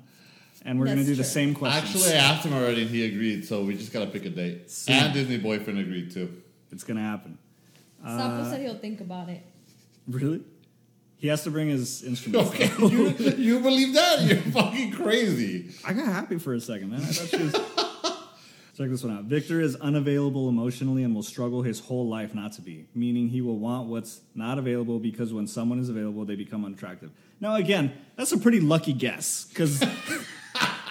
and 0.66 0.80
we're 0.80 0.86
gonna 0.86 0.98
That's 0.98 1.10
do 1.10 1.16
the 1.16 1.24
same 1.24 1.54
questions. 1.54 1.96
Actually, 1.96 2.14
I 2.16 2.18
asked 2.18 2.46
him 2.48 2.54
already, 2.54 2.82
and 2.82 2.90
he 2.90 3.06
agreed. 3.06 3.46
So 3.46 3.64
we 3.64 3.78
just 3.78 3.94
gotta 3.94 4.08
pick 4.08 4.26
a 4.26 4.30
date. 4.32 4.72
Soon. 4.72 4.96
And 4.96 5.14
Disney 5.14 5.38
boyfriend 5.38 5.78
agreed 5.78 6.12
too. 6.12 6.42
It's 6.72 6.84
gonna 6.84 7.02
happen. 7.02 7.38
Sapo 8.06 8.42
Uh, 8.42 8.50
said 8.50 8.62
he'll 8.62 8.78
think 8.78 9.02
about 9.02 9.30
it. 9.30 9.42
Really? 10.08 10.42
He 11.18 11.28
has 11.28 11.44
to 11.44 11.52
bring 11.52 11.68
his 11.68 12.02
instruments. 12.04 12.50
Okay, 12.52 12.72
you, 12.80 13.10
you 13.38 13.60
believe 13.60 13.94
that? 13.94 14.22
You're 14.22 14.38
fucking 14.38 14.92
crazy. 14.94 15.70
I 15.84 15.92
got 15.94 16.06
happy 16.06 16.38
for 16.40 16.54
a 16.54 16.62
second, 16.62 16.92
man. 16.92 17.02
I 17.02 17.06
thought 17.06 17.28
she 17.30 17.44
was. 17.44 17.54
Check 18.78 18.90
this 18.90 19.04
one 19.04 19.18
out. 19.18 19.26
Victor 19.26 19.60
is 19.60 19.76
unavailable 19.76 20.48
emotionally 20.48 21.04
and 21.04 21.14
will 21.14 21.22
struggle 21.22 21.62
his 21.64 21.82
whole 21.82 22.08
life 22.08 22.34
not 22.34 22.54
to 22.54 22.62
be, 22.62 22.88
meaning 22.96 23.28
he 23.28 23.42
will 23.42 23.60
want 23.60 23.90
what's 23.90 24.22
not 24.36 24.58
available 24.58 25.00
because 25.00 25.34
when 25.34 25.48
someone 25.48 25.80
is 25.80 25.90
available, 25.90 26.24
they 26.24 26.38
become 26.38 26.64
unattractive. 26.64 27.12
Now, 27.42 27.56
again, 27.56 27.92
that's 28.16 28.32
a 28.32 28.38
pretty 28.38 28.62
lucky 28.62 28.94
guess 28.94 29.44
because 29.50 29.84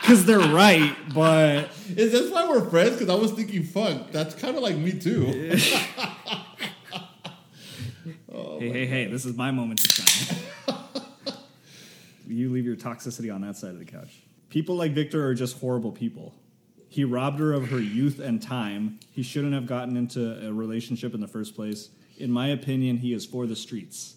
they're 0.09 0.39
right, 0.39 0.95
but 1.15 1.71
Is 1.89 2.13
this 2.13 2.31
why 2.33 2.49
we're 2.49 2.69
friends? 2.69 2.93
Because 2.93 3.09
I 3.09 3.15
was 3.15 3.33
thinking, 3.33 3.63
fuck, 3.63 4.11
that's 4.11 4.35
kind 4.35 4.57
of 4.57 4.63
like 4.63 4.77
me 4.77 4.93
too. 4.93 5.59
Oh 8.31 8.61
hey, 8.61 8.71
hey, 8.71 8.87
hey, 8.87 9.07
this 9.07 9.25
is 9.25 9.37
my 9.37 9.51
moment 9.51 9.81
to 9.81 9.89
shine. 9.89 10.39
you 12.27 12.51
leave 12.51 12.65
your 12.65 12.77
toxicity 12.77 13.35
on 13.35 13.41
that 13.41 13.57
side 13.57 13.71
of 13.71 13.79
the 13.79 13.85
couch. 13.85 14.23
People 14.49 14.77
like 14.77 14.93
Victor 14.93 15.27
are 15.27 15.35
just 15.35 15.59
horrible 15.59 15.93
people. 15.93 16.35
He 16.89 17.05
robbed 17.05 17.41
her 17.41 17.53
of 17.53 17.69
her 17.69 17.81
youth 17.81 18.19
and 18.19 18.41
time. 18.41 19.01
He 19.11 19.23
shouldn't 19.23 19.55
have 19.55 19.67
gotten 19.67 19.97
into 19.97 20.47
a 20.47 20.53
relationship 20.53 21.15
in 21.15 21.21
the 21.21 21.27
first 21.27 21.55
place. 21.55 21.91
In 22.17 22.31
my 22.31 22.49
opinion, 22.49 22.99
he 22.99 23.13
is 23.13 23.27
for 23.27 23.47
the 23.47 23.57
streets. 23.57 24.17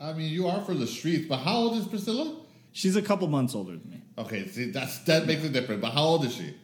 I 0.00 0.12
mean, 0.12 0.32
you 0.32 0.46
are 0.46 0.60
for 0.62 0.74
the 0.74 0.86
streets, 0.86 1.26
but 1.28 1.38
how 1.38 1.56
old 1.56 1.76
is 1.76 1.86
Priscilla? 1.86 2.36
She's 2.74 2.96
a 2.96 3.02
couple 3.02 3.28
months 3.28 3.54
older 3.54 3.70
than 3.70 3.88
me. 3.88 4.02
Okay, 4.18 4.48
see, 4.48 4.72
that's 4.72 4.98
that 5.04 5.26
makes 5.26 5.44
it 5.44 5.52
different. 5.52 5.80
But 5.80 5.92
how 5.92 6.02
old 6.02 6.24
is 6.24 6.34
she? 6.34 6.56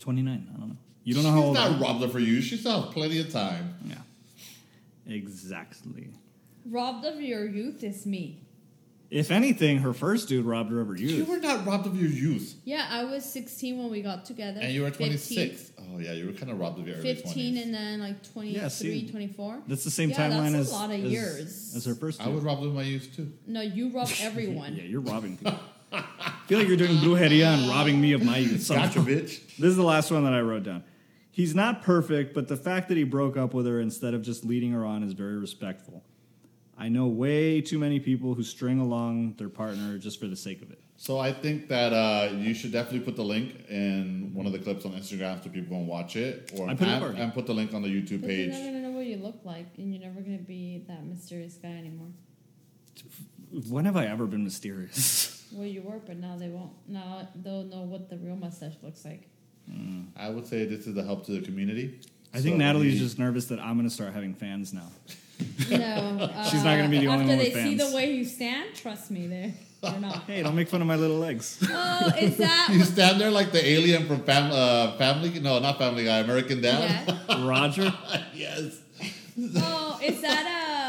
29, 0.00 0.48
I 0.52 0.58
don't 0.58 0.68
know. 0.70 0.76
You 1.04 1.14
don't 1.14 1.22
know 1.22 1.30
how 1.30 1.36
She's 1.36 1.46
old 1.46 1.56
I 1.56 1.68
not 1.70 1.80
robbed 1.80 2.02
her 2.02 2.08
for 2.08 2.18
you. 2.18 2.40
She 2.40 2.56
still 2.56 2.82
has 2.82 2.92
plenty 2.92 3.20
of 3.20 3.30
time. 3.30 3.76
Yeah. 3.84 3.94
Exactly. 5.06 6.08
Robbed 6.66 7.04
of 7.04 7.20
your 7.20 7.46
youth 7.46 7.84
is 7.84 8.06
me. 8.06 8.40
If 9.10 9.32
anything, 9.32 9.78
her 9.78 9.92
first 9.92 10.28
dude 10.28 10.44
robbed 10.44 10.70
her 10.70 10.80
of 10.80 10.86
her 10.86 10.94
youth. 10.96 11.10
You 11.10 11.16
youth. 11.18 11.28
were 11.28 11.38
not 11.38 11.66
robbed 11.66 11.86
of 11.86 12.00
your 12.00 12.08
youth. 12.10 12.54
Yeah, 12.64 12.86
I 12.88 13.02
was 13.04 13.24
16 13.24 13.76
when 13.76 13.90
we 13.90 14.02
got 14.02 14.24
together. 14.24 14.60
And 14.62 14.72
you 14.72 14.82
were 14.82 14.88
15 14.90 15.06
26. 15.08 15.72
Oh, 15.80 15.98
yeah, 15.98 16.12
you 16.12 16.26
were 16.26 16.32
kind 16.32 16.52
of 16.52 16.60
robbed 16.60 16.78
of 16.78 16.86
your 16.86 16.96
early 16.96 17.14
15 17.16 17.54
20s. 17.56 17.62
and 17.64 17.74
then 17.74 17.98
like 18.00 18.22
23, 18.32 18.60
Yeah, 18.60 18.68
see, 18.68 19.08
24. 19.10 19.62
That's 19.66 19.82
the 19.82 19.90
same 19.90 20.10
Yeah, 20.10 20.16
timeline 20.30 20.52
that's 20.52 20.68
as 20.68 20.70
a 20.70 20.74
lot 20.74 20.90
of 20.92 21.04
as, 21.04 21.10
years. 21.10 21.72
as 21.74 21.84
her 21.86 21.96
first 21.96 22.20
I 22.20 22.26
dude. 22.26 22.34
was 22.36 22.44
robbed 22.44 22.64
of 22.64 22.72
my 22.72 22.82
youth 22.82 23.10
too. 23.16 23.32
No, 23.48 23.60
you 23.62 23.90
robbed 23.90 24.14
everyone. 24.20 24.76
Yeah, 24.76 24.84
you're 24.84 25.00
robbing 25.00 25.36
people. 25.38 25.58
I 25.92 26.04
feel 26.46 26.60
like 26.60 26.68
you're 26.68 26.76
doing 26.76 26.96
brujeria 26.98 27.46
and 27.46 27.68
robbing 27.68 28.00
me 28.00 28.12
of 28.12 28.22
my 28.22 28.38
youth. 28.38 28.62
somehow. 28.66 28.86
Gotcha, 28.86 29.00
bitch. 29.00 29.56
This 29.56 29.70
is 29.70 29.76
the 29.76 29.82
last 29.82 30.12
one 30.12 30.22
that 30.22 30.32
I 30.34 30.40
wrote 30.40 30.62
down. 30.62 30.84
He's 31.32 31.52
not 31.52 31.82
perfect, 31.82 32.32
but 32.32 32.46
the 32.46 32.56
fact 32.56 32.88
that 32.88 32.96
he 32.96 33.02
broke 33.02 33.36
up 33.36 33.54
with 33.54 33.66
her 33.66 33.80
instead 33.80 34.14
of 34.14 34.22
just 34.22 34.44
leading 34.44 34.70
her 34.70 34.84
on 34.84 35.02
is 35.02 35.14
very 35.14 35.36
respectful. 35.36 36.04
I 36.80 36.88
know 36.88 37.06
way 37.08 37.60
too 37.60 37.78
many 37.78 38.00
people 38.00 38.34
who 38.34 38.42
string 38.42 38.80
along 38.80 39.34
their 39.36 39.50
partner 39.50 39.98
just 39.98 40.18
for 40.18 40.26
the 40.26 40.34
sake 40.36 40.62
of 40.62 40.70
it. 40.70 40.80
So 40.96 41.18
I 41.18 41.30
think 41.32 41.68
that 41.68 41.92
uh, 41.92 42.30
you 42.34 42.54
should 42.54 42.72
definitely 42.72 43.00
put 43.00 43.16
the 43.16 43.22
link 43.24 43.66
in 43.68 44.30
one 44.34 44.46
of 44.46 44.52
the 44.52 44.58
clips 44.58 44.84
on 44.86 44.92
Instagram 44.92 45.42
so 45.44 45.50
people 45.50 45.76
can 45.76 45.86
watch 45.86 46.16
it, 46.16 46.52
or 46.56 46.68
I 46.68 46.74
put 46.74 46.88
it 46.88 46.90
and, 46.92 47.04
already. 47.04 47.20
and 47.20 47.34
put 47.34 47.46
the 47.46 47.52
link 47.54 47.74
on 47.74 47.82
the 47.82 47.88
YouTube 47.88 48.22
But 48.22 48.28
they're 48.28 48.36
page. 48.48 48.52
not 48.52 48.64
gonna 48.64 48.80
know 48.80 48.90
what 48.90 49.06
you 49.06 49.16
look 49.18 49.40
like, 49.44 49.66
and 49.78 49.94
you're 49.94 50.02
never 50.02 50.20
gonna 50.22 50.38
be 50.38 50.84
that 50.88 51.04
mysterious 51.04 51.54
guy 51.56 51.68
anymore. 51.68 52.08
When 53.68 53.84
have 53.84 53.96
I 53.96 54.06
ever 54.06 54.26
been 54.26 54.44
mysterious? 54.44 55.36
Well, 55.52 55.66
you 55.66 55.82
were, 55.82 55.98
but 55.98 56.16
now 56.16 56.36
they 56.36 56.48
won't. 56.48 56.70
Now 56.86 57.28
they'll 57.34 57.64
know 57.64 57.80
what 57.82 58.08
the 58.08 58.16
real 58.18 58.36
mustache 58.36 58.74
looks 58.82 59.04
like. 59.04 59.28
I 60.16 60.28
would 60.30 60.46
say 60.46 60.64
this 60.64 60.86
is 60.86 60.96
a 60.96 61.02
help 61.02 61.26
to 61.26 61.32
the 61.32 61.40
community. 61.40 61.98
I 62.32 62.38
think 62.40 62.56
Natalie's 62.56 63.00
just 63.00 63.18
nervous 63.18 63.46
that 63.46 63.58
I'm 63.58 63.74
going 63.76 63.88
to 63.88 63.92
start 63.92 64.12
having 64.12 64.32
fans 64.32 64.72
now. 64.72 64.86
No, 65.70 66.30
She's 66.50 66.64
not 66.64 66.76
gonna 66.76 66.88
be 66.88 66.98
the 66.98 67.06
only 67.08 67.26
one. 67.26 67.30
after 67.30 67.36
they 67.36 67.54
with 67.54 67.62
see 67.64 67.74
the 67.76 67.94
way 67.94 68.12
you 68.12 68.24
stand. 68.24 68.74
Trust 68.74 69.10
me, 69.10 69.26
they 69.26 69.54
they're 69.82 69.98
not. 70.00 70.24
Hey, 70.26 70.42
don't 70.42 70.54
make 70.54 70.68
fun 70.68 70.80
of 70.82 70.86
my 70.86 70.96
little 70.96 71.18
legs. 71.18 71.58
oh, 71.70 72.12
is 72.18 72.36
that? 72.38 72.68
You 72.72 72.82
stand 72.84 73.20
there 73.20 73.30
like 73.30 73.50
the 73.52 73.64
alien 73.66 74.06
from 74.06 74.22
fam- 74.24 74.52
uh, 74.52 74.96
Family. 74.98 75.38
No, 75.40 75.58
not 75.58 75.78
Family 75.78 76.04
Guy. 76.04 76.18
American 76.18 76.60
Dad. 76.60 77.08
Yeah. 77.28 77.46
Roger? 77.48 77.92
yes. 78.34 78.80
Oh, 79.56 79.98
is 80.02 80.20
that 80.20 80.44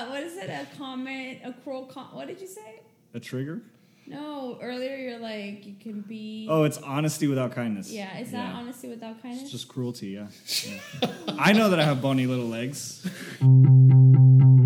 a 0.07 0.09
what 0.11 0.23
is 0.23 0.35
it? 0.37 0.49
A 0.49 0.67
comment? 0.77 1.39
A 1.45 1.53
cruel 1.63 1.85
com? 1.85 2.07
What 2.13 2.27
did 2.27 2.41
you 2.41 2.47
say? 2.47 2.81
A 3.13 3.19
trigger? 3.19 3.61
No, 4.07 4.57
earlier 4.61 4.95
you're 4.97 5.19
like 5.19 5.65
you 5.65 5.75
can 5.79 6.01
be. 6.01 6.47
Oh, 6.49 6.63
it's 6.63 6.77
honesty 6.79 7.27
without 7.27 7.53
kindness. 7.53 7.89
yeah. 7.91 8.17
Is 8.19 8.31
that 8.31 8.49
Yeah. 8.49 8.53
honesty 8.59 8.89
without 8.89 9.21
kindness? 9.21 9.43
It's 9.43 9.51
just 9.51 9.67
cruelty, 9.67 10.09
yeah. 10.09 10.27
Yeah. 10.65 11.09
I 11.39 11.53
know 11.53 11.69
that 11.69 11.79
I 11.79 11.83
have 11.85 12.01
bony 12.01 12.25
little 12.27 12.47
legs. 12.47 13.07